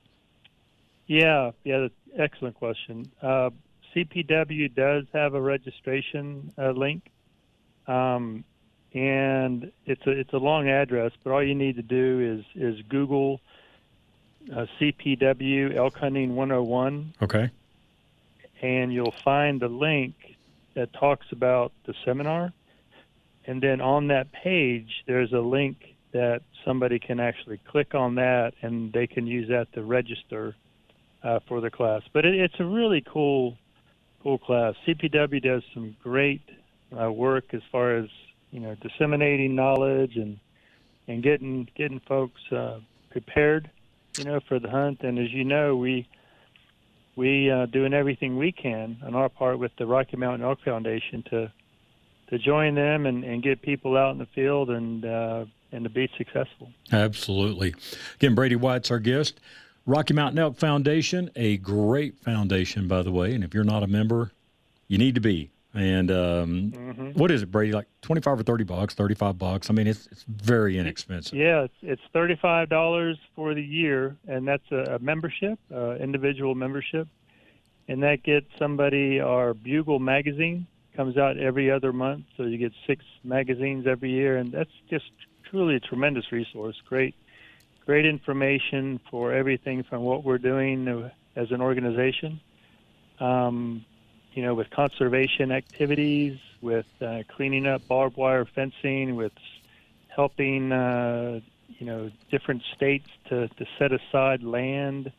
Yeah, 1.06 1.50
yeah, 1.62 1.80
that's 1.80 1.94
an 2.14 2.20
excellent 2.22 2.54
question. 2.54 3.12
Uh, 3.20 3.50
CPW 3.94 4.74
does 4.74 5.04
have 5.12 5.34
a 5.34 5.40
registration 5.42 6.54
uh, 6.56 6.70
link, 6.70 7.02
um, 7.86 8.44
and 8.94 9.70
it's 9.84 10.06
a 10.06 10.12
it's 10.12 10.32
a 10.32 10.38
long 10.38 10.70
address, 10.70 11.12
but 11.22 11.32
all 11.34 11.42
you 11.42 11.54
need 11.54 11.76
to 11.76 11.82
do 11.82 12.42
is 12.56 12.78
is 12.78 12.80
Google 12.88 13.42
uh, 14.56 14.64
CPW 14.78 15.76
Elk 15.76 15.98
Hunting 15.98 16.34
101, 16.34 17.12
Okay. 17.20 17.50
and 18.62 18.90
you'll 18.90 19.14
find 19.22 19.60
the 19.60 19.68
link 19.68 20.14
that 20.72 20.94
talks 20.94 21.26
about 21.30 21.72
the 21.84 21.92
seminar. 22.06 22.54
And 23.50 23.60
then 23.60 23.80
on 23.80 24.06
that 24.06 24.30
page, 24.30 25.02
there's 25.08 25.32
a 25.32 25.40
link 25.40 25.96
that 26.12 26.42
somebody 26.64 27.00
can 27.00 27.18
actually 27.18 27.58
click 27.68 27.96
on 27.96 28.14
that, 28.14 28.52
and 28.62 28.92
they 28.92 29.08
can 29.08 29.26
use 29.26 29.48
that 29.48 29.72
to 29.72 29.82
register 29.82 30.54
uh, 31.24 31.40
for 31.48 31.60
the 31.60 31.68
class. 31.68 32.02
But 32.12 32.24
it, 32.24 32.36
it's 32.36 32.54
a 32.60 32.64
really 32.64 33.04
cool, 33.12 33.58
cool 34.22 34.38
class. 34.38 34.74
CPW 34.86 35.42
does 35.42 35.64
some 35.74 35.96
great 36.00 36.42
uh, 36.96 37.10
work 37.10 37.52
as 37.52 37.60
far 37.72 37.96
as 37.96 38.08
you 38.52 38.60
know 38.60 38.76
disseminating 38.76 39.56
knowledge 39.56 40.14
and 40.14 40.38
and 41.08 41.20
getting 41.20 41.66
getting 41.74 42.00
folks 42.06 42.40
uh, 42.52 42.78
prepared, 43.10 43.68
you 44.16 44.26
know, 44.26 44.38
for 44.46 44.60
the 44.60 44.70
hunt. 44.70 45.00
And 45.00 45.18
as 45.18 45.32
you 45.32 45.42
know, 45.42 45.74
we 45.74 46.06
we 47.16 47.50
uh, 47.50 47.66
doing 47.66 47.94
everything 47.94 48.36
we 48.36 48.52
can 48.52 48.98
on 49.04 49.16
our 49.16 49.28
part 49.28 49.58
with 49.58 49.72
the 49.76 49.86
Rocky 49.86 50.16
Mountain 50.16 50.46
Elk 50.46 50.60
Foundation 50.64 51.24
to 51.30 51.52
to 52.30 52.38
join 52.38 52.74
them 52.74 53.06
and, 53.06 53.24
and 53.24 53.42
get 53.42 53.60
people 53.62 53.96
out 53.96 54.12
in 54.12 54.18
the 54.18 54.26
field 54.26 54.70
and 54.70 55.04
uh, 55.04 55.44
and 55.72 55.84
to 55.84 55.90
be 55.90 56.08
successful. 56.16 56.70
Absolutely. 56.90 57.74
Again, 58.16 58.34
Brady 58.34 58.56
White's 58.56 58.90
our 58.90 58.98
guest. 58.98 59.40
Rocky 59.86 60.14
Mountain 60.14 60.38
Elk 60.38 60.56
Foundation, 60.56 61.30
a 61.36 61.56
great 61.56 62.18
foundation, 62.18 62.86
by 62.86 63.02
the 63.02 63.10
way. 63.10 63.34
And 63.34 63.42
if 63.42 63.54
you're 63.54 63.64
not 63.64 63.82
a 63.82 63.86
member, 63.86 64.30
you 64.88 64.98
need 64.98 65.14
to 65.14 65.20
be. 65.20 65.50
And 65.72 66.10
um, 66.10 66.72
mm-hmm. 66.74 67.10
what 67.12 67.30
is 67.30 67.42
it, 67.42 67.50
Brady? 67.50 67.72
Like 67.72 67.86
twenty-five 68.02 68.40
or 68.40 68.42
thirty 68.42 68.64
bucks, 68.64 68.94
thirty-five 68.94 69.38
bucks. 69.38 69.70
I 69.70 69.72
mean, 69.72 69.86
it's 69.86 70.08
it's 70.10 70.24
very 70.24 70.76
inexpensive. 70.76 71.38
Yeah, 71.38 71.62
it's, 71.62 71.74
it's 71.82 72.02
thirty-five 72.12 72.68
dollars 72.68 73.16
for 73.36 73.54
the 73.54 73.62
year, 73.62 74.16
and 74.26 74.48
that's 74.48 74.68
a, 74.72 74.96
a 74.96 74.98
membership, 74.98 75.60
uh, 75.72 75.94
individual 75.94 76.56
membership, 76.56 77.06
and 77.86 78.02
that 78.02 78.24
gets 78.24 78.46
somebody 78.58 79.20
our 79.20 79.54
Bugle 79.54 80.00
magazine 80.00 80.66
comes 81.00 81.16
out 81.16 81.38
every 81.38 81.70
other 81.70 81.94
month, 81.94 82.26
so 82.36 82.42
you 82.42 82.58
get 82.58 82.72
six 82.86 83.02
magazines 83.24 83.86
every 83.86 84.10
year, 84.10 84.36
and 84.36 84.52
that's 84.52 84.70
just 84.90 85.06
truly 85.50 85.76
a 85.76 85.80
tremendous 85.80 86.30
resource. 86.30 86.76
Great, 86.86 87.14
great 87.86 88.04
information 88.04 89.00
for 89.10 89.32
everything 89.32 89.82
from 89.82 90.02
what 90.02 90.24
we're 90.24 90.36
doing 90.36 91.10
as 91.36 91.50
an 91.52 91.62
organization. 91.62 92.38
Um, 93.18 93.86
you 94.34 94.42
know, 94.42 94.54
with 94.54 94.68
conservation 94.68 95.50
activities, 95.52 96.38
with 96.60 96.84
uh, 97.00 97.20
cleaning 97.34 97.66
up 97.66 97.80
barbed 97.88 98.18
wire 98.18 98.46
fencing, 98.54 99.16
with 99.16 99.32
helping, 100.14 100.70
uh, 100.70 101.40
you 101.78 101.86
know, 101.86 102.10
different 102.30 102.60
states 102.76 103.08
to, 103.30 103.48
to 103.48 103.64
set 103.78 103.90
aside 103.90 104.42
land 104.42 105.10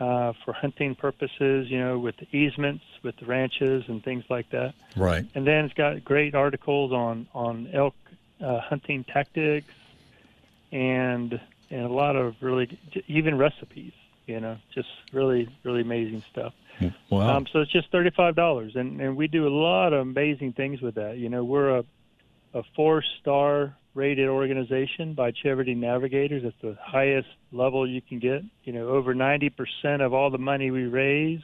uh, 0.00 0.32
for 0.44 0.52
hunting 0.52 0.94
purposes, 0.94 1.70
you 1.70 1.78
know, 1.78 1.98
with 1.98 2.16
the 2.16 2.26
easements, 2.36 2.84
with 3.02 3.16
the 3.18 3.26
ranches 3.26 3.84
and 3.86 4.02
things 4.02 4.24
like 4.28 4.50
that. 4.50 4.74
Right. 4.96 5.24
And 5.34 5.46
then 5.46 5.66
it's 5.66 5.74
got 5.74 6.02
great 6.02 6.34
articles 6.34 6.90
on, 6.92 7.28
on 7.34 7.68
elk 7.72 7.94
uh, 8.40 8.60
hunting 8.60 9.04
tactics 9.04 9.72
and, 10.72 11.38
and 11.70 11.84
a 11.84 11.92
lot 11.92 12.16
of 12.16 12.34
really, 12.40 12.78
even 13.06 13.38
recipes, 13.38 13.92
you 14.26 14.40
know, 14.40 14.56
just 14.74 14.88
really, 15.12 15.48
really 15.62 15.82
amazing 15.82 16.24
stuff. 16.32 16.54
Wow. 17.10 17.36
Um, 17.36 17.46
so 17.52 17.60
it's 17.60 17.70
just 17.70 17.90
thirty-five 17.90 18.34
dollars, 18.34 18.74
and 18.74 19.02
and 19.02 19.14
we 19.14 19.28
do 19.28 19.46
a 19.46 19.52
lot 19.52 19.92
of 19.92 20.00
amazing 20.00 20.54
things 20.54 20.80
with 20.80 20.94
that. 20.94 21.18
You 21.18 21.28
know, 21.28 21.44
we're 21.44 21.76
a 21.76 21.84
a 22.54 22.62
four-star 22.74 23.76
rated 23.94 24.28
organization 24.28 25.14
by 25.14 25.30
Charity 25.30 25.74
Navigators. 25.74 26.42
It's 26.44 26.56
the 26.62 26.76
highest 26.80 27.28
level 27.52 27.88
you 27.88 28.00
can 28.00 28.18
get. 28.18 28.42
You 28.64 28.72
know, 28.72 28.88
over 28.88 29.14
ninety 29.14 29.50
percent 29.50 30.02
of 30.02 30.12
all 30.12 30.30
the 30.30 30.38
money 30.38 30.70
we 30.70 30.84
raise 30.84 31.42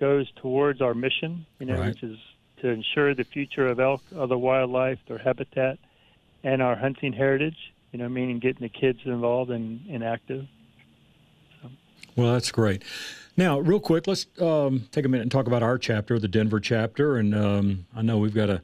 goes 0.00 0.30
towards 0.36 0.80
our 0.80 0.94
mission. 0.94 1.46
You 1.58 1.66
know, 1.66 1.78
right. 1.78 1.88
which 1.88 2.02
is 2.02 2.18
to 2.60 2.68
ensure 2.68 3.14
the 3.14 3.24
future 3.24 3.68
of 3.68 3.80
elk, 3.80 4.02
other 4.16 4.38
wildlife, 4.38 4.98
their 5.08 5.18
habitat, 5.18 5.78
and 6.42 6.62
our 6.62 6.76
hunting 6.76 7.12
heritage. 7.12 7.56
You 7.92 7.98
know, 7.98 8.08
meaning 8.08 8.40
getting 8.40 8.62
the 8.62 8.68
kids 8.68 8.98
involved 9.04 9.50
and, 9.50 9.80
and 9.88 10.02
active. 10.02 10.46
So. 11.62 11.70
Well, 12.16 12.32
that's 12.32 12.50
great. 12.50 12.82
Now, 13.36 13.58
real 13.58 13.80
quick, 13.80 14.06
let's 14.06 14.26
um, 14.40 14.88
take 14.90 15.04
a 15.04 15.08
minute 15.08 15.22
and 15.22 15.30
talk 15.30 15.46
about 15.46 15.62
our 15.62 15.78
chapter, 15.78 16.18
the 16.18 16.28
Denver 16.28 16.60
chapter. 16.60 17.16
And 17.16 17.34
um, 17.34 17.86
I 17.94 18.02
know 18.02 18.18
we've 18.18 18.34
got 18.34 18.50
a 18.50 18.62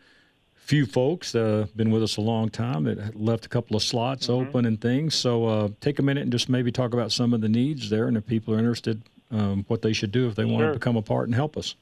few 0.70 0.86
folks 0.86 1.34
uh, 1.34 1.66
been 1.74 1.90
with 1.90 2.00
us 2.00 2.16
a 2.16 2.20
long 2.20 2.48
time 2.48 2.84
that 2.84 3.20
left 3.20 3.44
a 3.44 3.48
couple 3.48 3.74
of 3.74 3.82
slots 3.82 4.28
mm-hmm. 4.28 4.48
open 4.48 4.64
and 4.64 4.80
things. 4.80 5.16
So 5.16 5.44
uh, 5.46 5.68
take 5.80 5.98
a 5.98 6.02
minute 6.02 6.22
and 6.22 6.30
just 6.30 6.48
maybe 6.48 6.70
talk 6.70 6.94
about 6.94 7.10
some 7.10 7.34
of 7.34 7.40
the 7.40 7.48
needs 7.48 7.90
there, 7.90 8.06
and 8.06 8.16
if 8.16 8.24
people 8.24 8.54
are 8.54 8.58
interested, 8.58 9.02
um, 9.32 9.64
what 9.66 9.82
they 9.82 9.92
should 9.92 10.12
do 10.12 10.28
if 10.28 10.36
they 10.36 10.44
want 10.44 10.64
to 10.64 10.72
become 10.72 10.96
a 10.96 11.02
part 11.02 11.26
and 11.26 11.34
help 11.34 11.56
us. 11.56 11.74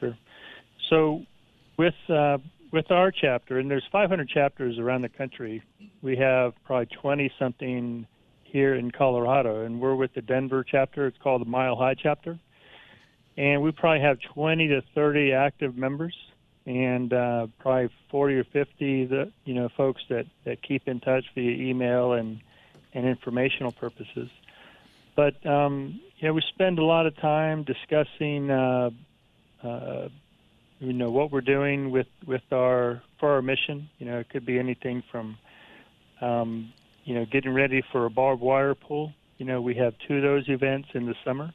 Sure. 0.00 0.16
So 0.90 1.22
with 1.76 1.94
uh, 2.08 2.38
with 2.72 2.90
our 2.90 3.12
chapter, 3.12 3.60
and 3.60 3.70
there's 3.70 3.86
500 3.92 4.28
chapters 4.28 4.80
around 4.80 5.02
the 5.02 5.08
country, 5.08 5.62
we 6.02 6.16
have 6.16 6.54
probably 6.64 6.86
20 6.86 7.30
something 7.38 8.08
here 8.42 8.74
in 8.74 8.90
Colorado, 8.90 9.64
and 9.64 9.80
we're 9.80 9.94
with 9.94 10.12
the 10.14 10.22
Denver 10.22 10.64
chapter. 10.68 11.06
It's 11.06 11.18
called 11.18 11.42
the 11.42 11.48
Mile 11.48 11.76
High 11.76 11.94
chapter, 11.94 12.40
and 13.36 13.62
we 13.62 13.70
probably 13.70 14.00
have 14.00 14.18
20 14.34 14.66
to 14.66 14.82
30 14.96 15.32
active 15.32 15.76
members, 15.76 16.16
and 16.66 17.12
uh, 17.12 17.46
probably 17.58 17.90
40 18.10 18.34
or 18.36 18.44
50 18.44 19.06
that 19.06 19.32
you 19.44 19.54
know 19.54 19.68
folks 19.76 20.02
that 20.08 20.26
that 20.44 20.62
keep 20.62 20.86
in 20.86 21.00
touch 21.00 21.24
via 21.34 21.50
email 21.50 22.12
and 22.12 22.40
and 22.94 23.06
informational 23.06 23.72
purposes. 23.72 24.30
But 25.16 25.44
um, 25.46 26.00
you 26.18 26.28
know, 26.28 26.34
we 26.34 26.42
spend 26.48 26.78
a 26.78 26.84
lot 26.84 27.06
of 27.06 27.16
time 27.16 27.64
discussing. 27.64 28.50
Uh, 28.50 28.90
uh, 29.62 30.08
you 30.80 30.92
know 30.92 31.12
what 31.12 31.30
we're 31.30 31.42
doing 31.42 31.92
with 31.92 32.08
with 32.26 32.42
our 32.50 33.02
for 33.20 33.30
our 33.30 33.42
mission. 33.42 33.88
You 33.98 34.06
know, 34.06 34.18
it 34.18 34.28
could 34.30 34.44
be 34.44 34.58
anything 34.58 35.04
from 35.12 35.38
um, 36.22 36.72
you 37.04 37.14
know, 37.14 37.26
getting 37.26 37.52
ready 37.52 37.82
for 37.92 38.06
a 38.06 38.10
barbed 38.10 38.40
wire 38.40 38.74
pull. 38.74 39.12
You 39.38 39.44
know, 39.44 39.60
we 39.60 39.74
have 39.74 39.94
two 40.06 40.16
of 40.16 40.22
those 40.22 40.48
events 40.48 40.88
in 40.94 41.06
the 41.06 41.14
summer. 41.24 41.52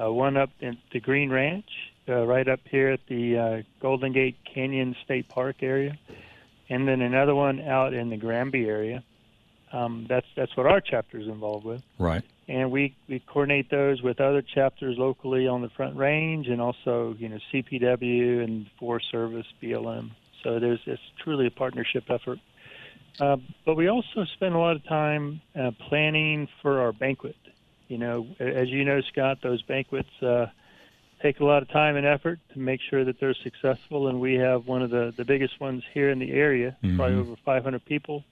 Uh, 0.00 0.12
one 0.12 0.36
up 0.36 0.50
at 0.62 0.74
the 0.92 1.00
Green 1.00 1.30
Ranch, 1.30 1.68
uh, 2.08 2.26
right 2.26 2.48
up 2.48 2.60
here 2.70 2.88
at 2.90 3.00
the 3.08 3.38
uh, 3.38 3.62
Golden 3.80 4.12
Gate 4.12 4.36
Canyon 4.52 4.96
State 5.04 5.28
Park 5.28 5.56
area, 5.62 5.98
and 6.68 6.86
then 6.86 7.00
another 7.00 7.34
one 7.34 7.60
out 7.60 7.94
in 7.94 8.10
the 8.10 8.16
Granby 8.16 8.66
area. 8.66 9.02
Um, 9.72 10.06
that's 10.08 10.26
that's 10.36 10.56
what 10.56 10.66
our 10.66 10.80
chapter 10.80 11.18
is 11.18 11.26
involved 11.26 11.64
with. 11.64 11.82
Right. 11.98 12.22
And 12.46 12.70
we 12.70 12.94
we 13.08 13.20
coordinate 13.20 13.70
those 13.70 14.02
with 14.02 14.20
other 14.20 14.42
chapters 14.42 14.96
locally 14.98 15.48
on 15.48 15.62
the 15.62 15.70
Front 15.70 15.96
Range, 15.96 16.46
and 16.48 16.60
also 16.60 17.16
you 17.18 17.28
know 17.28 17.38
CPW 17.52 18.44
and 18.44 18.66
Forest 18.78 19.10
Service, 19.10 19.46
BLM. 19.62 20.10
So 20.42 20.60
there's 20.60 20.80
it's 20.86 21.02
truly 21.22 21.46
a 21.46 21.50
partnership 21.50 22.04
effort. 22.08 22.38
Uh, 23.20 23.36
but 23.64 23.76
we 23.76 23.88
also 23.88 24.24
spend 24.34 24.54
a 24.54 24.58
lot 24.58 24.76
of 24.76 24.84
time 24.84 25.40
uh, 25.58 25.70
planning 25.88 26.48
for 26.62 26.80
our 26.80 26.92
banquet. 26.92 27.36
You 27.88 27.98
know, 27.98 28.26
as 28.38 28.68
you 28.68 28.84
know, 28.84 29.00
Scott, 29.12 29.38
those 29.42 29.62
banquets 29.62 30.08
uh, 30.22 30.46
take 31.24 31.40
a 31.40 31.44
lot 31.44 31.62
of 31.62 31.70
time 31.70 31.96
and 31.96 32.04
effort 32.06 32.38
to 32.52 32.58
make 32.58 32.80
sure 32.90 33.02
that 33.02 33.18
they're 33.18 33.34
successful. 33.34 34.08
And 34.08 34.20
we 34.20 34.34
have 34.34 34.66
one 34.66 34.82
of 34.82 34.90
the, 34.90 35.14
the 35.16 35.24
biggest 35.24 35.58
ones 35.58 35.82
here 35.94 36.10
in 36.10 36.18
the 36.18 36.30
area, 36.30 36.76
mm-hmm. 36.82 36.96
probably 36.98 37.16
over 37.16 37.34
500 37.42 37.82
people 37.86 38.24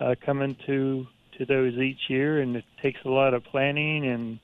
uh, 0.00 0.16
coming 0.24 0.56
to 0.66 1.06
to 1.38 1.44
those 1.44 1.74
each 1.74 2.08
year, 2.08 2.40
and 2.40 2.56
it 2.56 2.64
takes 2.80 2.98
a 3.04 3.10
lot 3.10 3.34
of 3.34 3.44
planning 3.44 4.06
and 4.06 4.38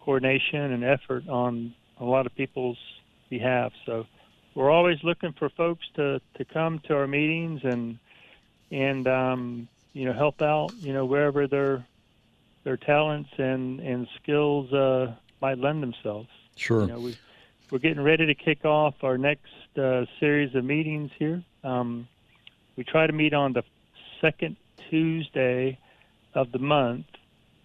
coordination 0.00 0.72
and 0.72 0.82
effort 0.82 1.28
on 1.28 1.74
a 1.98 2.04
lot 2.04 2.24
of 2.24 2.34
people's 2.34 2.78
behalf. 3.28 3.72
So 3.84 4.06
we're 4.54 4.70
always 4.70 4.96
looking 5.04 5.34
for 5.34 5.50
folks 5.50 5.84
to 5.96 6.20
to 6.36 6.44
come 6.46 6.78
to 6.88 6.96
our 6.96 7.06
meetings 7.06 7.60
and 7.62 7.98
and 8.72 9.06
um, 9.06 9.68
you 9.92 10.06
know 10.06 10.14
help 10.14 10.40
out 10.40 10.72
you 10.78 10.94
know 10.94 11.04
wherever 11.04 11.46
their 11.46 11.86
their 12.64 12.78
talents 12.78 13.30
and 13.36 13.80
and 13.80 14.08
skills 14.20 14.72
uh, 14.72 15.14
might 15.40 15.58
lend 15.58 15.82
themselves. 15.82 16.28
Sure. 16.56 16.82
You 16.82 16.86
know, 16.88 17.00
we 17.00 17.16
we're 17.70 17.78
getting 17.78 18.02
ready 18.02 18.26
to 18.26 18.34
kick 18.34 18.64
off 18.64 18.94
our 19.02 19.16
next 19.16 19.78
uh, 19.78 20.04
series 20.18 20.54
of 20.54 20.64
meetings 20.64 21.10
here. 21.18 21.42
Um, 21.62 22.08
we 22.76 22.84
try 22.84 23.06
to 23.06 23.12
meet 23.12 23.32
on 23.32 23.52
the 23.52 23.62
second 24.20 24.56
Tuesday 24.88 25.78
of 26.34 26.52
the 26.52 26.58
month 26.58 27.06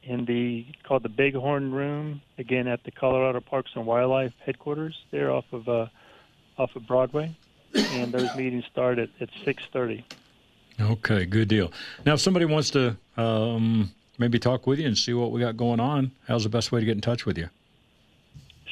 in 0.03 0.25
the 0.25 0.65
called 0.83 1.03
the 1.03 1.09
Bighorn 1.09 1.71
Room 1.71 2.21
again 2.37 2.67
at 2.67 2.83
the 2.83 2.91
Colorado 2.91 3.39
Parks 3.39 3.71
and 3.75 3.85
Wildlife 3.85 4.33
headquarters. 4.45 4.95
There 5.11 5.31
off 5.31 5.45
of 5.51 5.67
uh, 5.67 5.87
off 6.57 6.75
of 6.75 6.87
Broadway, 6.87 7.35
and 7.73 8.11
those 8.11 8.33
meetings 8.35 8.65
start 8.71 8.99
at, 8.99 9.09
at 9.19 9.29
six 9.43 9.63
thirty. 9.73 10.05
Okay, 10.79 11.25
good 11.25 11.47
deal. 11.47 11.71
Now, 12.05 12.15
if 12.15 12.19
somebody 12.19 12.45
wants 12.45 12.69
to 12.71 12.97
um, 13.17 13.91
maybe 14.17 14.39
talk 14.39 14.67
with 14.67 14.79
you 14.79 14.87
and 14.87 14.97
see 14.97 15.13
what 15.13 15.31
we 15.31 15.39
got 15.39 15.55
going 15.55 15.79
on, 15.79 16.11
how's 16.27 16.43
the 16.43 16.49
best 16.49 16.71
way 16.71 16.81
to 16.81 16.85
get 16.85 16.95
in 16.95 17.01
touch 17.01 17.25
with 17.25 17.37
you? 17.37 17.49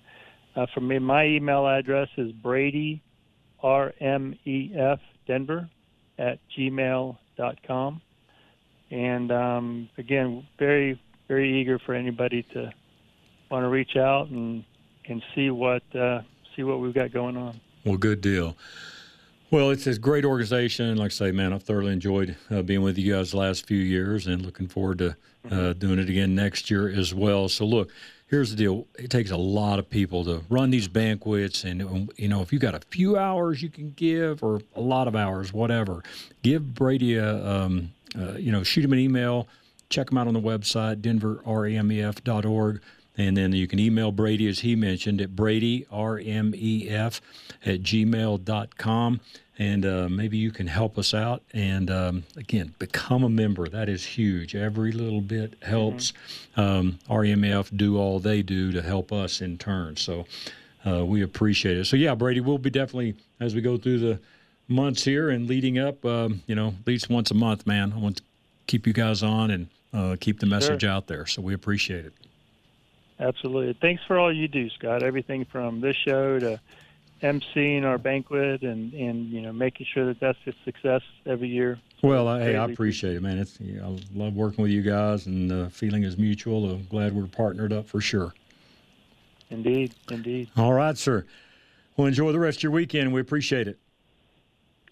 uh, 0.55 0.65
for 0.73 0.81
me, 0.81 0.99
my 0.99 1.25
email 1.25 1.67
address 1.67 2.07
is 2.17 2.31
Brady, 2.31 3.01
R-M-E-F, 3.61 4.99
Denver, 5.27 5.69
at 6.19 6.39
gmail.com. 6.57 8.01
And 8.93 9.31
um, 9.31 9.89
again, 9.97 10.45
very, 10.59 11.01
very 11.27 11.59
eager 11.59 11.79
for 11.79 11.95
anybody 11.95 12.43
to 12.53 12.71
want 13.49 13.63
to 13.63 13.67
reach 13.67 13.95
out 13.95 14.29
and, 14.29 14.63
and 15.05 15.23
see 15.33 15.49
what 15.49 15.81
uh, 15.95 16.21
see 16.55 16.61
what 16.61 16.79
we've 16.79 16.93
got 16.93 17.11
going 17.11 17.35
on. 17.35 17.59
Well, 17.83 17.97
good 17.97 18.21
deal. 18.21 18.55
Well, 19.49 19.71
it's 19.71 19.87
a 19.87 19.97
great 19.97 20.25
organization. 20.25 20.95
Like 20.97 21.07
I 21.07 21.09
say, 21.09 21.31
man, 21.31 21.53
I've 21.53 21.63
thoroughly 21.63 21.91
enjoyed 21.91 22.35
uh, 22.51 22.61
being 22.61 22.83
with 22.83 22.99
you 22.99 23.13
guys 23.13 23.31
the 23.31 23.37
last 23.37 23.65
few 23.65 23.79
years 23.79 24.27
and 24.27 24.45
looking 24.45 24.67
forward 24.67 24.99
to 24.99 25.15
uh, 25.49 25.73
doing 25.73 25.97
it 25.97 26.07
again 26.07 26.35
next 26.35 26.69
year 26.69 26.87
as 26.87 27.15
well. 27.15 27.49
So, 27.49 27.65
look, 27.65 27.89
here's 28.27 28.51
the 28.51 28.57
deal 28.57 28.85
it 28.99 29.09
takes 29.09 29.31
a 29.31 29.37
lot 29.37 29.79
of 29.79 29.89
people 29.89 30.23
to 30.25 30.43
run 30.49 30.69
these 30.69 30.87
banquets. 30.87 31.63
And, 31.63 31.81
um, 31.81 32.09
you 32.15 32.27
know, 32.27 32.41
if 32.41 32.53
you 32.53 32.59
got 32.59 32.75
a 32.75 32.79
few 32.91 33.17
hours 33.17 33.63
you 33.63 33.69
can 33.69 33.91
give 33.95 34.43
or 34.43 34.61
a 34.75 34.81
lot 34.81 35.07
of 35.07 35.15
hours, 35.15 35.51
whatever, 35.51 36.03
give 36.43 36.75
Brady 36.75 37.15
a, 37.17 37.43
um, 37.43 37.91
uh, 38.17 38.33
you 38.33 38.51
know, 38.51 38.63
shoot 38.63 38.85
him 38.85 38.93
an 38.93 38.99
email, 38.99 39.47
check 39.89 40.11
him 40.11 40.17
out 40.17 40.27
on 40.27 40.33
the 40.33 40.41
website, 40.41 41.01
denverrmef.org. 41.01 42.81
And 43.15 43.37
then 43.37 43.51
you 43.53 43.67
can 43.67 43.79
email 43.79 44.11
Brady, 44.11 44.47
as 44.47 44.59
he 44.59 44.75
mentioned, 44.75 45.21
at 45.21 45.35
bradyrmef 45.35 47.21
at 47.65 47.81
gmail.com. 47.81 49.19
And 49.59 49.85
uh, 49.85 50.09
maybe 50.09 50.37
you 50.37 50.49
can 50.51 50.65
help 50.65 50.97
us 50.97 51.13
out. 51.13 51.43
And 51.53 51.91
um, 51.91 52.23
again, 52.35 52.73
become 52.79 53.23
a 53.23 53.29
member. 53.29 53.69
That 53.69 53.87
is 53.87 54.03
huge. 54.03 54.55
Every 54.55 54.91
little 54.91 55.21
bit 55.21 55.53
helps 55.61 56.13
um, 56.57 56.97
RMF 57.07 57.75
do 57.77 57.99
all 57.99 58.19
they 58.19 58.41
do 58.41 58.71
to 58.71 58.81
help 58.81 59.11
us 59.11 59.41
in 59.41 59.59
turn. 59.59 59.95
So 59.95 60.25
uh, 60.87 61.05
we 61.05 61.21
appreciate 61.21 61.77
it. 61.77 61.85
So, 61.85 61.95
yeah, 61.95 62.15
Brady, 62.15 62.41
we'll 62.41 62.57
be 62.57 62.71
definitely, 62.71 63.15
as 63.39 63.53
we 63.53 63.61
go 63.61 63.77
through 63.77 63.99
the 63.99 64.19
months 64.67 65.03
here 65.03 65.29
and 65.29 65.47
leading 65.47 65.77
up, 65.77 66.03
um, 66.05 66.41
you 66.47 66.55
know, 66.55 66.69
at 66.69 66.87
least 66.87 67.09
once 67.09 67.31
a 67.31 67.35
month, 67.35 67.67
man. 67.67 67.93
I 67.93 67.99
want 67.99 68.17
to 68.17 68.23
keep 68.67 68.87
you 68.87 68.93
guys 68.93 69.23
on 69.23 69.51
and 69.51 69.67
uh, 69.93 70.15
keep 70.19 70.39
the 70.39 70.45
message 70.45 70.81
Sure. 70.81 70.89
out 70.89 71.07
there. 71.07 71.25
So 71.25 71.41
we 71.41 71.53
appreciate 71.53 72.05
it. 72.05 72.13
Absolutely. 73.19 73.77
Thanks 73.79 74.01
for 74.07 74.17
all 74.17 74.33
you 74.33 74.47
do, 74.47 74.69
Scott. 74.71 75.03
Everything 75.03 75.45
from 75.45 75.81
this 75.81 75.95
show 75.95 76.39
to 76.39 76.59
emceeing 77.21 77.83
our 77.85 77.97
banquet 77.97 78.63
and, 78.63 78.93
and 78.93 79.27
you 79.29 79.41
know 79.41 79.53
making 79.53 79.87
sure 79.93 80.05
that 80.07 80.19
that's 80.19 80.37
a 80.45 80.53
success 80.65 81.01
every 81.25 81.47
year. 81.47 81.79
Well, 82.01 82.27
I, 82.27 82.41
hey, 82.41 82.55
I 82.57 82.65
appreciate 82.65 83.15
it, 83.15 83.21
man. 83.21 83.37
It's 83.37 83.59
you 83.61 83.79
know, 83.79 83.95
I 83.95 84.17
love 84.17 84.33
working 84.33 84.61
with 84.61 84.71
you 84.71 84.81
guys, 84.81 85.25
and 85.25 85.49
the 85.49 85.69
feeling 85.69 86.03
is 86.03 86.17
mutual. 86.17 86.69
I'm 86.69 86.85
glad 86.87 87.13
we're 87.13 87.27
partnered 87.27 87.71
up 87.71 87.87
for 87.87 88.01
sure. 88.01 88.33
Indeed, 89.49 89.93
indeed. 90.11 90.49
All 90.57 90.73
right, 90.73 90.97
sir. 90.97 91.25
Well, 91.95 92.07
enjoy 92.07 92.31
the 92.31 92.39
rest 92.39 92.57
of 92.59 92.63
your 92.63 92.71
weekend. 92.73 93.13
We 93.13 93.21
appreciate 93.21 93.67
it. 93.67 93.77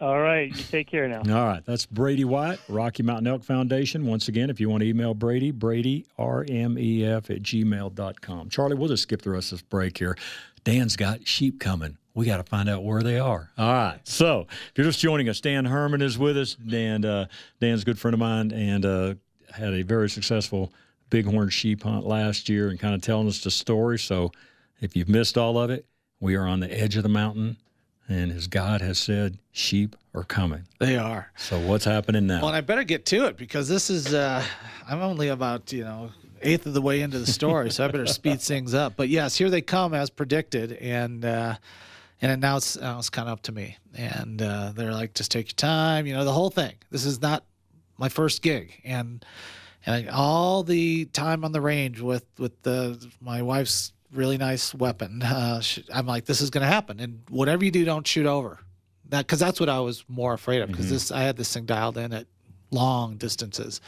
All 0.02 0.20
right, 0.20 0.47
you 0.47 0.64
take 0.64 0.88
care 0.88 1.08
now. 1.08 1.20
All 1.20 1.45
right, 1.45 1.64
that's 1.64 1.86
Brady 1.86 2.26
White, 2.26 2.60
Rocky 2.68 3.04
Mountain 3.04 3.28
Elk 3.28 3.43
Foundation. 3.43 4.08
Once 4.08 4.30
again, 4.30 4.49
if 4.49 4.60
you 4.60 4.68
want 4.68 4.82
to 4.82 4.89
email 4.89 5.14
Brady, 5.14 5.52
Brady, 5.52 6.08
R-M-E-F 6.18 7.30
at 7.30 7.43
gmail.com. 7.43 8.49
Charlie, 8.49 8.76
we'll 8.76 8.88
just 8.88 9.04
skip 9.04 9.22
the 9.22 9.30
rest 9.30 9.52
of 9.52 9.60
this 9.60 9.68
break 9.70 9.99
here. 9.99 10.18
Dan's 10.64 10.95
got 10.95 11.28
sheep 11.28 11.60
coming. 11.60 11.99
We 12.16 12.26
got 12.26 12.38
to 12.38 12.43
find 12.43 12.68
out 12.68 12.84
where 12.84 13.04
they 13.04 13.20
are. 13.20 13.52
All 13.60 13.72
right. 13.72 13.99
So 14.04 14.47
if 14.49 14.72
you're 14.76 14.88
just 14.88 14.99
joining 14.99 15.30
us, 15.30 15.39
Dan 15.39 15.66
Herman 15.66 16.02
is 16.02 16.18
with 16.18 16.36
us. 16.36 16.56
Dan, 16.56 17.06
uh, 17.06 17.28
Dan's 17.60 17.84
a 17.84 17.86
good 17.86 17.99
friend 17.99 18.16
of 18.16 18.20
mine 18.20 18.52
and 18.52 18.84
uh, 18.84 19.14
had 19.54 19.76
a 19.76 19.84
very 19.84 20.10
successful 20.10 20.74
bighorn 21.12 21.49
sheep 21.49 21.84
hunt 21.84 22.08
last 22.08 22.49
year 22.49 22.70
and 22.70 22.80
kind 22.80 22.95
of 22.95 23.04
telling 23.04 23.28
us 23.28 23.43
the 23.43 23.52
story. 23.52 23.99
So 23.99 24.32
if 24.82 24.95
you've 24.95 25.10
missed 25.10 25.38
all 25.38 25.60
of 25.60 25.70
it, 25.70 25.86
we 26.20 26.34
are 26.36 26.47
on 26.47 26.60
the 26.60 26.72
edge 26.76 26.97
of 26.97 27.04
the 27.04 27.10
mountain. 27.10 27.58
And 28.12 28.32
as 28.34 28.43
Scott 28.43 28.82
has 28.82 28.99
said, 28.99 29.38
sheep 29.51 29.95
are 30.14 30.24
coming. 30.24 30.68
They 30.80 30.97
are. 30.97 31.32
So 31.38 31.59
what's 31.59 31.86
happening 31.86 32.28
now? 32.28 32.39
Well, 32.39 32.49
and 32.49 32.57
I 32.57 32.62
better 32.62 32.84
get 32.84 33.05
to 33.07 33.26
it 33.28 33.38
because 33.38 33.70
this 33.70 33.89
is 33.89 34.14
uh, 34.14 34.43
I'm 34.88 35.01
only 35.01 35.30
about 35.30 35.72
you 35.72 35.84
know 35.84 36.12
eighth 36.41 36.66
of 36.66 36.74
the 36.74 36.82
way 36.82 37.01
into 37.01 37.20
the 37.20 37.28
story, 37.28 37.72
so 37.72 37.86
I 37.86 37.88
better 37.88 38.05
speed 38.05 38.41
things 38.41 38.74
up. 38.74 38.95
But 38.97 39.09
yes, 39.09 39.38
here 39.38 39.49
they 39.49 39.62
come 39.62 39.93
as 39.93 40.09
predicted, 40.09 40.74
and 40.74 41.24
uh, 41.24 41.55
and 42.22 42.41
now 42.41 42.57
it's 42.57 42.78
now 42.78 42.99
it's 42.99 43.09
kind 43.09 43.30
of 43.30 43.34
up 43.34 43.43
to 43.43 43.51
me. 43.51 43.78
And 43.95 44.41
uh, 44.41 44.74
they're 44.76 44.93
like, 44.93 45.14
just 45.14 45.32
take 45.32 45.47
your 45.47 45.55
time, 45.55 46.05
you 46.05 46.14
know, 46.14 46.26
the 46.26 46.34
whole 46.34 46.49
thing. 46.49 46.74
This 46.89 47.05
is 47.05 47.22
not 47.22 47.45
my 47.97 48.09
first 48.09 48.41
gig, 48.41 48.82
and 48.84 49.24
and 49.86 50.09
I, 50.09 50.12
all 50.12 50.64
the 50.64 51.05
time 51.05 51.45
on 51.45 51.53
the 51.53 51.62
range 51.62 52.01
with 52.01 52.26
with 52.38 52.62
the 52.64 53.09
my 53.22 53.41
wife's 53.41 53.93
really 54.14 54.38
nice 54.38 54.74
weapon. 54.76 55.22
Uh, 55.24 55.62
I'm 55.93 56.05
like, 56.05 56.26
this 56.26 56.41
is 56.41 56.49
going 56.49 56.62
to 56.62 56.68
happen, 56.72 56.99
and 56.99 57.22
whatever 57.30 57.64
you 57.66 57.72
do, 57.72 57.86
don't 57.86 58.05
shoot 58.05 58.26
over 58.26 58.59
that 59.09 59.26
because 59.28 59.39
that's 59.39 59.59
what 59.59 59.70
I 59.70 59.80
was 59.80 60.03
more 60.07 60.34
afraid 60.34 60.62
of 60.62 60.70
because 60.70 60.89
this 60.89 61.12
I 61.12 61.22
had 61.22 61.36
this 61.38 61.53
thing 61.53 61.66
dialed 61.66 61.97
in 61.97 62.14
at 62.14 62.28
long 62.72 63.18
distances, 63.18 63.82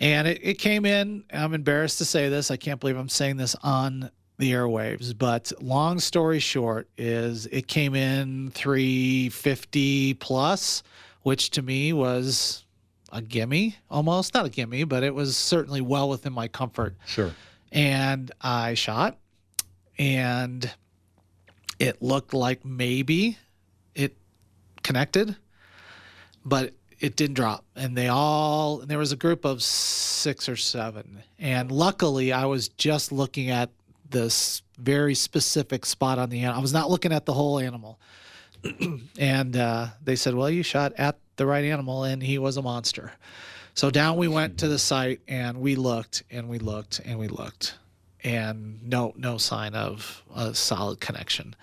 and 0.00 0.28
it, 0.28 0.40
it 0.42 0.54
came 0.58 0.84
in. 0.86 1.24
I'm 1.32 1.54
embarrassed 1.54 1.98
to 1.98 2.04
say 2.04 2.28
this. 2.28 2.50
I 2.50 2.56
can't 2.56 2.78
believe 2.80 2.96
I'm 2.96 3.08
saying 3.08 3.36
this 3.36 3.56
on 3.62 4.10
the 4.38 4.52
airwaves, 4.52 5.16
but 5.18 5.50
long 5.60 5.98
story 5.98 6.38
short 6.38 6.88
is 6.96 7.46
it 7.46 7.66
came 7.66 7.96
in 7.96 8.50
350 8.52 10.14
plus, 10.14 10.82
which 11.22 11.50
to 11.50 11.62
me 11.62 11.92
was 11.92 12.64
a 13.10 13.20
gimme 13.22 13.74
almost 13.90 14.34
not 14.34 14.44
a 14.46 14.48
gimme, 14.50 14.84
but 14.84 15.02
it 15.02 15.14
was 15.14 15.36
certainly 15.36 15.80
well 15.80 16.08
within 16.08 16.32
my 16.32 16.46
comfort 16.46 16.94
Sure. 17.06 17.32
and 17.72 18.30
I 18.40 18.74
shot, 18.74 19.18
and 19.98 20.70
it 21.78 22.02
looked 22.02 22.34
like 22.34 22.64
maybe 22.64 23.38
it 23.94 24.16
connected, 24.82 25.36
but 26.44 26.72
it 27.00 27.16
didn't 27.16 27.34
drop. 27.34 27.64
And 27.76 27.96
they 27.96 28.08
all, 28.08 28.80
and 28.80 28.90
there 28.90 28.98
was 28.98 29.12
a 29.12 29.16
group 29.16 29.44
of 29.44 29.62
six 29.62 30.48
or 30.48 30.56
seven. 30.56 31.22
And 31.38 31.70
luckily, 31.70 32.32
I 32.32 32.46
was 32.46 32.68
just 32.68 33.12
looking 33.12 33.50
at 33.50 33.70
this 34.10 34.62
very 34.78 35.14
specific 35.14 35.84
spot 35.84 36.18
on 36.18 36.30
the 36.30 36.40
animal. 36.40 36.58
I 36.58 36.62
was 36.62 36.72
not 36.72 36.90
looking 36.90 37.12
at 37.12 37.26
the 37.26 37.32
whole 37.32 37.58
animal. 37.58 37.98
and 39.18 39.56
uh, 39.56 39.88
they 40.02 40.16
said, 40.16 40.34
Well, 40.34 40.50
you 40.50 40.62
shot 40.62 40.92
at 40.98 41.18
the 41.36 41.46
right 41.46 41.64
animal, 41.64 42.04
and 42.04 42.22
he 42.22 42.38
was 42.38 42.56
a 42.56 42.62
monster. 42.62 43.12
So 43.74 43.90
down 43.90 44.16
we 44.16 44.26
went 44.26 44.58
to 44.58 44.68
the 44.68 44.78
site 44.78 45.20
and 45.28 45.60
we 45.60 45.76
looked 45.76 46.24
and 46.32 46.48
we 46.48 46.58
looked 46.58 47.00
and 47.04 47.16
we 47.16 47.28
looked 47.28 47.76
and 48.24 48.82
no 48.88 49.12
no 49.16 49.38
sign 49.38 49.74
of 49.74 50.22
a 50.34 50.54
solid 50.54 51.00
connection. 51.00 51.54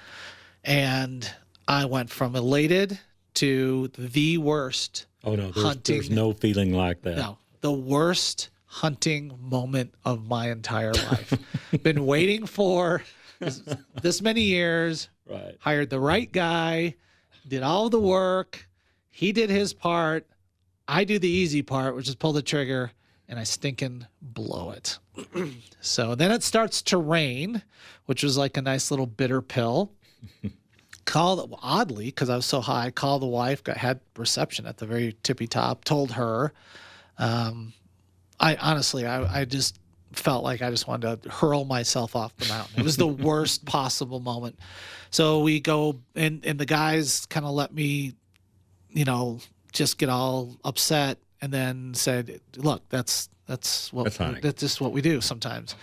And 0.64 1.30
I 1.68 1.86
went 1.86 2.10
from 2.10 2.36
elated 2.36 3.00
to 3.36 3.90
the 3.98 4.38
worst 4.38 5.06
Oh 5.26 5.36
no, 5.36 5.50
there's, 5.50 5.66
Hunting. 5.66 5.96
there's 5.96 6.10
no 6.12 6.34
feeling 6.34 6.72
like 6.74 7.02
that. 7.02 7.18
no, 7.18 7.40
the 7.62 7.72
worst 7.72 8.50
hunting 8.66 9.32
moment 9.42 9.94
of 10.04 10.28
my 10.28 10.52
entire 10.52 10.94
life. 10.94 11.34
Been 11.84 12.06
waiting 12.06 12.46
for 12.46 13.02
this, 13.40 13.64
this 14.02 14.22
many 14.22 14.42
years. 14.42 15.10
Right. 15.28 15.56
Hired 15.60 15.90
the 15.90 16.00
right 16.00 16.32
guy, 16.32 16.96
did 17.48 17.64
all 17.64 17.90
the 17.90 18.00
work. 18.00 18.68
He 19.10 19.32
did 19.32 19.50
his 19.50 19.74
part. 19.74 20.28
I 20.88 21.06
do 21.06 21.18
the 21.18 21.30
easy 21.30 21.64
part, 21.64 21.96
which 21.96 22.08
is 22.08 22.14
pull 22.14 22.34
the 22.34 22.44
trigger, 22.44 22.92
and 23.28 23.40
I 23.40 23.44
stinking 23.46 24.06
blow 24.22 24.72
it. 24.72 25.00
So 25.82 26.16
then 26.16 26.32
it 26.32 26.44
starts 26.44 26.82
to 26.84 26.98
rain, 26.98 27.62
which 28.06 28.24
was 28.24 28.38
like 28.38 28.58
a 28.58 28.62
nice 28.62 28.92
little 28.92 29.06
bitter 29.06 29.42
pill. 29.42 29.92
Called 31.06 31.56
oddly 31.62 32.06
because 32.06 32.30
I 32.30 32.36
was 32.36 32.46
so 32.46 32.62
high. 32.62 32.90
Called 32.90 33.22
the 33.22 33.28
wife, 33.28 33.64
got 33.64 33.78
had 33.78 34.00
reception 34.18 34.66
at 34.66 34.78
the 34.78 34.88
very 34.88 35.16
tippy 35.22 35.46
top. 35.46 35.86
Told 35.86 36.14
her, 36.14 36.52
um, 37.20 37.74
I 38.40 38.56
honestly, 38.56 39.06
I, 39.06 39.42
I 39.42 39.46
just 39.46 39.80
felt 40.14 40.44
like 40.44 40.62
I 40.62 40.70
just 40.72 40.88
wanted 40.88 41.24
to 41.24 41.30
hurl 41.30 41.66
myself 41.66 42.16
off 42.16 42.36
the 42.38 42.48
mountain. 42.48 42.80
It 42.80 42.84
was 42.84 42.98
the 42.98 43.08
worst 43.30 43.66
possible 43.66 44.20
moment. 44.20 44.58
So 45.12 45.42
we 45.42 45.60
go, 45.60 46.00
and 46.16 46.44
and 46.46 46.60
the 46.60 46.66
guys 46.66 47.26
kind 47.28 47.46
of 47.46 47.54
let 47.54 47.74
me, 47.74 48.16
you 48.90 49.06
know, 49.06 49.40
just 49.74 49.98
get 49.98 50.10
all 50.10 50.58
upset, 50.64 51.20
and 51.46 51.54
then 51.54 51.94
said, 51.94 52.42
"Look, 52.58 52.82
that's 52.90 53.30
that's 53.46 53.94
what 53.94 54.06
That's 54.06 54.42
that's 54.42 54.60
just 54.60 54.82
what 54.82 54.92
we 54.92 55.02
do 55.02 55.22
sometimes. 55.22 55.76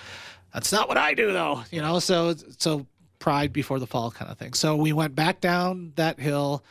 That's 0.53 0.73
not 0.73 0.89
what 0.89 0.99
I 0.99 1.15
do, 1.15 1.33
though. 1.33 1.63
You 1.71 1.81
know, 1.81 2.01
so 2.01 2.35
so 2.59 2.85
pride 3.21 3.53
before 3.53 3.79
the 3.79 3.87
fall 3.87 4.11
kind 4.11 4.29
of 4.29 4.39
thing. 4.39 4.55
So 4.55 4.75
we 4.75 4.93
went 4.93 5.15
back 5.15 5.41
down 5.41 5.93
that 5.95 6.19
hill, 6.19 6.65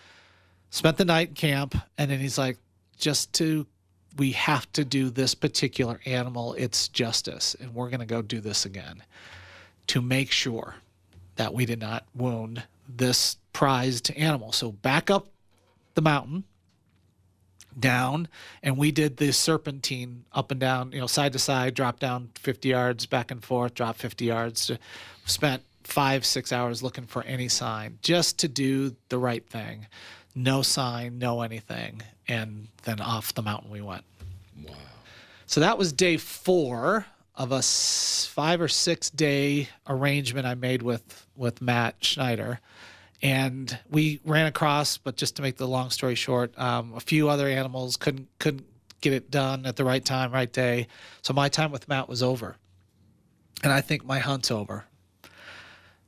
spent 0.72 0.98
the 0.98 1.06
night 1.06 1.30
in 1.30 1.36
camp, 1.36 1.74
and 1.98 2.12
then 2.12 2.20
he's 2.20 2.38
like, 2.38 2.58
just 2.98 3.32
to 3.36 3.66
we 4.18 4.34
have 4.34 4.70
to 4.74 4.84
do 4.84 5.10
this 5.10 5.34
particular 5.34 6.02
animal 6.06 6.54
its 6.56 6.90
justice, 6.90 7.56
and 7.62 7.74
we're 7.74 7.90
going 7.90 8.02
to 8.02 8.06
go 8.06 8.22
do 8.22 8.42
this 8.42 8.66
again 8.66 9.04
to 9.88 10.02
make 10.02 10.34
sure 10.34 10.76
that 11.38 11.54
we 11.54 11.66
did 11.66 11.80
not 11.80 12.06
wound 12.14 12.64
this 12.90 13.38
prized 13.54 14.12
animal. 14.18 14.52
So 14.52 14.74
back 14.74 15.10
up 15.10 15.30
the 15.94 16.02
mountain, 16.02 16.44
down, 17.80 18.28
and 18.64 18.78
we 18.78 18.92
did 18.92 19.18
the 19.18 19.32
serpentine 19.32 20.26
up 20.34 20.52
and 20.52 20.60
down, 20.60 20.92
you 20.92 21.00
know, 21.00 21.08
side 21.08 21.34
to 21.34 21.40
side, 21.40 21.74
drop 21.74 22.00
down 22.00 22.30
50 22.36 22.70
yards, 22.70 23.06
back 23.06 23.32
and 23.32 23.44
forth, 23.44 23.74
drop 23.74 23.96
50 23.96 24.26
yards. 24.26 24.72
Spent 25.26 25.64
five, 25.84 26.26
six 26.26 26.52
hours 26.52 26.82
looking 26.82 27.06
for 27.06 27.24
any 27.24 27.48
sign 27.48 27.98
just 28.02 28.40
to 28.40 28.48
do 28.48 28.96
the 29.10 29.18
right 29.18 29.48
thing. 29.48 29.88
No 30.36 30.62
sign, 30.62 31.18
no 31.18 31.42
anything. 31.42 32.02
And 32.28 32.68
then 32.84 33.02
off 33.02 33.34
the 33.34 33.42
mountain 33.42 33.70
we 33.70 33.82
went. 33.82 34.04
Wow. 34.64 34.76
So 35.46 35.60
that 35.60 35.78
was 35.78 35.92
day 35.92 36.18
four 36.18 37.06
of 37.36 37.52
a 37.52 37.62
five 37.62 38.62
or 38.62 38.68
six 38.68 39.10
day 39.10 39.70
arrangement 39.88 40.46
I 40.46 40.56
made 40.56 40.82
with, 40.82 41.26
with 41.36 41.62
Matt 41.62 41.96
Schneider. 42.02 42.60
And 43.22 43.78
we 43.90 44.20
ran 44.26 44.48
across. 44.48 44.98
But 44.98 45.18
just 45.18 45.36
to 45.38 45.42
make 45.42 45.58
the 45.58 45.68
long 45.68 45.90
story 45.90 46.16
short, 46.16 46.58
um, 46.58 46.94
a 46.96 47.00
few 47.00 47.30
other 47.30 47.48
animals 47.48 47.98
couldn't 47.98 48.28
couldn't 48.40 48.66
get 49.02 49.14
it 49.14 49.32
done 49.32 49.66
at 49.66 49.76
the 49.76 49.84
right 49.84 50.04
time, 50.04 50.32
right 50.32 50.52
day. 50.52 50.88
So 51.22 51.34
my 51.34 51.50
time 51.50 51.72
with 51.72 51.88
Matt 51.88 52.08
was 52.08 52.24
over, 52.24 52.58
and 53.64 53.72
I 53.72 53.82
think 53.82 54.06
my 54.06 54.20
hunt's 54.20 54.52
over. 54.52 54.86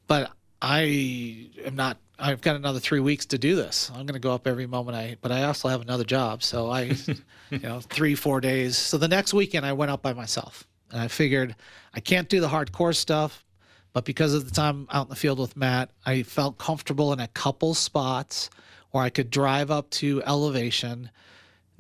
But 0.08 0.32
I 0.62 1.50
am 1.66 1.76
not. 1.76 1.98
I've 2.20 2.42
got 2.42 2.56
another 2.56 2.80
three 2.80 3.00
weeks 3.00 3.26
to 3.28 3.38
do 3.38 3.56
this. 3.56 3.90
I'm 3.90 4.06
going 4.06 4.14
to 4.14 4.20
go 4.20 4.32
up 4.32 4.48
every 4.48 4.68
moment 4.68 4.96
I. 4.96 5.18
But 5.22 5.32
I 5.32 5.44
also 5.44 5.68
have 5.68 5.82
another 5.82 6.04
job, 6.04 6.44
so 6.44 6.70
I, 6.70 6.96
you 7.50 7.60
know, 7.60 7.80
three 7.82 8.16
four 8.16 8.42
days. 8.42 8.78
So 8.78 8.98
the 8.98 9.08
next 9.08 9.34
weekend 9.34 9.66
I 9.66 9.74
went 9.74 9.92
up 9.92 10.02
by 10.02 10.14
myself, 10.14 10.68
and 10.92 11.02
I 11.02 11.08
figured 11.08 11.56
I 11.94 12.00
can't 12.00 12.30
do 12.30 12.40
the 12.40 12.48
hardcore 12.48 12.96
stuff, 12.96 13.46
but 13.94 14.06
because 14.06 14.34
of 14.34 14.46
the 14.46 14.52
time 14.52 14.88
out 14.92 15.06
in 15.06 15.10
the 15.10 15.16
field 15.16 15.40
with 15.40 15.56
Matt, 15.56 15.92
I 16.06 16.24
felt 16.24 16.58
comfortable 16.58 17.14
in 17.14 17.20
a 17.20 17.28
couple 17.30 17.74
spots 17.74 18.50
where 18.92 19.04
I 19.04 19.10
could 19.10 19.30
drive 19.30 19.72
up 19.72 19.90
to 19.92 20.22
elevation, 20.26 21.10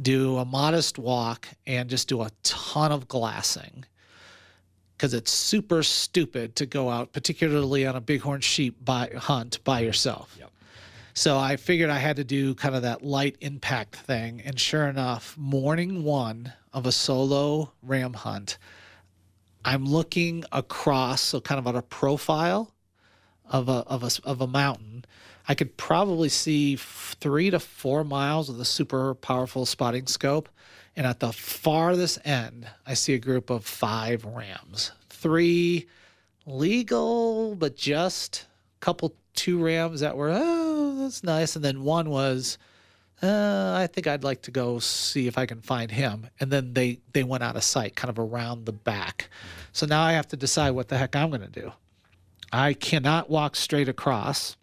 do 0.01 0.37
a 0.37 0.45
modest 0.45 0.97
walk, 0.97 1.47
and 1.67 1.89
just 1.89 2.07
do 2.07 2.21
a 2.21 2.31
ton 2.43 2.91
of 2.91 3.07
glassing 3.07 3.85
because 5.03 5.13
it's 5.13 5.31
super 5.31 5.83
stupid 5.83 6.55
to 6.55 6.65
go 6.65 6.89
out, 6.89 7.11
particularly 7.11 7.85
on 7.85 7.95
a 7.95 7.99
bighorn 7.99 8.41
sheep 8.41 8.77
by, 8.85 9.09
hunt 9.17 9.61
by 9.63 9.81
yourself. 9.81 10.33
Yep. 10.39 10.49
So 11.13 11.37
I 11.37 11.57
figured 11.57 11.89
I 11.89 11.99
had 11.99 12.15
to 12.15 12.23
do 12.23 12.55
kind 12.55 12.73
of 12.73 12.83
that 12.83 13.03
light 13.03 13.35
impact 13.41 13.97
thing. 13.97 14.41
And 14.45 14.59
sure 14.59 14.87
enough, 14.87 15.37
morning 15.37 16.03
one 16.03 16.53
of 16.71 16.85
a 16.85 16.91
solo 16.91 17.73
ram 17.83 18.13
hunt, 18.13 18.57
I'm 19.65 19.85
looking 19.85 20.43
across, 20.51 21.21
so 21.21 21.39
kind 21.39 21.59
of 21.59 21.67
on 21.67 21.75
a 21.75 21.81
profile 21.81 22.73
of 23.49 23.69
a, 23.69 23.83
of 23.87 24.03
a, 24.03 24.09
of 24.27 24.41
a 24.41 24.47
mountain. 24.47 25.05
I 25.47 25.55
could 25.55 25.75
probably 25.77 26.29
see 26.29 26.77
three 26.77 27.49
to 27.49 27.59
four 27.59 28.03
miles 28.03 28.49
with 28.49 28.59
a 28.61 28.65
super 28.65 29.13
powerful 29.15 29.65
spotting 29.65 30.07
scope. 30.07 30.49
And 30.95 31.07
at 31.07 31.19
the 31.19 31.33
farthest 31.33 32.19
end, 32.25 32.67
I 32.85 32.93
see 32.93 33.13
a 33.13 33.19
group 33.19 33.49
of 33.49 33.65
five 33.65 34.25
rams. 34.25 34.91
Three 35.09 35.87
legal, 36.45 37.55
but 37.55 37.75
just 37.75 38.45
a 38.77 38.79
couple, 38.79 39.15
two 39.33 39.63
rams 39.63 40.01
that 40.01 40.15
were, 40.15 40.29
oh, 40.31 40.95
that's 40.99 41.23
nice. 41.23 41.55
And 41.55 41.65
then 41.65 41.83
one 41.83 42.09
was, 42.09 42.57
uh, 43.23 43.73
I 43.77 43.87
think 43.87 44.05
I'd 44.05 44.23
like 44.23 44.41
to 44.43 44.51
go 44.51 44.79
see 44.79 45.27
if 45.27 45.37
I 45.37 45.45
can 45.45 45.61
find 45.61 45.89
him. 45.89 46.27
And 46.39 46.51
then 46.51 46.73
they, 46.73 46.99
they 47.13 47.23
went 47.23 47.41
out 47.43 47.55
of 47.55 47.63
sight, 47.63 47.95
kind 47.95 48.09
of 48.09 48.19
around 48.19 48.65
the 48.65 48.73
back. 48.73 49.29
So 49.71 49.85
now 49.85 50.03
I 50.03 50.11
have 50.11 50.27
to 50.29 50.37
decide 50.37 50.71
what 50.71 50.89
the 50.89 50.97
heck 50.97 51.15
I'm 51.15 51.29
going 51.29 51.41
to 51.41 51.47
do. 51.47 51.71
I 52.51 52.73
cannot 52.73 53.29
walk 53.29 53.55
straight 53.55 53.87
across 53.89 54.57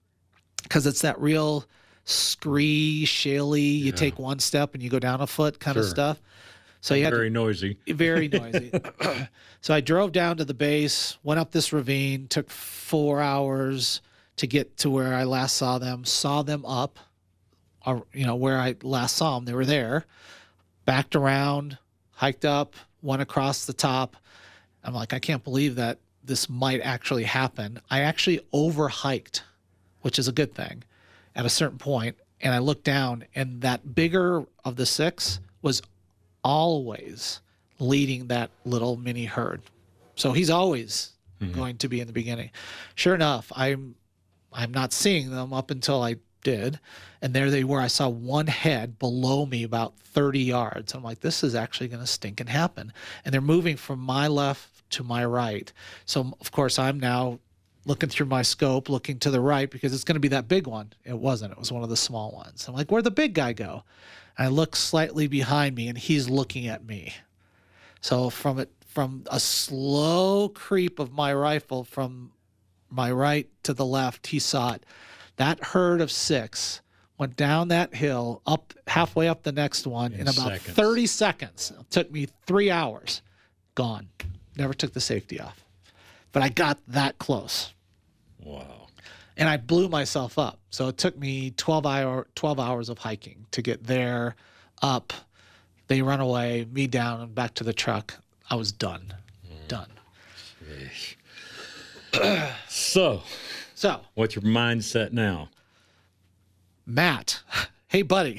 because 0.63 0.87
it's 0.87 1.01
that 1.01 1.19
real 1.21 1.65
scree, 2.05 3.05
shaly, 3.07 3.79
you 3.81 3.93
take 3.93 4.19
one 4.19 4.39
step 4.39 4.75
and 4.75 4.83
you 4.83 4.91
go 4.91 4.99
down 4.99 5.21
a 5.21 5.27
foot 5.27 5.59
kind 5.59 5.77
of 5.77 5.85
stuff. 5.87 6.21
So 6.83 6.95
you 6.95 7.05
had 7.05 7.11
to 7.11 7.17
Very 7.21 7.31
noisy. 7.31 7.79
very 7.89 8.29
noisy. 8.33 8.73
so 9.61 9.75
I 9.75 9.81
drove 9.81 10.13
down 10.13 10.37
to 10.37 10.45
the 10.45 10.55
base, 10.55 11.19
went 11.23 11.41
up 11.41 11.51
this 11.51 11.73
ravine, 11.73 12.29
took 12.29 12.51
four 12.51 13.21
hours 13.21 14.01
to 14.37 14.47
get 14.47 14.77
to 14.79 14.91
where 14.91 15.15
I 15.15 15.25
last 15.25 15.57
saw 15.57 15.79
them, 15.79 16.05
saw 16.05 16.43
them 16.43 16.65
up, 16.65 16.99
or, 17.87 18.05
you 18.12 18.26
know, 18.26 18.35
where 18.35 18.59
I 18.59 18.76
last 18.83 19.16
saw 19.16 19.37
them. 19.37 19.45
They 19.45 19.55
were 19.55 19.64
there, 19.64 20.05
backed 20.85 21.16
around, 21.16 21.78
hiked 22.12 22.45
up, 22.45 22.74
went 23.03 23.22
across 23.22 23.66
the 23.66 23.72
top. 23.72 24.16
I'm 24.85 24.95
like, 24.95 25.12
I 25.12 25.18
can't 25.18 25.45
believe 25.45 25.76
that 25.76 25.99
this 26.22 26.49
might 26.49 26.81
actually 26.81 27.24
happen. 27.24 27.81
I 27.91 28.01
actually 28.01 28.41
overhiked, 28.53 29.43
which 30.03 30.18
is 30.18 30.28
a 30.28 30.33
good 30.33 30.55
thing, 30.55 30.85
at 31.35 31.47
a 31.47 31.51
certain 31.51 31.78
point, 31.78 32.16
and 32.41 32.55
I 32.55 32.59
looked 32.59 32.85
down, 32.85 33.24
and 33.35 33.61
that 33.62 33.95
bigger 33.95 34.45
of 34.64 34.76
the 34.76 34.87
six 34.87 35.41
was 35.62 35.83
always 36.43 37.41
leading 37.78 38.28
that 38.28 38.51
little 38.64 38.97
mini 38.97 39.24
herd. 39.24 39.62
So 40.14 40.33
he's 40.33 40.51
always 40.51 41.12
mm-hmm. 41.41 41.53
going 41.53 41.76
to 41.78 41.89
be 41.89 42.01
in 42.01 42.07
the 42.07 42.12
beginning. 42.12 42.51
Sure 42.95 43.14
enough, 43.14 43.51
I'm 43.55 43.95
I'm 44.53 44.72
not 44.72 44.93
seeing 44.93 45.31
them 45.31 45.53
up 45.53 45.70
until 45.70 46.03
I 46.03 46.16
did. 46.43 46.80
And 47.22 47.34
there 47.34 47.51
they 47.51 47.64
were. 47.64 47.80
I 47.80 47.88
saw 47.88 48.09
one 48.09 48.47
head 48.47 48.99
below 48.99 49.47
me 49.47 49.62
about 49.62 49.99
30 49.99 50.41
yards. 50.41 50.95
I'm 50.95 51.03
like, 51.03 51.20
this 51.20 51.43
is 51.43 51.55
actually 51.55 51.88
going 51.88 52.01
to 52.01 52.07
stink 52.07 52.41
and 52.41 52.49
happen. 52.49 52.93
And 53.24 53.32
they're 53.32 53.41
moving 53.41 53.76
from 53.76 54.01
my 54.01 54.26
left 54.26 54.91
to 54.91 55.05
my 55.05 55.24
right. 55.24 55.72
So, 56.05 56.32
of 56.41 56.51
course, 56.51 56.78
I'm 56.78 56.99
now 56.99 57.38
looking 57.86 58.09
through 58.09 58.26
my 58.26 58.43
scope, 58.43 58.88
looking 58.88 59.18
to 59.20 59.30
the 59.30 59.41
right 59.41 59.70
because 59.70 59.95
it's 59.95 60.05
going 60.05 60.14
to 60.14 60.20
be 60.20 60.28
that 60.28 60.49
big 60.49 60.66
one. 60.66 60.93
It 61.05 61.18
wasn't. 61.18 61.53
It 61.53 61.59
was 61.59 61.72
one 61.72 61.82
of 61.82 61.88
the 61.88 61.97
small 61.97 62.32
ones. 62.32 62.66
I'm 62.68 62.74
like, 62.74 62.91
where'd 62.91 63.05
the 63.05 63.11
big 63.11 63.34
guy 63.34 63.53
go? 63.53 63.84
And 64.36 64.47
I 64.47 64.51
look 64.51 64.76
slightly 64.76 65.26
behind 65.26 65.76
me 65.76 65.88
and 65.88 65.97
he's 65.97 66.28
looking 66.28 66.66
at 66.66 66.84
me. 66.84 67.14
So 68.01 68.30
from 68.30 68.59
it 68.59 68.70
from 68.86 69.22
a 69.30 69.38
slow 69.38 70.49
creep 70.49 70.99
of 70.99 71.12
my 71.12 71.32
rifle 71.32 71.84
from 71.84 72.32
my 72.91 73.11
right 73.11 73.49
to 73.62 73.72
the 73.72 73.86
left, 73.86 74.26
he 74.28 74.38
saw 74.41 74.72
it. 74.72 74.84
That 75.41 75.64
herd 75.64 76.03
of 76.03 76.11
six 76.11 76.82
went 77.16 77.34
down 77.34 77.68
that 77.68 77.95
hill, 77.95 78.43
up 78.47 78.74
halfway 78.86 79.26
up 79.26 79.43
the 79.43 79.53
next 79.53 79.86
one 79.86 80.12
in, 80.12 80.20
In 80.20 80.28
about 80.28 80.49
seconds. 80.59 80.76
30 80.76 81.07
seconds. 81.07 81.72
It 81.80 81.91
took 81.91 82.11
me 82.12 82.28
three 82.45 82.70
hours. 82.70 83.22
Gone. 83.74 84.09
Never 84.59 84.74
took 84.74 84.93
the 84.93 85.01
safety 85.01 85.41
off. 85.41 85.64
But 86.32 86.43
I 86.43 86.51
got 86.51 86.76
that 86.88 87.16
close 87.18 87.72
Wow. 88.45 88.88
and 89.38 89.49
I 89.49 89.57
blew 89.57 89.88
myself 89.88 90.38
up. 90.38 90.59
So 90.68 90.88
it 90.88 90.99
took 90.99 91.16
me 91.16 91.53
12 91.53 91.86
hour 91.86 92.26
12 92.34 92.61
hours 92.61 92.91
of 92.91 92.99
hiking 92.99 93.47
to 93.53 93.62
get 93.62 93.84
there, 93.86 94.36
up. 94.82 95.14
They 95.86 96.03
run 96.03 96.20
away, 96.20 96.66
me 96.70 96.86
down 96.86 97.22
and 97.22 97.34
back 97.34 97.55
to 97.55 97.64
the 97.64 97.72
truck. 97.72 98.12
I 98.51 98.57
was 98.57 98.72
done. 98.72 99.14
Mm. 99.51 99.68
Done. 99.68 99.91
So, 102.68 103.22
So, 103.81 104.03
what's 104.12 104.35
your 104.35 104.43
mindset 104.43 105.11
now? 105.11 105.49
Matt, 106.85 107.41
hey 107.89 108.03
buddy, 108.03 108.39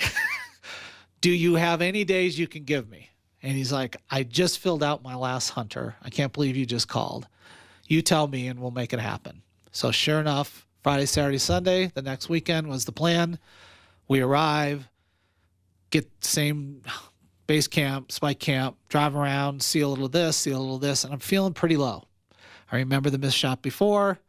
do 1.21 1.31
you 1.31 1.55
have 1.55 1.81
any 1.81 2.03
days 2.03 2.37
you 2.37 2.47
can 2.47 2.63
give 2.63 2.87
me? 2.87 3.09
And 3.41 3.53
he's 3.57 3.71
like, 3.71 3.97
I 4.11 4.21
just 4.21 4.59
filled 4.59 4.83
out 4.83 5.01
my 5.01 5.15
last 5.15 5.49
hunter. 5.49 5.95
I 6.03 6.11
can't 6.11 6.31
believe 6.31 6.55
you 6.55 6.67
just 6.67 6.87
called. 6.87 7.27
You 7.87 8.03
tell 8.03 8.27
me 8.27 8.49
and 8.49 8.59
we'll 8.59 8.69
make 8.69 8.93
it 8.93 8.99
happen. 8.99 9.41
So 9.71 9.89
sure 9.89 10.19
enough, 10.19 10.67
Friday, 10.83 11.07
Saturday, 11.07 11.39
Sunday, 11.39 11.87
the 11.87 12.03
next 12.03 12.29
weekend 12.29 12.67
was 12.67 12.85
the 12.85 12.91
plan. 12.91 13.39
We 14.07 14.21
arrive, 14.21 14.87
get 15.89 16.07
same 16.23 16.83
base 17.47 17.65
camp, 17.65 18.11
spike 18.11 18.39
camp, 18.39 18.77
drive 18.89 19.15
around, 19.15 19.63
see 19.63 19.79
a 19.79 19.87
little 19.87 20.05
of 20.05 20.11
this, 20.11 20.37
see 20.37 20.51
a 20.51 20.59
little 20.59 20.75
of 20.75 20.81
this, 20.81 21.03
and 21.03 21.11
I'm 21.11 21.19
feeling 21.19 21.55
pretty 21.55 21.77
low. 21.77 22.03
I 22.71 22.75
remember 22.75 23.09
the 23.09 23.17
missed 23.17 23.39
shot 23.39 23.63
before. 23.63 24.19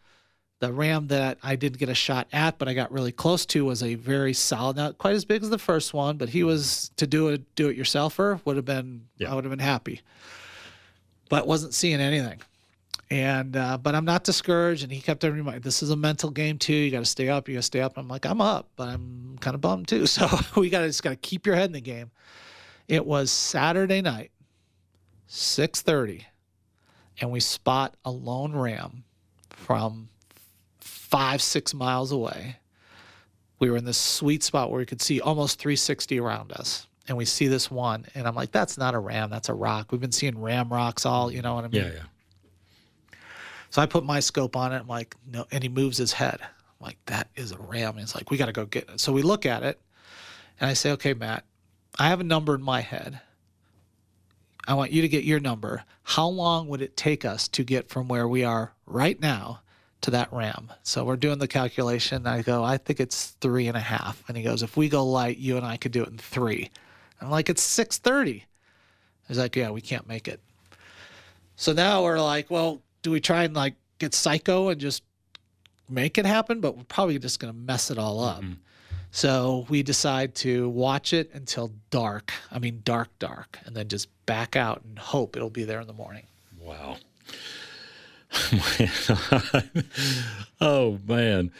The 0.63 0.73
ram 0.73 1.09
that 1.09 1.39
I 1.43 1.57
didn't 1.57 1.79
get 1.79 1.89
a 1.89 1.95
shot 1.95 2.29
at, 2.33 2.57
but 2.57 2.69
I 2.69 2.75
got 2.75 2.93
really 2.93 3.11
close 3.11 3.45
to, 3.47 3.65
was 3.65 3.83
a 3.83 3.97
very 3.97 4.33
solid, 4.33 4.77
not 4.77 4.97
quite 4.97 5.17
as 5.17 5.25
big 5.25 5.43
as 5.43 5.51
the 5.51 5.59
first 5.59 5.93
one, 5.93 6.19
but 6.19 6.29
he 6.29 6.45
was 6.45 6.93
to 6.99 7.07
do 7.09 7.31
it 7.31 7.43
do 7.57 7.69
it 7.69 7.77
yourselfer 7.77 8.41
would 8.45 8.55
have 8.55 8.65
been 8.65 9.09
Yeah. 9.19 9.33
I 9.33 9.35
would 9.35 9.43
have 9.43 9.51
been 9.51 9.59
happy. 9.59 10.03
But 11.29 11.49
wasn't 11.49 11.75
seeing 11.75 12.01
anything. 12.01 12.41
And 13.11 13.57
uh, 13.57 13.77
but 13.77 13.97
I'm 13.97 14.05
not 14.05 14.23
discouraged, 14.23 14.85
and 14.85 14.93
he 14.93 15.01
kept 15.01 15.25
every 15.25 15.43
mind. 15.43 15.65
This 15.65 15.83
is 15.83 15.91
a 15.91 15.97
mental 15.97 16.31
game 16.31 16.59
too. 16.59 16.75
You 16.75 16.93
got 16.93 17.01
to 17.01 17.07
stay 17.07 17.29
up. 17.29 17.49
You 17.49 17.57
got 17.57 17.59
to 17.59 17.63
stay 17.65 17.81
up. 17.81 17.99
I'm 17.99 18.07
like, 18.07 18.25
I'm 18.25 18.41
up, 18.41 18.69
but 18.77 18.89
I'm 18.89 19.39
kind 19.41 19.57
of 19.57 19.61
bummed 19.61 19.89
too. 19.89 20.07
So 20.07 20.29
we 20.57 20.71
got 20.71 20.83
to 20.83 20.87
just 20.87 21.03
got 21.03 21.11
to 21.11 21.17
keep 21.17 21.45
your 21.45 21.57
head 21.57 21.67
in 21.67 21.73
the 21.73 21.81
game. 21.81 22.13
It 22.87 23.05
was 23.05 23.33
Saturday 23.33 24.01
night, 24.01 24.31
six 25.27 25.83
thirty, 25.83 26.25
and 27.21 27.33
we 27.33 27.41
spot 27.41 27.97
a 28.05 28.13
lone 28.13 28.53
ram 28.53 29.03
from 29.51 30.09
five 31.13 31.43
six 31.43 31.75
miles 31.75 32.11
away. 32.11 32.57
We 33.59 33.71
were 33.71 33.77
in 33.77 33.85
this 33.85 33.99
sweet 33.99 34.43
spot 34.43 34.71
where 34.71 34.79
we 34.79 34.87
could 34.87 35.03
see 35.03 35.21
almost 35.21 35.61
360 35.61 36.19
around 36.19 36.53
us. 36.53 36.87
And 37.07 37.19
we 37.19 37.27
see 37.27 37.49
this 37.49 37.71
one, 37.71 38.07
and 38.15 38.27
I'm 38.27 38.35
like, 38.35 38.53
that's 38.53 38.79
not 38.79 38.95
a 38.95 38.99
ram, 38.99 39.29
that's 39.29 39.49
a 39.49 39.55
rock. 39.55 39.91
We've 39.91 40.01
been 40.01 40.13
seeing 40.13 40.41
ram 40.41 40.73
rocks 40.73 41.05
all, 41.05 41.33
you 41.33 41.43
know 41.43 41.55
what 41.57 41.65
I 41.65 41.69
mean? 41.69 41.83
Yeah, 41.83 41.91
yeah. 41.91 43.17
So 43.71 43.83
I 43.83 43.87
put 43.87 44.05
my 44.05 44.21
scope 44.21 44.57
on 44.57 44.73
it. 44.73 44.79
I'm 44.79 44.87
like, 44.87 45.17
no, 45.31 45.45
and 45.51 45.63
he 45.63 45.69
moves 45.69 45.99
his 45.99 46.13
head. 46.13 46.39
I'm 46.41 46.87
like, 46.87 46.99
that 47.07 47.29
is 47.35 47.51
a 47.51 47.59
ram. 47.59 47.91
And 47.91 48.01
he's 48.01 48.15
like, 48.15 48.31
we 48.31 48.37
got 48.37 48.47
to 48.47 48.53
go 48.53 48.67
get 48.67 48.89
it. 48.89 49.01
So 49.01 49.13
we 49.13 49.23
look 49.23 49.47
at 49.47 49.65
it, 49.65 49.81
and 50.61 50.71
I 50.71 50.75
say, 50.75 50.93
okay, 50.93 51.13
Matt, 51.13 51.45
I 51.99 52.09
have 52.09 52.21
a 52.21 52.25
number 52.25 52.55
in 52.55 52.63
my 52.63 52.81
head. 52.81 53.21
I 54.67 54.75
want 54.75 54.93
you 54.93 55.03
to 55.03 55.09
get 55.09 55.25
your 55.25 55.41
number. 55.41 55.85
How 56.05 56.29
long 56.29 56.69
would 56.69 56.83
it 56.83 56.97
take 56.97 57.25
us 57.25 57.49
to 57.49 57.65
get 57.65 57.89
from 57.89 58.07
where 58.07 58.29
we 58.29 58.45
are 58.45 58.75
right 58.87 59.21
now 59.21 59.62
to 60.03 60.11
that 60.13 60.33
ram? 60.33 60.73
So 60.83 61.05
we're 61.05 61.17
doing 61.17 61.39
the 61.39 61.49
calculation. 61.49 62.27
I 62.27 62.43
go, 62.43 62.63
I 62.63 62.77
think 62.77 63.01
it's 63.01 63.31
three 63.41 63.67
and 63.67 63.77
a 63.77 63.81
half. 63.81 64.23
And 64.29 64.37
he 64.37 64.43
goes, 64.43 64.63
if 64.63 64.77
we 64.77 64.89
go 64.89 65.05
light, 65.05 65.39
you 65.39 65.57
and 65.57 65.67
I 65.67 65.77
could 65.77 65.93
do 65.93 66.03
it 66.03 66.11
in 66.11 66.19
three. 66.19 66.71
I'm 67.21 67.31
like, 67.31 67.49
it's 67.49 67.63
six 67.63 67.99
thirty. 67.99 68.45
He's 69.29 69.39
like, 69.39 69.57
yeah, 69.57 69.71
we 69.71 69.81
can't 69.81 70.07
make 70.07 70.29
it. 70.29 70.41
So 71.57 71.73
now 71.73 72.03
we're 72.03 72.21
like, 72.21 72.51
well, 72.51 72.83
do 73.03 73.11
we 73.11 73.21
try 73.21 73.45
and 73.45 73.55
like 73.55 73.75
get 73.99 74.15
psycho 74.15 74.69
and 74.69 74.81
just 74.81 75.03
make 75.89 76.19
it 76.19 76.27
happen, 76.27 76.61
but 76.61 76.77
we're 76.77 76.85
probably 76.85 77.19
just 77.19 77.39
going 77.39 77.53
to 77.53 77.59
mess 77.59 77.91
it 77.91 77.99
all 77.99 78.23
up. 78.23 78.43
Mm-hmm. 78.43 78.55
So 79.13 79.67
we 79.69 79.83
decide 79.83 80.35
to 80.37 80.71
watch 80.71 81.13
it 81.13 81.31
until 81.35 81.71
dark. 81.91 82.33
I 82.51 82.59
mean, 82.59 82.81
dark, 82.83 83.11
dark, 83.19 83.59
and 83.65 83.77
then 83.77 83.89
just 83.89 84.09
back 84.27 84.57
out 84.57 84.83
and 84.85 84.99
hope 84.99 85.37
it'll 85.37 85.51
be 85.51 85.65
there 85.65 85.81
in 85.81 85.87
the 85.87 85.93
morning. 85.93 86.27
Wow. 86.59 86.97
oh 90.61 90.99
man. 91.07 91.51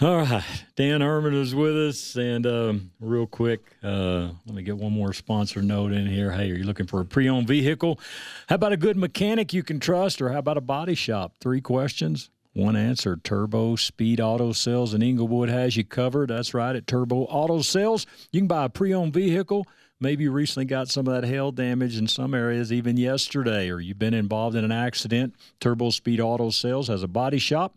All 0.00 0.16
right. 0.16 0.64
Dan 0.76 1.02
Herman 1.02 1.34
is 1.34 1.54
with 1.54 1.76
us. 1.76 2.16
And 2.16 2.46
um, 2.46 2.90
real 3.00 3.26
quick, 3.26 3.60
uh, 3.82 4.30
let 4.46 4.54
me 4.54 4.62
get 4.62 4.78
one 4.78 4.92
more 4.92 5.12
sponsor 5.12 5.60
note 5.60 5.92
in 5.92 6.06
here. 6.06 6.30
Hey, 6.30 6.50
are 6.50 6.54
you 6.54 6.64
looking 6.64 6.86
for 6.86 7.00
a 7.00 7.04
pre 7.04 7.28
owned 7.28 7.46
vehicle? 7.46 8.00
How 8.48 8.54
about 8.54 8.72
a 8.72 8.78
good 8.78 8.96
mechanic 8.96 9.52
you 9.52 9.62
can 9.62 9.78
trust, 9.78 10.22
or 10.22 10.30
how 10.30 10.38
about 10.38 10.56
a 10.56 10.62
body 10.62 10.94
shop? 10.94 11.34
Three 11.40 11.60
questions. 11.60 12.30
One 12.52 12.76
answer 12.76 13.16
Turbo 13.16 13.76
Speed 13.76 14.20
Auto 14.20 14.52
Sales 14.52 14.94
in 14.94 15.02
Englewood 15.02 15.50
has 15.50 15.76
you 15.76 15.84
covered. 15.84 16.30
That's 16.30 16.54
right. 16.54 16.74
At 16.74 16.86
Turbo 16.86 17.24
Auto 17.24 17.60
Sales, 17.60 18.06
you 18.32 18.40
can 18.40 18.48
buy 18.48 18.64
a 18.64 18.68
pre 18.68 18.94
owned 18.94 19.12
vehicle. 19.12 19.66
Maybe 20.02 20.24
you 20.24 20.32
recently 20.32 20.64
got 20.64 20.88
some 20.88 21.06
of 21.06 21.12
that 21.12 21.28
hail 21.28 21.52
damage 21.52 21.98
in 21.98 22.08
some 22.08 22.32
areas, 22.32 22.72
even 22.72 22.96
yesterday, 22.96 23.68
or 23.68 23.80
you've 23.80 23.98
been 23.98 24.14
involved 24.14 24.56
in 24.56 24.64
an 24.64 24.72
accident. 24.72 25.34
Turbo 25.60 25.90
Speed 25.90 26.20
Auto 26.20 26.48
Sales 26.48 26.88
has 26.88 27.02
a 27.02 27.08
body 27.08 27.38
shop, 27.38 27.74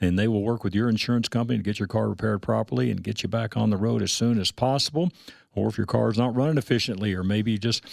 and 0.00 0.18
they 0.18 0.26
will 0.26 0.42
work 0.42 0.64
with 0.64 0.74
your 0.74 0.88
insurance 0.88 1.28
company 1.28 1.58
to 1.58 1.62
get 1.62 1.78
your 1.78 1.86
car 1.86 2.08
repaired 2.08 2.40
properly 2.40 2.90
and 2.90 3.02
get 3.02 3.22
you 3.22 3.28
back 3.28 3.58
on 3.58 3.68
the 3.68 3.76
road 3.76 4.00
as 4.00 4.10
soon 4.10 4.40
as 4.40 4.50
possible. 4.50 5.12
Or 5.54 5.68
if 5.68 5.76
your 5.76 5.86
car 5.86 6.08
is 6.08 6.16
not 6.16 6.34
running 6.34 6.56
efficiently, 6.56 7.12
or 7.12 7.22
maybe 7.22 7.52
you 7.52 7.58
just 7.58 7.84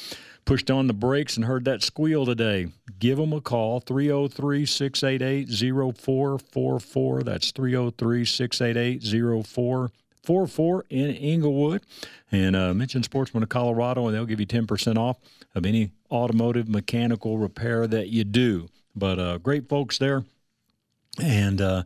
pushed 0.45 0.71
on 0.71 0.87
the 0.87 0.93
brakes 0.93 1.35
and 1.35 1.45
heard 1.45 1.65
that 1.65 1.83
squeal 1.83 2.25
today, 2.25 2.67
give 2.99 3.17
them 3.17 3.33
a 3.33 3.41
call 3.41 3.81
303 3.81 4.65
688 4.65 5.49
0444. 5.97 7.23
That's 7.23 7.51
303 7.51 8.23
688 8.23 9.03
0444 9.03 9.91
in 10.25 11.11
Englewood. 11.15 11.83
And 12.31 12.55
uh, 12.55 12.73
mention 12.73 13.03
Sportsman 13.03 13.43
of 13.43 13.49
Colorado, 13.49 14.07
and 14.07 14.15
they'll 14.15 14.25
give 14.25 14.39
you 14.39 14.47
10% 14.47 14.97
off 14.97 15.17
of 15.53 15.65
any 15.65 15.91
automotive 16.11 16.67
mechanical 16.67 17.37
repair 17.37 17.87
that 17.87 18.09
you 18.09 18.23
do. 18.23 18.69
But 18.95 19.19
uh, 19.19 19.37
great 19.37 19.69
folks 19.69 19.97
there, 19.97 20.23
and 21.21 21.61
uh, 21.61 21.83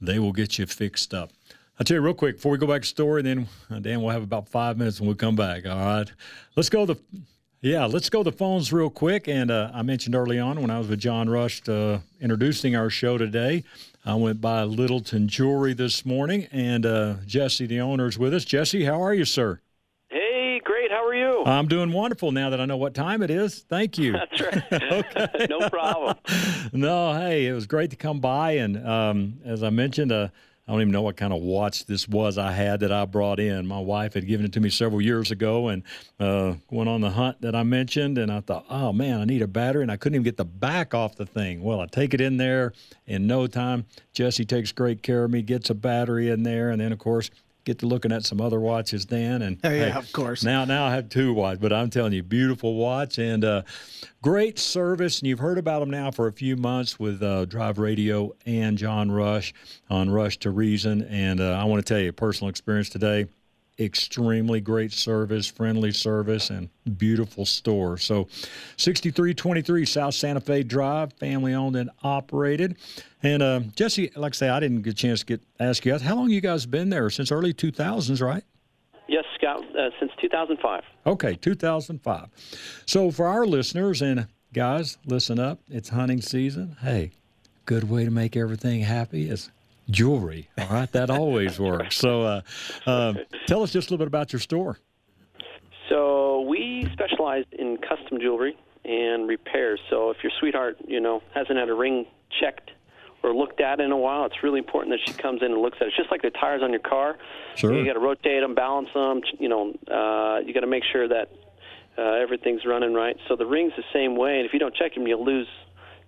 they 0.00 0.18
will 0.18 0.32
get 0.32 0.58
you 0.58 0.66
fixed 0.66 1.14
up. 1.14 1.30
I'll 1.78 1.84
tell 1.84 1.96
you 1.96 2.00
real 2.00 2.14
quick 2.14 2.36
before 2.36 2.52
we 2.52 2.58
go 2.58 2.66
back 2.66 2.82
to 2.82 2.88
story, 2.88 3.22
then 3.22 3.48
uh, 3.70 3.80
Dan, 3.80 4.00
we'll 4.00 4.12
have 4.12 4.22
about 4.22 4.48
five 4.48 4.78
minutes 4.78 5.00
when 5.00 5.08
we 5.08 5.14
come 5.14 5.36
back. 5.36 5.66
All 5.66 5.76
right, 5.76 6.10
let's 6.56 6.70
go 6.70 6.86
the 6.86 6.96
yeah, 7.60 7.84
let's 7.86 8.08
go 8.08 8.22
the 8.22 8.32
phones 8.32 8.72
real 8.72 8.90
quick. 8.90 9.28
And 9.28 9.50
uh, 9.50 9.70
I 9.74 9.82
mentioned 9.82 10.14
early 10.14 10.38
on 10.38 10.60
when 10.60 10.70
I 10.70 10.78
was 10.78 10.88
with 10.88 11.00
John 11.00 11.28
Rush 11.28 11.68
uh, 11.68 11.98
introducing 12.20 12.76
our 12.76 12.90
show 12.90 13.18
today, 13.18 13.64
I 14.06 14.14
went 14.14 14.40
by 14.40 14.62
Littleton 14.62 15.26
Jewelry 15.26 15.74
this 15.74 16.06
morning, 16.06 16.46
and 16.52 16.86
uh, 16.86 17.14
Jesse, 17.26 17.66
the 17.66 17.80
owner, 17.80 18.06
is 18.06 18.16
with 18.16 18.32
us. 18.34 18.44
Jesse, 18.44 18.84
how 18.84 19.02
are 19.02 19.12
you, 19.12 19.24
sir? 19.24 19.60
Hey, 20.10 20.60
great. 20.62 20.92
How 20.92 21.04
are 21.04 21.12
you? 21.12 21.42
I'm 21.44 21.66
doing 21.66 21.90
wonderful 21.90 22.30
now 22.30 22.50
that 22.50 22.60
I 22.60 22.66
know 22.66 22.76
what 22.76 22.94
time 22.94 23.20
it 23.20 23.32
is. 23.32 23.64
Thank 23.68 23.98
you. 23.98 24.12
That's 24.30 24.40
right. 24.40 25.48
no 25.50 25.68
problem. 25.68 26.14
no, 26.72 27.14
hey, 27.14 27.46
it 27.48 27.52
was 27.52 27.66
great 27.66 27.90
to 27.90 27.96
come 27.96 28.20
by. 28.20 28.52
And 28.52 28.86
um, 28.86 29.40
as 29.44 29.64
I 29.64 29.70
mentioned, 29.70 30.12
uh, 30.12 30.28
I 30.68 30.72
don't 30.72 30.80
even 30.80 30.92
know 30.92 31.02
what 31.02 31.16
kind 31.16 31.32
of 31.32 31.42
watch 31.42 31.86
this 31.86 32.08
was 32.08 32.38
I 32.38 32.50
had 32.50 32.80
that 32.80 32.90
I 32.90 33.04
brought 33.04 33.38
in. 33.38 33.68
My 33.68 33.78
wife 33.78 34.14
had 34.14 34.26
given 34.26 34.44
it 34.44 34.52
to 34.54 34.60
me 34.60 34.68
several 34.68 35.00
years 35.00 35.30
ago 35.30 35.68
and 35.68 35.84
uh, 36.18 36.54
went 36.70 36.88
on 36.88 37.00
the 37.00 37.10
hunt 37.10 37.40
that 37.42 37.54
I 37.54 37.62
mentioned. 37.62 38.18
And 38.18 38.32
I 38.32 38.40
thought, 38.40 38.66
oh 38.68 38.92
man, 38.92 39.20
I 39.20 39.24
need 39.26 39.42
a 39.42 39.46
battery. 39.46 39.82
And 39.82 39.92
I 39.92 39.96
couldn't 39.96 40.16
even 40.16 40.24
get 40.24 40.36
the 40.36 40.44
back 40.44 40.92
off 40.92 41.14
the 41.14 41.26
thing. 41.26 41.62
Well, 41.62 41.80
I 41.80 41.86
take 41.86 42.14
it 42.14 42.20
in 42.20 42.36
there 42.36 42.72
in 43.06 43.28
no 43.28 43.46
time. 43.46 43.86
Jesse 44.12 44.44
takes 44.44 44.72
great 44.72 45.04
care 45.04 45.22
of 45.22 45.30
me, 45.30 45.40
gets 45.40 45.70
a 45.70 45.74
battery 45.74 46.30
in 46.30 46.42
there. 46.42 46.70
And 46.70 46.80
then, 46.80 46.90
of 46.90 46.98
course, 46.98 47.30
get 47.66 47.80
to 47.80 47.86
looking 47.86 48.12
at 48.12 48.24
some 48.24 48.40
other 48.40 48.58
watches 48.60 49.04
then 49.06 49.42
and 49.42 49.58
Oh, 49.64 49.68
yeah, 49.70 49.90
hey, 49.90 49.92
of 49.92 50.10
course. 50.12 50.42
now 50.44 50.64
now 50.64 50.86
i 50.86 50.94
have 50.94 51.08
two 51.10 51.34
watches 51.34 51.58
but 51.58 51.72
i'm 51.72 51.90
telling 51.90 52.12
you 52.14 52.22
beautiful 52.22 52.74
watch 52.76 53.18
and 53.18 53.44
uh, 53.44 53.62
great 54.22 54.58
service 54.58 55.18
and 55.18 55.28
you've 55.28 55.40
heard 55.40 55.58
about 55.58 55.80
them 55.80 55.90
now 55.90 56.10
for 56.10 56.28
a 56.28 56.32
few 56.32 56.56
months 56.56 56.98
with 56.98 57.22
uh, 57.22 57.44
drive 57.44 57.78
radio 57.78 58.32
and 58.46 58.78
john 58.78 59.10
rush 59.10 59.52
on 59.90 60.08
rush 60.08 60.38
to 60.38 60.50
reason 60.50 61.02
and 61.10 61.40
uh, 61.40 61.52
i 61.60 61.64
want 61.64 61.84
to 61.84 61.92
tell 61.94 62.00
you 62.00 62.08
a 62.08 62.12
personal 62.12 62.48
experience 62.48 62.88
today 62.88 63.26
extremely 63.78 64.60
great 64.60 64.90
service 64.90 65.46
friendly 65.46 65.92
service 65.92 66.48
and 66.48 66.70
beautiful 66.96 67.44
store 67.44 67.98
so 67.98 68.26
6323 68.78 69.84
south 69.84 70.14
santa 70.14 70.40
fe 70.40 70.62
drive 70.62 71.12
family 71.14 71.52
owned 71.52 71.76
and 71.76 71.90
operated 72.02 72.76
and 73.22 73.42
uh, 73.42 73.60
jesse 73.74 74.10
like 74.16 74.34
i 74.34 74.36
say 74.36 74.48
i 74.48 74.58
didn't 74.58 74.80
get 74.80 74.92
a 74.92 74.96
chance 74.96 75.20
to 75.20 75.26
get 75.26 75.42
ask 75.60 75.84
you 75.84 75.98
how 75.98 76.16
long 76.16 76.30
you 76.30 76.40
guys 76.40 76.64
been 76.64 76.88
there 76.88 77.10
since 77.10 77.30
early 77.30 77.52
2000s 77.52 78.22
right 78.22 78.44
Yes, 79.08 79.24
Scott, 79.36 79.62
uh, 79.76 79.90
since 80.00 80.10
2005. 80.20 80.82
Okay, 81.06 81.36
2005. 81.36 82.28
So 82.86 83.10
for 83.10 83.26
our 83.26 83.46
listeners 83.46 84.02
and 84.02 84.26
guys, 84.52 84.98
listen 85.06 85.38
up. 85.38 85.60
It's 85.68 85.90
hunting 85.90 86.20
season. 86.20 86.76
Hey, 86.80 87.12
good 87.66 87.88
way 87.88 88.04
to 88.04 88.10
make 88.10 88.36
everything 88.36 88.80
happy 88.80 89.30
is 89.30 89.50
jewelry. 89.90 90.48
All 90.58 90.66
right, 90.68 90.90
that 90.92 91.10
always 91.10 91.58
works. 91.70 91.96
So 91.96 92.22
uh, 92.22 92.40
uh, 92.86 93.14
tell 93.46 93.62
us 93.62 93.72
just 93.72 93.88
a 93.88 93.92
little 93.92 94.04
bit 94.04 94.08
about 94.08 94.32
your 94.32 94.40
store. 94.40 94.78
So 95.88 96.40
we 96.42 96.88
specialize 96.92 97.44
in 97.52 97.78
custom 97.78 98.18
jewelry 98.20 98.56
and 98.84 99.28
repairs. 99.28 99.80
So 99.90 100.10
if 100.10 100.18
your 100.22 100.32
sweetheart, 100.40 100.78
you 100.86 101.00
know, 101.00 101.22
hasn't 101.34 101.58
had 101.58 101.68
a 101.68 101.74
ring 101.74 102.06
checked 102.40 102.70
or 103.22 103.34
looked 103.34 103.60
at 103.60 103.80
in 103.80 103.92
a 103.92 103.96
while, 103.96 104.24
it's 104.26 104.42
really 104.42 104.58
important 104.58 104.92
that 104.92 105.00
she 105.08 105.16
comes 105.16 105.42
in 105.42 105.52
and 105.52 105.60
looks 105.62 105.78
at 105.80 105.86
it. 105.86 105.88
It's 105.88 105.96
just 105.96 106.10
like 106.10 106.22
the 106.22 106.30
tires 106.30 106.62
on 106.62 106.70
your 106.70 106.80
car. 106.80 107.16
Sure. 107.56 107.72
You 107.76 107.84
got 107.84 107.94
to 107.94 108.00
rotate 108.00 108.42
them, 108.42 108.54
balance 108.54 108.88
them. 108.94 109.20
You 109.38 109.48
know, 109.48 109.72
uh, 109.90 110.40
you 110.44 110.52
got 110.54 110.60
to 110.60 110.66
make 110.66 110.84
sure 110.92 111.08
that 111.08 111.30
uh, 111.98 112.02
everything's 112.02 112.64
running 112.66 112.94
right. 112.94 113.16
So 113.28 113.36
the 113.36 113.46
ring's 113.46 113.72
the 113.76 113.84
same 113.92 114.16
way, 114.16 114.38
and 114.38 114.46
if 114.46 114.52
you 114.52 114.58
don't 114.58 114.74
check 114.74 114.94
them, 114.94 115.06
you'll 115.06 115.24
lose. 115.24 115.48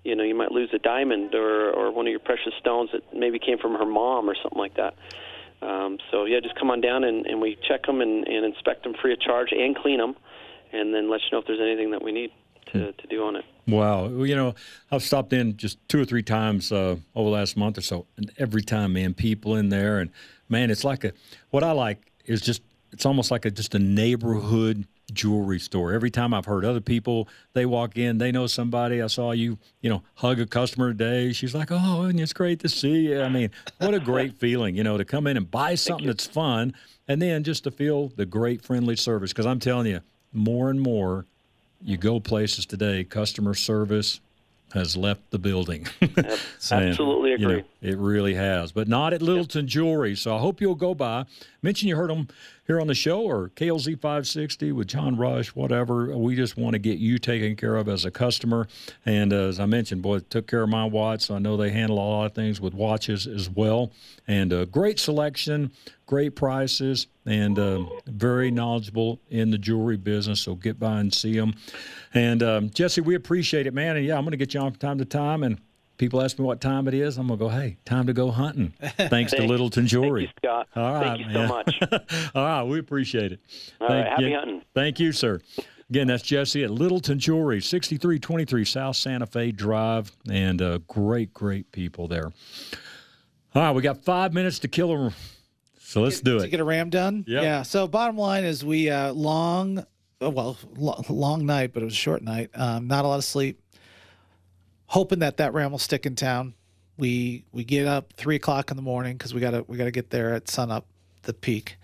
You 0.08 0.16
know, 0.16 0.24
you 0.24 0.34
might 0.34 0.52
lose 0.52 0.70
a 0.72 0.78
diamond 0.78 1.34
or 1.34 1.70
or 1.70 1.92
one 1.92 2.06
of 2.06 2.10
your 2.10 2.20
precious 2.20 2.54
stones 2.58 2.90
that 2.92 3.02
maybe 3.14 3.38
came 3.38 3.58
from 3.58 3.74
her 3.74 3.84
mom 3.84 4.28
or 4.28 4.34
something 4.42 4.58
like 4.58 4.74
that. 4.76 4.94
Um, 5.60 5.98
so 6.10 6.24
yeah, 6.24 6.40
just 6.40 6.54
come 6.54 6.70
on 6.70 6.80
down 6.80 7.04
and, 7.04 7.26
and 7.26 7.40
we 7.40 7.58
check 7.68 7.84
them 7.84 8.00
and, 8.00 8.26
and 8.26 8.46
inspect 8.46 8.84
them 8.84 8.94
free 9.00 9.12
of 9.12 9.20
charge 9.20 9.48
and 9.52 9.76
clean 9.76 9.98
them, 9.98 10.16
and 10.72 10.94
then 10.94 11.10
let 11.10 11.20
you 11.22 11.28
know 11.32 11.38
if 11.38 11.46
there's 11.46 11.60
anything 11.60 11.90
that 11.90 12.02
we 12.02 12.12
need 12.12 12.30
to, 12.72 12.92
to 12.92 13.06
do 13.08 13.24
on 13.24 13.36
it. 13.36 13.44
Wow. 13.66 14.08
Well, 14.08 14.26
you 14.26 14.36
know, 14.36 14.54
I've 14.90 15.02
stopped 15.02 15.32
in 15.32 15.56
just 15.56 15.78
two 15.88 16.00
or 16.00 16.04
three 16.04 16.22
times 16.22 16.72
uh, 16.72 16.96
over 17.14 17.28
the 17.30 17.36
last 17.36 17.56
month 17.56 17.76
or 17.76 17.82
so, 17.82 18.06
and 18.16 18.32
every 18.38 18.62
time, 18.62 18.94
man, 18.94 19.14
people 19.14 19.56
in 19.56 19.68
there, 19.68 19.98
and 19.98 20.10
man, 20.48 20.70
it's 20.70 20.84
like 20.84 21.04
a. 21.04 21.12
What 21.50 21.64
I 21.64 21.72
like 21.72 22.12
is 22.24 22.40
just 22.40 22.62
it's 22.92 23.04
almost 23.04 23.30
like 23.30 23.44
a 23.44 23.50
just 23.50 23.74
a 23.74 23.78
neighborhood 23.78 24.86
jewelry 25.12 25.58
store. 25.58 25.92
Every 25.92 26.10
time 26.10 26.34
I've 26.34 26.44
heard 26.44 26.64
other 26.64 26.80
people, 26.80 27.28
they 27.52 27.66
walk 27.66 27.96
in, 27.96 28.18
they 28.18 28.30
know 28.30 28.46
somebody. 28.46 29.00
I 29.00 29.06
saw 29.06 29.32
you, 29.32 29.58
you 29.80 29.90
know, 29.90 30.02
hug 30.14 30.40
a 30.40 30.46
customer 30.46 30.92
today. 30.92 31.32
She's 31.32 31.54
like, 31.54 31.68
"Oh, 31.70 32.02
and 32.02 32.20
it's 32.20 32.32
great 32.32 32.60
to 32.60 32.68
see 32.68 33.08
you." 33.08 33.22
I 33.22 33.28
mean, 33.28 33.50
what 33.78 33.94
a 33.94 34.00
great 34.00 34.36
feeling, 34.38 34.76
you 34.76 34.84
know, 34.84 34.98
to 34.98 35.04
come 35.04 35.26
in 35.26 35.36
and 35.36 35.50
buy 35.50 35.74
something 35.74 36.06
that's 36.06 36.26
fun, 36.26 36.74
and 37.06 37.20
then 37.22 37.44
just 37.44 37.64
to 37.64 37.70
feel 37.70 38.08
the 38.16 38.26
great 38.26 38.62
friendly 38.62 38.96
service. 38.96 39.32
Because 39.32 39.46
I'm 39.46 39.60
telling 39.60 39.86
you, 39.86 40.00
more 40.32 40.70
and 40.70 40.80
more 40.80 41.26
you 41.82 41.96
go 41.96 42.20
places 42.20 42.66
today, 42.66 43.04
customer 43.04 43.54
service 43.54 44.20
has 44.74 44.96
left 44.96 45.30
the 45.30 45.38
building. 45.38 45.86
And, 46.70 46.90
Absolutely 46.90 47.30
you 47.30 47.38
know, 47.38 47.48
agree. 47.50 47.64
it 47.80 47.96
really 47.96 48.34
has, 48.34 48.72
but 48.72 48.88
not 48.88 49.14
at 49.14 49.22
Littleton 49.22 49.68
Jewelry. 49.68 50.14
So 50.16 50.36
I 50.36 50.40
hope 50.40 50.60
you'll 50.60 50.74
go 50.74 50.94
by. 50.94 51.24
Mention 51.62 51.88
you 51.88 51.96
heard 51.96 52.10
them 52.10 52.28
here 52.68 52.82
on 52.82 52.86
the 52.86 52.94
show 52.94 53.22
or 53.22 53.48
KLZ 53.56 53.98
560 53.98 54.72
with 54.72 54.88
John 54.88 55.16
Rush, 55.16 55.48
whatever. 55.54 56.14
We 56.16 56.36
just 56.36 56.58
want 56.58 56.74
to 56.74 56.78
get 56.78 56.98
you 56.98 57.16
taken 57.18 57.56
care 57.56 57.76
of 57.76 57.88
as 57.88 58.04
a 58.04 58.10
customer. 58.10 58.68
And 59.06 59.32
uh, 59.32 59.48
as 59.48 59.58
I 59.58 59.64
mentioned, 59.64 60.02
boy, 60.02 60.18
took 60.18 60.46
care 60.46 60.64
of 60.64 60.68
my 60.68 60.84
watch. 60.84 61.22
So 61.22 61.34
I 61.34 61.38
know 61.38 61.56
they 61.56 61.70
handle 61.70 61.96
a 61.96 62.00
lot 62.00 62.26
of 62.26 62.34
things 62.34 62.60
with 62.60 62.74
watches 62.74 63.26
as 63.26 63.48
well. 63.48 63.90
And 64.28 64.52
uh, 64.52 64.66
great 64.66 64.98
selection, 65.00 65.72
great 66.04 66.36
prices, 66.36 67.06
and 67.24 67.58
uh, 67.58 67.86
very 68.06 68.50
knowledgeable 68.50 69.18
in 69.30 69.50
the 69.50 69.58
jewelry 69.58 69.96
business. 69.96 70.42
So 70.42 70.54
get 70.54 70.78
by 70.78 71.00
and 71.00 71.12
see 71.12 71.38
them. 71.38 71.54
And 72.12 72.42
um, 72.42 72.68
Jesse, 72.68 73.00
we 73.00 73.14
appreciate 73.14 73.66
it, 73.66 73.72
man. 73.72 73.96
And 73.96 74.04
yeah, 74.04 74.18
I'm 74.18 74.24
going 74.24 74.32
to 74.32 74.36
get 74.36 74.52
you 74.52 74.60
on 74.60 74.72
from 74.72 74.78
time 74.78 74.98
to 74.98 75.06
time. 75.06 75.42
And 75.42 75.58
people 75.98 76.22
ask 76.22 76.38
me 76.38 76.44
what 76.44 76.60
time 76.60 76.88
it 76.88 76.94
is. 76.94 77.18
I'm 77.18 77.26
going 77.26 77.38
to 77.38 77.44
go, 77.44 77.48
hey, 77.50 77.76
time 77.84 78.06
to 78.06 78.12
go 78.12 78.30
hunting. 78.30 78.72
Thanks 78.96 79.32
to 79.32 79.42
Littleton 79.44 79.86
Jewelry. 79.86 80.26
Thank 80.26 80.34
you, 80.42 80.48
Scott. 80.48 80.68
All 80.76 80.94
right, 80.94 81.04
Thank 81.04 81.20
you 81.20 81.26
man. 81.26 81.48
so 81.48 81.54
much. 81.54 82.30
All 82.34 82.44
right, 82.44 82.62
we 82.62 82.78
appreciate 82.78 83.32
it. 83.32 83.40
All 83.80 83.88
right, 83.88 84.06
happy 84.06 84.32
hunting. 84.32 84.62
Thank 84.74 84.98
you, 85.00 85.12
sir. 85.12 85.40
Again, 85.90 86.06
that's 86.06 86.22
Jesse 86.22 86.64
at 86.64 86.70
Littleton 86.70 87.18
Jewelry, 87.18 87.60
6323 87.60 88.64
South 88.64 88.96
Santa 88.96 89.26
Fe 89.26 89.52
Drive, 89.52 90.12
and 90.30 90.60
uh, 90.60 90.78
great, 90.86 91.32
great 91.32 91.70
people 91.72 92.08
there. 92.08 92.30
All 93.54 93.62
right, 93.62 93.70
we 93.74 93.82
got 93.82 94.04
five 94.04 94.32
minutes 94.34 94.58
to 94.60 94.68
kill 94.68 94.88
them, 94.88 95.14
so 95.80 96.02
let's 96.02 96.20
do 96.20 96.38
to 96.38 96.44
it. 96.44 96.50
get 96.50 96.60
a 96.60 96.64
ram 96.64 96.90
done. 96.90 97.24
Yep. 97.26 97.42
Yeah. 97.42 97.62
So 97.62 97.88
bottom 97.88 98.18
line 98.18 98.44
is 98.44 98.62
we 98.64 98.90
uh, 98.90 99.12
long, 99.14 99.84
oh, 100.20 100.28
well, 100.28 100.58
lo- 100.76 101.02
long 101.08 101.46
night, 101.46 101.72
but 101.72 101.82
it 101.82 101.86
was 101.86 101.94
a 101.94 101.96
short 101.96 102.22
night. 102.22 102.50
Um, 102.54 102.86
not 102.86 103.06
a 103.06 103.08
lot 103.08 103.16
of 103.16 103.24
sleep. 103.24 103.58
Hoping 104.88 105.20
that 105.20 105.36
that 105.36 105.52
ram 105.54 105.70
will 105.70 105.78
stick 105.78 106.06
in 106.06 106.14
town. 106.14 106.54
we 106.96 107.44
we 107.52 107.64
get 107.64 107.86
up 107.86 108.12
three 108.14 108.36
o'clock 108.36 108.70
in 108.70 108.76
the 108.76 108.82
morning 108.82 109.16
because 109.16 109.32
we 109.32 109.40
gotta 109.40 109.64
we 109.68 109.76
gotta 109.76 109.90
get 109.90 110.10
there 110.10 110.34
at 110.34 110.48
sunup, 110.48 110.86
the 111.22 111.32
peak, 111.32 111.76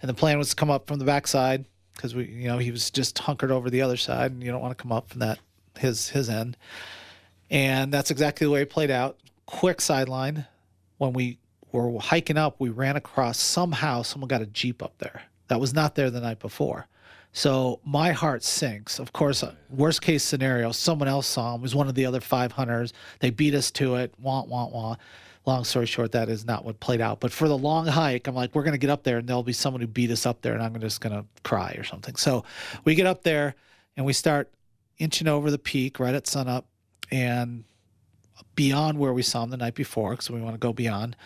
and 0.00 0.08
the 0.08 0.14
plan 0.14 0.38
was 0.38 0.50
to 0.50 0.56
come 0.56 0.70
up 0.70 0.86
from 0.86 0.98
the 0.98 1.04
backside 1.04 1.64
because 1.94 2.14
we 2.14 2.24
you 2.26 2.48
know 2.48 2.58
he 2.58 2.70
was 2.70 2.90
just 2.90 3.18
hunkered 3.18 3.50
over 3.50 3.68
the 3.68 3.82
other 3.82 3.96
side 3.96 4.32
and 4.32 4.42
you 4.42 4.50
don't 4.50 4.62
want 4.62 4.76
to 4.76 4.82
come 4.82 4.92
up 4.92 5.08
from 5.10 5.20
that 5.20 5.38
his 5.78 6.08
his 6.10 6.28
end, 6.28 6.56
and 7.50 7.92
that's 7.92 8.10
exactly 8.10 8.46
the 8.46 8.50
way 8.50 8.62
it 8.62 8.70
played 8.70 8.90
out. 8.90 9.18
Quick 9.46 9.80
sideline, 9.80 10.46
when 10.98 11.12
we 11.12 11.38
were 11.72 11.98
hiking 11.98 12.36
up, 12.36 12.56
we 12.58 12.68
ran 12.68 12.96
across 12.96 13.38
somehow 13.38 14.02
someone 14.02 14.28
got 14.28 14.40
a 14.40 14.46
jeep 14.46 14.82
up 14.82 14.96
there 14.98 15.22
that 15.48 15.60
was 15.60 15.74
not 15.74 15.94
there 15.94 16.10
the 16.10 16.20
night 16.20 16.38
before. 16.38 16.86
So 17.32 17.80
my 17.84 18.12
heart 18.12 18.44
sinks. 18.44 18.98
Of 18.98 19.12
course, 19.12 19.42
uh, 19.42 19.54
worst 19.70 20.02
case 20.02 20.22
scenario, 20.22 20.70
someone 20.72 21.08
else 21.08 21.26
saw 21.26 21.54
him. 21.54 21.62
Was 21.62 21.74
one 21.74 21.88
of 21.88 21.94
the 21.94 22.06
other 22.06 22.20
five 22.20 22.52
hunters. 22.52 22.92
They 23.20 23.30
beat 23.30 23.54
us 23.54 23.70
to 23.72 23.96
it. 23.96 24.14
Want, 24.20 24.48
want, 24.48 24.72
want. 24.72 25.00
Long 25.44 25.64
story 25.64 25.86
short, 25.86 26.12
that 26.12 26.28
is 26.28 26.44
not 26.44 26.64
what 26.64 26.78
played 26.78 27.00
out. 27.00 27.18
But 27.18 27.32
for 27.32 27.48
the 27.48 27.58
long 27.58 27.86
hike, 27.86 28.28
I'm 28.28 28.34
like, 28.34 28.54
we're 28.54 28.62
going 28.62 28.72
to 28.72 28.78
get 28.78 28.90
up 28.90 29.02
there, 29.02 29.18
and 29.18 29.26
there'll 29.26 29.42
be 29.42 29.52
someone 29.52 29.80
who 29.80 29.88
beat 29.88 30.10
us 30.12 30.24
up 30.24 30.40
there, 30.42 30.54
and 30.54 30.62
I'm 30.62 30.78
just 30.78 31.00
going 31.00 31.16
to 31.16 31.24
cry 31.42 31.74
or 31.76 31.82
something. 31.82 32.14
So 32.14 32.44
we 32.84 32.94
get 32.94 33.06
up 33.06 33.24
there, 33.24 33.56
and 33.96 34.06
we 34.06 34.12
start 34.12 34.48
inching 34.98 35.26
over 35.26 35.50
the 35.50 35.58
peak 35.58 35.98
right 35.98 36.14
at 36.14 36.28
sunup, 36.28 36.66
and 37.10 37.64
beyond 38.54 38.98
where 38.98 39.12
we 39.12 39.22
saw 39.22 39.42
him 39.42 39.50
the 39.50 39.56
night 39.56 39.74
before, 39.74 40.10
because 40.12 40.30
we 40.30 40.40
want 40.40 40.54
to 40.54 40.58
go 40.58 40.72
beyond. 40.72 41.16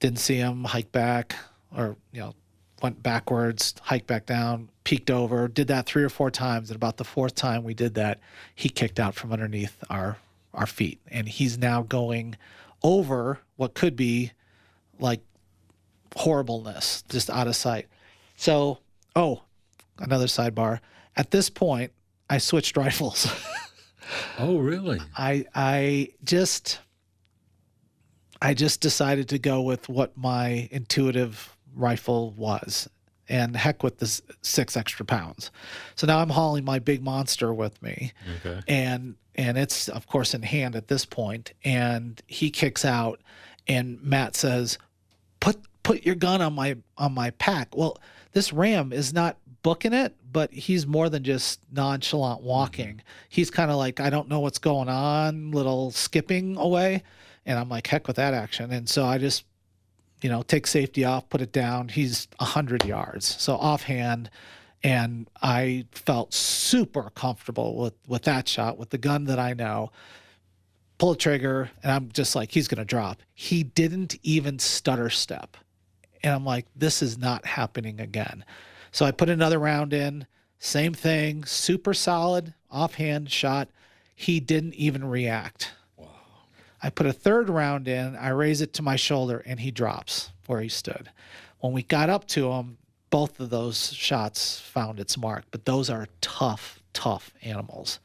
Didn't 0.00 0.20
see 0.20 0.36
him. 0.36 0.64
Hike 0.64 0.90
back, 0.90 1.36
or 1.76 1.96
you 2.12 2.20
know, 2.20 2.34
went 2.82 3.02
backwards, 3.02 3.74
hiked 3.82 4.06
back 4.06 4.26
down, 4.26 4.68
peeked 4.84 5.10
over, 5.10 5.48
did 5.48 5.68
that 5.68 5.86
three 5.86 6.04
or 6.04 6.08
four 6.08 6.30
times. 6.30 6.70
And 6.70 6.76
about 6.76 6.96
the 6.96 7.04
fourth 7.04 7.34
time 7.34 7.64
we 7.64 7.74
did 7.74 7.94
that, 7.94 8.20
he 8.54 8.68
kicked 8.68 9.00
out 9.00 9.14
from 9.14 9.32
underneath 9.32 9.82
our 9.90 10.18
our 10.52 10.66
feet. 10.66 11.00
And 11.08 11.28
he's 11.28 11.58
now 11.58 11.82
going 11.82 12.36
over 12.82 13.40
what 13.56 13.74
could 13.74 13.96
be 13.96 14.32
like 14.98 15.20
horribleness, 16.14 17.04
just 17.08 17.28
out 17.28 17.46
of 17.46 17.56
sight. 17.56 17.88
So, 18.36 18.78
oh, 19.14 19.42
another 19.98 20.26
sidebar. 20.26 20.80
At 21.16 21.30
this 21.30 21.50
point, 21.50 21.92
I 22.28 22.38
switched 22.38 22.76
rifles. 22.76 23.26
Oh, 24.38 24.58
really? 24.58 25.00
I 25.16 25.46
I 25.54 26.10
just 26.24 26.78
I 28.40 28.54
just 28.54 28.80
decided 28.80 29.28
to 29.30 29.38
go 29.38 29.62
with 29.62 29.88
what 29.88 30.16
my 30.16 30.68
intuitive 30.70 31.55
rifle 31.76 32.32
was 32.32 32.88
and 33.28 33.56
heck 33.56 33.82
with 33.82 33.98
the 33.98 34.22
six 34.42 34.76
extra 34.76 35.04
pounds. 35.04 35.50
So 35.94 36.06
now 36.06 36.18
I'm 36.18 36.30
hauling 36.30 36.64
my 36.64 36.78
big 36.78 37.02
monster 37.02 37.52
with 37.52 37.80
me. 37.82 38.12
Okay. 38.38 38.60
And 38.68 39.16
and 39.34 39.58
it's 39.58 39.88
of 39.88 40.06
course 40.06 40.34
in 40.34 40.42
hand 40.42 40.74
at 40.76 40.88
this 40.88 41.04
point 41.04 41.52
and 41.64 42.20
he 42.26 42.50
kicks 42.50 42.84
out 42.84 43.20
and 43.68 44.02
Matt 44.02 44.36
says, 44.36 44.78
"Put 45.40 45.58
put 45.82 46.04
your 46.04 46.14
gun 46.14 46.40
on 46.40 46.54
my 46.54 46.76
on 46.96 47.14
my 47.14 47.30
pack." 47.30 47.76
Well, 47.76 47.98
this 48.32 48.52
ram 48.52 48.92
is 48.92 49.12
not 49.12 49.36
booking 49.62 49.92
it, 49.92 50.14
but 50.30 50.52
he's 50.52 50.86
more 50.86 51.08
than 51.08 51.24
just 51.24 51.60
nonchalant 51.72 52.40
mm-hmm. 52.40 52.48
walking. 52.48 53.02
He's 53.28 53.50
kind 53.50 53.70
of 53.70 53.76
like, 53.76 54.00
"I 54.00 54.10
don't 54.10 54.28
know 54.28 54.40
what's 54.40 54.58
going 54.58 54.88
on," 54.88 55.50
little 55.50 55.90
skipping 55.90 56.56
away. 56.56 57.02
And 57.44 57.58
I'm 57.58 57.68
like, 57.68 57.86
"Heck 57.86 58.06
with 58.06 58.16
that 58.16 58.34
action." 58.34 58.72
And 58.72 58.88
so 58.88 59.04
I 59.04 59.18
just 59.18 59.44
you 60.22 60.30
know, 60.30 60.42
take 60.42 60.66
safety 60.66 61.04
off, 61.04 61.28
put 61.28 61.40
it 61.40 61.52
down. 61.52 61.88
He's 61.88 62.28
a 62.38 62.44
hundred 62.44 62.84
yards, 62.84 63.40
so 63.40 63.56
offhand, 63.56 64.30
and 64.82 65.28
I 65.42 65.86
felt 65.92 66.32
super 66.32 67.10
comfortable 67.10 67.76
with 67.76 67.94
with 68.06 68.22
that 68.22 68.48
shot 68.48 68.78
with 68.78 68.90
the 68.90 68.98
gun 68.98 69.24
that 69.24 69.38
I 69.38 69.52
know. 69.54 69.92
Pull 70.98 71.10
the 71.12 71.18
trigger, 71.18 71.70
and 71.82 71.92
I'm 71.92 72.10
just 72.12 72.34
like, 72.34 72.52
he's 72.52 72.68
gonna 72.68 72.84
drop. 72.84 73.20
He 73.34 73.62
didn't 73.62 74.16
even 74.22 74.58
stutter 74.58 75.10
step, 75.10 75.56
and 76.22 76.32
I'm 76.34 76.44
like, 76.44 76.66
this 76.74 77.02
is 77.02 77.18
not 77.18 77.44
happening 77.44 78.00
again. 78.00 78.44
So 78.92 79.04
I 79.04 79.10
put 79.10 79.28
another 79.28 79.58
round 79.58 79.92
in, 79.92 80.26
same 80.58 80.94
thing, 80.94 81.44
super 81.44 81.92
solid 81.92 82.54
offhand 82.70 83.30
shot. 83.30 83.68
He 84.14 84.40
didn't 84.40 84.74
even 84.74 85.04
react. 85.04 85.72
I 86.86 86.90
put 86.90 87.06
a 87.06 87.12
third 87.12 87.50
round 87.50 87.88
in, 87.88 88.14
I 88.14 88.28
raise 88.28 88.60
it 88.60 88.72
to 88.74 88.82
my 88.82 88.94
shoulder, 88.94 89.42
and 89.44 89.58
he 89.58 89.72
drops 89.72 90.30
where 90.46 90.60
he 90.60 90.68
stood. 90.68 91.10
When 91.58 91.72
we 91.72 91.82
got 91.82 92.08
up 92.08 92.28
to 92.28 92.52
him, 92.52 92.78
both 93.10 93.40
of 93.40 93.50
those 93.50 93.92
shots 93.92 94.60
found 94.60 95.00
its 95.00 95.18
mark, 95.18 95.46
but 95.50 95.64
those 95.64 95.90
are 95.90 96.06
tough, 96.20 96.80
tough 96.92 97.34
animals. 97.42 97.98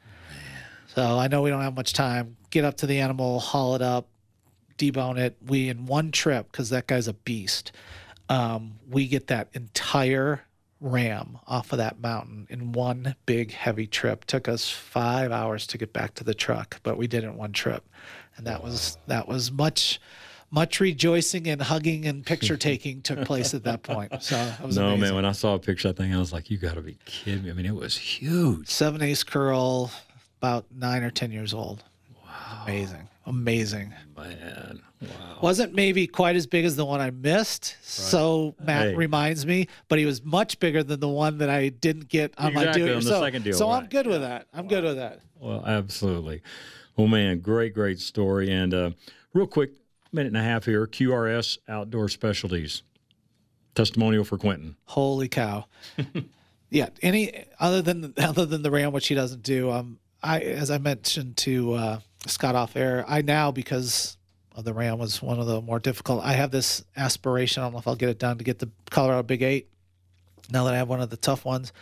So 0.96 1.16
I 1.16 1.28
know 1.28 1.42
we 1.42 1.50
don't 1.50 1.62
have 1.62 1.76
much 1.76 1.92
time. 1.92 2.36
Get 2.50 2.64
up 2.64 2.76
to 2.78 2.86
the 2.86 2.98
animal, 2.98 3.38
haul 3.38 3.76
it 3.76 3.82
up, 3.82 4.08
debone 4.78 5.16
it. 5.16 5.36
We, 5.46 5.68
in 5.68 5.86
one 5.86 6.10
trip, 6.10 6.50
because 6.50 6.70
that 6.70 6.88
guy's 6.88 7.06
a 7.06 7.14
beast, 7.14 7.70
um, 8.28 8.80
we 8.90 9.06
get 9.06 9.28
that 9.28 9.46
entire 9.52 10.42
ram 10.80 11.38
off 11.46 11.70
of 11.70 11.78
that 11.78 12.00
mountain 12.00 12.48
in 12.50 12.72
one 12.72 13.14
big 13.26 13.52
heavy 13.52 13.86
trip. 13.86 14.24
Took 14.24 14.48
us 14.48 14.68
five 14.68 15.30
hours 15.30 15.68
to 15.68 15.78
get 15.78 15.92
back 15.92 16.14
to 16.14 16.24
the 16.24 16.34
truck, 16.34 16.80
but 16.82 16.96
we 16.98 17.06
did 17.06 17.22
it 17.22 17.28
in 17.28 17.36
one 17.36 17.52
trip, 17.52 17.88
and 18.36 18.46
that 18.46 18.62
was 18.62 18.96
that 19.06 19.28
was 19.28 19.50
much. 19.52 20.00
Much 20.54 20.80
rejoicing 20.80 21.48
and 21.48 21.62
hugging 21.62 22.04
and 22.04 22.26
picture 22.26 22.56
taking 22.58 23.00
took 23.00 23.24
place 23.24 23.54
at 23.54 23.64
that 23.64 23.82
point. 23.82 24.22
So 24.22 24.36
No, 24.36 24.66
amazing. 24.88 25.00
man. 25.00 25.14
When 25.14 25.24
I 25.24 25.32
saw 25.32 25.54
a 25.54 25.58
picture 25.58 25.88
of 25.88 25.96
that 25.96 26.02
thing, 26.02 26.14
I 26.14 26.18
was 26.18 26.30
like, 26.30 26.50
"You 26.50 26.58
got 26.58 26.74
to 26.74 26.82
be 26.82 26.98
kidding 27.06 27.44
me!" 27.44 27.50
I 27.50 27.54
mean, 27.54 27.64
it 27.64 27.74
was 27.74 27.96
huge. 27.96 28.68
seven 28.68 29.00
eighths 29.00 29.24
curl, 29.24 29.90
about 30.42 30.66
nine 30.70 31.04
or 31.04 31.10
ten 31.10 31.32
years 31.32 31.54
old. 31.54 31.82
Wow, 32.22 32.64
amazing, 32.64 33.08
amazing. 33.24 33.94
Man, 34.14 34.82
wow. 35.00 35.38
Wasn't 35.40 35.74
maybe 35.74 36.06
quite 36.06 36.36
as 36.36 36.46
big 36.46 36.66
as 36.66 36.76
the 36.76 36.84
one 36.84 37.00
I 37.00 37.10
missed. 37.12 37.76
So 37.80 38.54
Matt 38.62 38.88
Hey. 38.88 38.94
reminds 38.94 39.46
me, 39.46 39.68
but 39.88 39.98
he 39.98 40.04
was 40.04 40.22
much 40.22 40.60
bigger 40.60 40.82
than 40.82 41.00
the 41.00 41.08
one 41.08 41.38
that 41.38 41.48
I 41.48 41.70
didn't 41.70 42.10
get 42.10 42.34
on 42.36 42.52
my 42.52 42.60
Exactly, 42.64 42.82
deal. 42.84 42.96
on 42.98 43.04
the 43.04 43.42
so, 43.42 43.52
so 43.52 43.70
I'm 43.70 43.84
right. 43.84 43.90
good 43.90 44.06
with 44.06 44.20
that. 44.20 44.48
I'm 44.52 44.68
good 44.68 44.84
with 44.84 44.96
that. 44.96 45.20
Well, 45.40 45.64
absolutely. 45.64 46.42
Well, 46.96 47.08
man, 47.08 47.40
great, 47.40 47.74
great 47.74 48.00
story. 48.00 48.50
And 48.50 48.74
uh, 48.74 48.90
real 49.32 49.46
quick, 49.46 49.70
minute 50.12 50.28
and 50.28 50.36
a 50.36 50.42
half 50.42 50.64
here. 50.64 50.86
QRS 50.86 51.58
Outdoor 51.68 52.08
Specialties. 52.08 52.82
Testimonial 53.74 54.24
for 54.24 54.36
Quentin. 54.36 54.76
Holy 54.84 55.28
cow! 55.28 55.64
yeah. 56.70 56.90
Any 57.00 57.46
other 57.58 57.80
than 57.80 58.12
other 58.18 58.44
than 58.44 58.62
the 58.62 58.70
ram, 58.70 58.92
which 58.92 59.08
he 59.08 59.14
doesn't 59.14 59.42
do. 59.42 59.70
Um, 59.70 59.98
I 60.22 60.40
as 60.40 60.70
I 60.70 60.78
mentioned 60.78 61.36
to 61.38 61.72
uh, 61.72 62.00
Scott 62.26 62.54
off 62.54 62.76
air, 62.76 63.04
I 63.08 63.22
now 63.22 63.50
because 63.50 64.18
of 64.54 64.64
the 64.64 64.74
ram 64.74 64.98
was 64.98 65.22
one 65.22 65.40
of 65.40 65.46
the 65.46 65.62
more 65.62 65.80
difficult. 65.80 66.22
I 66.22 66.34
have 66.34 66.50
this 66.50 66.84
aspiration. 66.96 67.62
I 67.62 67.66
don't 67.66 67.72
know 67.72 67.78
if 67.78 67.88
I'll 67.88 67.96
get 67.96 68.10
it 68.10 68.18
done 68.18 68.36
to 68.38 68.44
get 68.44 68.58
the 68.58 68.68
Colorado 68.90 69.22
Big 69.22 69.42
Eight. 69.42 69.68
Now 70.50 70.64
that 70.64 70.74
I 70.74 70.76
have 70.76 70.88
one 70.88 71.00
of 71.00 71.08
the 71.08 71.16
tough 71.16 71.46
ones, 71.46 71.72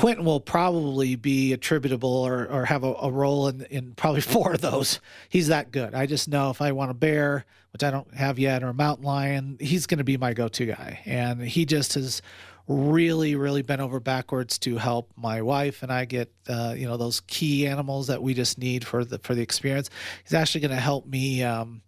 Quentin 0.00 0.24
will 0.24 0.40
probably 0.40 1.14
be 1.14 1.52
attributable 1.52 2.08
or, 2.08 2.46
or 2.46 2.64
have 2.64 2.84
a, 2.84 2.94
a 3.02 3.10
role 3.10 3.48
in, 3.48 3.60
in 3.66 3.92
probably 3.92 4.20
four 4.22 4.54
of 4.54 4.62
those. 4.62 4.98
He's 5.28 5.48
that 5.48 5.72
good. 5.72 5.94
I 5.94 6.06
just 6.06 6.26
know 6.26 6.48
if 6.48 6.62
I 6.62 6.72
want 6.72 6.90
a 6.90 6.94
bear, 6.94 7.44
which 7.74 7.84
I 7.84 7.90
don't 7.90 8.12
have 8.14 8.38
yet, 8.38 8.62
or 8.62 8.68
a 8.68 8.74
mountain 8.74 9.04
lion, 9.04 9.58
he's 9.60 9.86
going 9.86 9.98
to 9.98 10.04
be 10.04 10.16
my 10.16 10.32
go 10.32 10.48
to 10.48 10.64
guy. 10.64 11.00
And 11.04 11.42
he 11.42 11.66
just 11.66 11.94
has 11.94 12.22
really, 12.66 13.34
really 13.34 13.60
bent 13.60 13.82
over 13.82 14.00
backwards 14.00 14.58
to 14.60 14.78
help 14.78 15.10
my 15.16 15.42
wife 15.42 15.82
and 15.82 15.92
I 15.92 16.06
get, 16.06 16.32
uh, 16.48 16.74
you 16.74 16.86
know, 16.86 16.96
those 16.96 17.20
key 17.26 17.66
animals 17.66 18.06
that 18.06 18.22
we 18.22 18.32
just 18.32 18.56
need 18.56 18.86
for 18.86 19.04
the, 19.04 19.18
for 19.18 19.34
the 19.34 19.42
experience. 19.42 19.90
He's 20.22 20.32
actually 20.32 20.62
going 20.62 20.70
to 20.70 20.80
help 20.80 21.06
me, 21.06 21.42
um, 21.42 21.82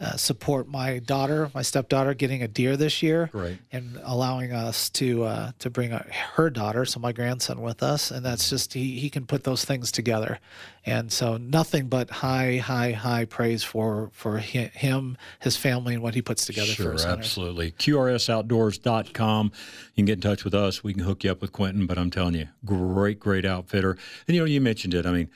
uh, 0.00 0.16
support 0.16 0.68
my 0.68 0.98
daughter, 1.00 1.50
my 1.54 1.62
stepdaughter, 1.62 2.14
getting 2.14 2.42
a 2.42 2.48
deer 2.48 2.76
this 2.76 3.02
year, 3.02 3.28
Great. 3.32 3.58
and 3.72 3.98
allowing 4.04 4.52
us 4.52 4.88
to 4.90 5.24
uh, 5.24 5.50
to 5.58 5.70
bring 5.70 5.90
her 5.90 6.50
daughter, 6.50 6.84
so 6.84 7.00
my 7.00 7.12
grandson, 7.12 7.60
with 7.60 7.82
us, 7.82 8.10
and 8.12 8.24
that's 8.24 8.48
just 8.48 8.74
he 8.74 8.98
he 9.00 9.10
can 9.10 9.26
put 9.26 9.42
those 9.44 9.64
things 9.64 9.90
together, 9.90 10.38
and 10.86 11.10
so 11.10 11.36
nothing 11.36 11.88
but 11.88 12.10
high 12.10 12.58
high 12.58 12.92
high 12.92 13.24
praise 13.24 13.64
for 13.64 14.10
for 14.12 14.38
hi- 14.38 14.70
him, 14.72 15.16
his 15.40 15.56
family, 15.56 15.94
and 15.94 16.02
what 16.02 16.14
he 16.14 16.22
puts 16.22 16.46
together 16.46 16.68
for 16.68 16.74
Sure, 16.82 16.90
hunters. 16.92 17.04
absolutely. 17.06 17.72
QRSOutdoors.com. 17.72 19.46
You 19.94 19.94
can 19.96 20.04
get 20.04 20.12
in 20.14 20.20
touch 20.20 20.44
with 20.44 20.54
us. 20.54 20.84
We 20.84 20.92
can 20.94 21.02
hook 21.02 21.24
you 21.24 21.30
up 21.32 21.40
with 21.40 21.52
Quentin, 21.52 21.86
but 21.86 21.98
I'm 21.98 22.10
telling 22.10 22.34
you, 22.34 22.48
great, 22.64 23.18
great 23.18 23.44
outfitter. 23.44 23.96
And, 24.26 24.34
you 24.36 24.40
know, 24.40 24.46
you 24.46 24.60
mentioned 24.60 24.94
it. 24.94 25.06
I 25.06 25.10
mean, 25.12 25.30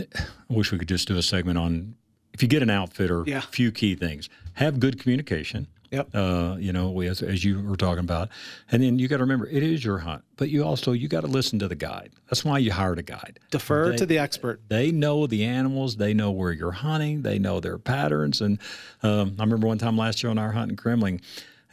I 0.00 0.04
wish 0.48 0.72
we 0.72 0.78
could 0.78 0.88
just 0.88 1.06
do 1.08 1.16
a 1.18 1.22
segment 1.22 1.58
on 1.58 1.96
if 2.40 2.42
you 2.42 2.48
get 2.48 2.62
an 2.62 2.70
outfitter, 2.70 3.22
Yeah. 3.26 3.40
few 3.42 3.70
key 3.70 3.94
things. 3.94 4.30
Have 4.54 4.80
good 4.80 4.98
communication. 4.98 5.66
Yep. 5.90 6.14
Uh, 6.14 6.56
you 6.58 6.72
know, 6.72 6.98
as, 7.02 7.20
as 7.20 7.44
you 7.44 7.60
were 7.60 7.76
talking 7.76 8.02
about. 8.04 8.30
And 8.72 8.82
then 8.82 8.98
you 8.98 9.08
got 9.08 9.18
to 9.18 9.24
remember, 9.24 9.46
it 9.46 9.62
is 9.62 9.84
your 9.84 9.98
hunt, 9.98 10.22
but 10.38 10.48
you 10.48 10.64
also, 10.64 10.92
you 10.92 11.06
got 11.06 11.20
to 11.22 11.26
listen 11.26 11.58
to 11.58 11.68
the 11.68 11.74
guide. 11.74 12.12
That's 12.30 12.42
why 12.44 12.58
you 12.58 12.72
hired 12.72 12.98
a 12.98 13.02
guide. 13.02 13.40
Defer 13.50 13.90
They- 13.90 13.96
to 13.98 14.06
the 14.06 14.16
expert. 14.16 14.62
they 14.68 14.90
know 14.90 15.26
the 15.26 15.44
animals. 15.44 15.96
They 15.96 16.14
know 16.14 16.30
where 16.30 16.52
you're 16.52 16.70
hunting. 16.70 17.20
They 17.22 17.38
know 17.38 17.60
their 17.60 17.76
patterns. 17.76 18.40
And 18.40 18.58
um, 19.02 19.34
I 19.38 19.42
remember 19.42 19.66
one 19.66 19.76
time 19.78 19.98
last 19.98 20.22
year 20.22 20.30
on 20.30 20.38
our 20.38 20.52
hunt 20.52 20.70
in 20.70 20.76
Kremling, 20.78 21.20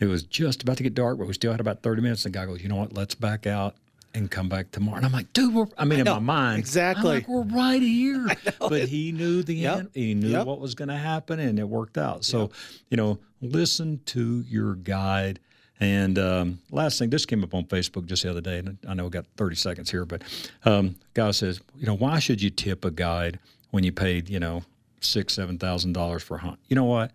it 0.01 0.07
was 0.07 0.23
just 0.23 0.63
about 0.63 0.75
to 0.77 0.83
get 0.83 0.95
dark, 0.95 1.17
but 1.17 1.27
we 1.27 1.33
still 1.33 1.51
had 1.51 1.61
about 1.61 1.81
30 1.81 2.01
minutes. 2.01 2.23
The 2.23 2.29
guy 2.29 2.45
goes, 2.45 2.61
"You 2.61 2.67
know 2.69 2.75
what? 2.75 2.93
Let's 2.93 3.15
back 3.15 3.47
out 3.47 3.75
and 4.17 4.31
come 4.31 4.49
back 4.49 4.71
tomorrow. 4.71 4.97
And 4.97 5.05
I'm 5.05 5.11
like, 5.11 5.31
dude, 5.31 5.53
we're, 5.53 5.67
I 5.77 5.85
mean, 5.85 5.99
in 5.99 6.05
know, 6.05 6.15
my 6.15 6.19
mind, 6.19 6.59
exactly. 6.59 7.09
I'm 7.09 7.15
like, 7.15 7.27
we're 7.27 7.43
right 7.43 7.81
here. 7.81 8.27
But 8.59 8.89
he 8.89 9.11
knew 9.11 9.43
the 9.43 9.53
Yep, 9.53 9.77
end. 9.77 9.89
He 9.93 10.13
knew 10.13 10.29
yep. 10.29 10.45
what 10.45 10.59
was 10.59 10.75
going 10.75 10.89
to 10.89 10.97
happen, 10.97 11.39
and 11.39 11.57
it 11.59 11.63
worked 11.63 11.97
out. 11.97 12.25
So, 12.25 12.49
you 12.89 12.97
know, 12.97 13.19
listen 13.41 14.01
to 14.07 14.43
your 14.47 14.75
guide. 14.75 15.39
And 15.79 16.17
um, 16.17 16.59
last 16.71 16.97
thing, 16.97 17.11
this 17.11 17.25
came 17.25 17.43
up 17.43 17.53
on 17.53 17.65
Facebook 17.65 18.05
just 18.05 18.23
the 18.23 18.29
other 18.31 18.41
day, 18.41 18.57
and 18.59 18.77
I 18.87 18.93
know 18.95 19.03
we 19.05 19.09
got 19.11 19.25
30 19.37 19.55
seconds 19.55 19.91
here, 19.91 20.05
but 20.05 20.23
um, 20.65 20.95
guy 21.13 21.31
says, 21.31 21.61
you 21.77 21.85
know, 21.85 21.95
why 21.95 22.19
should 22.19 22.41
you 22.41 22.49
tip 22.49 22.83
a 22.83 22.91
guide 22.91 23.39
when 23.71 23.83
you 23.83 23.91
paid, 23.91 24.27
you 24.29 24.39
know, 24.39 24.63
six, 25.01 25.33
seven 25.35 25.57
thousand 25.59 25.93
dollars 25.93 26.23
for 26.23 26.37
a 26.37 26.39
hunt? 26.39 26.57
You 26.67 26.75
know 26.75 26.85
what? 26.85 27.11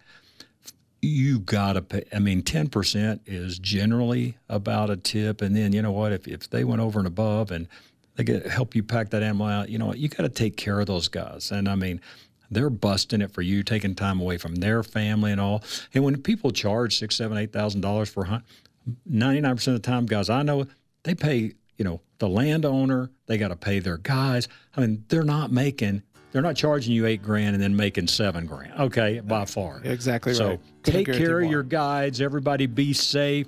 You 1.03 1.41
got 1.41 1.73
to 1.73 1.83
pay. 1.83 2.05
I 2.13 2.21
mean, 2.21 2.43
10% 2.43 3.21
is 3.27 3.59
generally 3.59 4.39
about 4.49 4.89
a 4.89 4.97
tip. 4.97 5.43
And 5.43 5.55
then, 5.55 5.73
you 5.73 5.83
know 5.83 5.91
what, 5.91 6.13
if, 6.13 6.29
if 6.29 6.49
they 6.49 6.63
went 6.63 6.81
over 6.81 7.01
and 7.01 7.09
above 7.09 7.51
and 7.51 7.67
they 8.15 8.25
get 8.25 8.47
help 8.47 8.75
you 8.77 8.85
pack 8.85 9.11
that 9.11 9.23
animal 9.23 9.47
out, 9.47 9.69
you 9.69 9.79
know 9.79 9.87
what, 9.87 9.99
you 9.99 10.09
got 10.09 10.23
to 10.23 10.29
take 10.29 10.57
care 10.57 10.79
of 10.79 10.87
those 10.87 11.09
guys. 11.09 11.51
And 11.51 11.69
I 11.69 11.75
mean, 11.75 12.01
they're 12.51 12.71
busting 12.71 13.21
it 13.21 13.33
for 13.33 13.43
you, 13.43 13.63
taking 13.63 13.95
time 13.95 14.21
away 14.21 14.39
from 14.39 14.57
their 14.57 14.83
family 14.83 15.33
and 15.33 15.41
all. 15.41 15.65
And 15.93 16.05
when 16.05 16.23
people 16.23 16.53
charge 16.53 16.99
six, 16.99 17.17
seven, 17.17 17.37
eight 17.37 17.53
thousand 17.53 17.81
dollars 17.81 18.09
for 18.09 18.23
a 18.23 18.29
hunt, 18.29 18.45
99% 19.11 19.53
of 19.69 19.75
the 19.75 19.79
time, 19.81 20.07
guys, 20.07 20.31
I 20.31 20.43
know 20.43 20.67
they 21.03 21.15
pay, 21.15 21.53
you 21.77 21.85
know, 21.85 22.01
the 22.19 22.29
landowner, 22.29 23.11
they 23.27 23.39
got 23.39 23.49
to 23.49 23.57
pay 23.57 23.81
their 23.81 23.97
guys. 23.97 24.47
I 24.77 24.81
mean, 24.83 25.05
they're 25.09 25.25
not 25.25 25.51
making, 25.51 26.03
they're 26.33 26.43
not 26.43 26.57
charging 26.57 26.93
you 26.93 27.07
eight 27.07 27.23
grand 27.23 27.55
and 27.55 27.63
then 27.63 27.77
making 27.77 28.09
seven 28.09 28.47
grand. 28.47 28.73
Okay, 28.81 29.21
by 29.21 29.45
far. 29.45 29.81
Exactly 29.85 30.35
So 30.35 30.49
right. 30.49 30.61
Couldn't 30.83 31.05
take 31.05 31.17
care 31.17 31.41
of 31.41 31.51
your 31.51 31.63
guides. 31.63 32.21
Everybody 32.21 32.67
be 32.67 32.93
safe. 32.93 33.47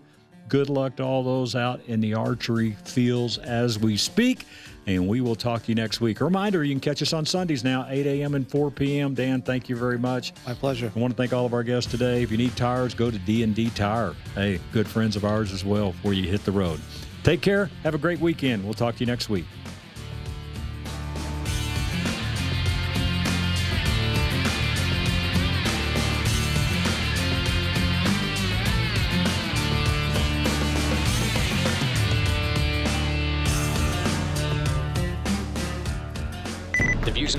Good 0.48 0.68
luck 0.68 0.96
to 0.96 1.02
all 1.02 1.22
those 1.22 1.56
out 1.56 1.80
in 1.86 2.00
the 2.00 2.14
archery 2.14 2.72
fields 2.84 3.38
as 3.38 3.78
we 3.78 3.96
speak. 3.96 4.46
And 4.86 5.08
we 5.08 5.22
will 5.22 5.34
talk 5.34 5.62
to 5.62 5.68
you 5.70 5.74
next 5.74 6.02
week. 6.02 6.20
A 6.20 6.24
reminder, 6.24 6.62
you 6.62 6.74
can 6.74 6.80
catch 6.80 7.00
us 7.00 7.14
on 7.14 7.24
Sundays 7.24 7.64
now, 7.64 7.86
8 7.88 8.06
a.m. 8.06 8.34
and 8.34 8.46
4 8.46 8.70
p.m. 8.70 9.14
Dan, 9.14 9.40
thank 9.40 9.70
you 9.70 9.76
very 9.76 9.98
much. 9.98 10.34
My 10.46 10.52
pleasure. 10.52 10.92
I 10.94 10.98
want 10.98 11.12
to 11.12 11.16
thank 11.16 11.32
all 11.32 11.46
of 11.46 11.54
our 11.54 11.62
guests 11.62 11.90
today. 11.90 12.22
If 12.22 12.30
you 12.30 12.36
need 12.36 12.54
tires, 12.54 12.92
go 12.92 13.10
to 13.10 13.18
D&D 13.18 13.70
Tire. 13.70 14.14
Hey, 14.34 14.60
good 14.72 14.86
friends 14.86 15.16
of 15.16 15.24
ours 15.24 15.52
as 15.54 15.64
well 15.64 15.92
before 15.92 16.12
you 16.12 16.28
hit 16.28 16.44
the 16.44 16.52
road. 16.52 16.80
Take 17.22 17.40
care. 17.40 17.70
Have 17.82 17.94
a 17.94 17.98
great 17.98 18.20
weekend. 18.20 18.62
We'll 18.62 18.74
talk 18.74 18.96
to 18.96 19.00
you 19.00 19.06
next 19.06 19.30
week. 19.30 19.46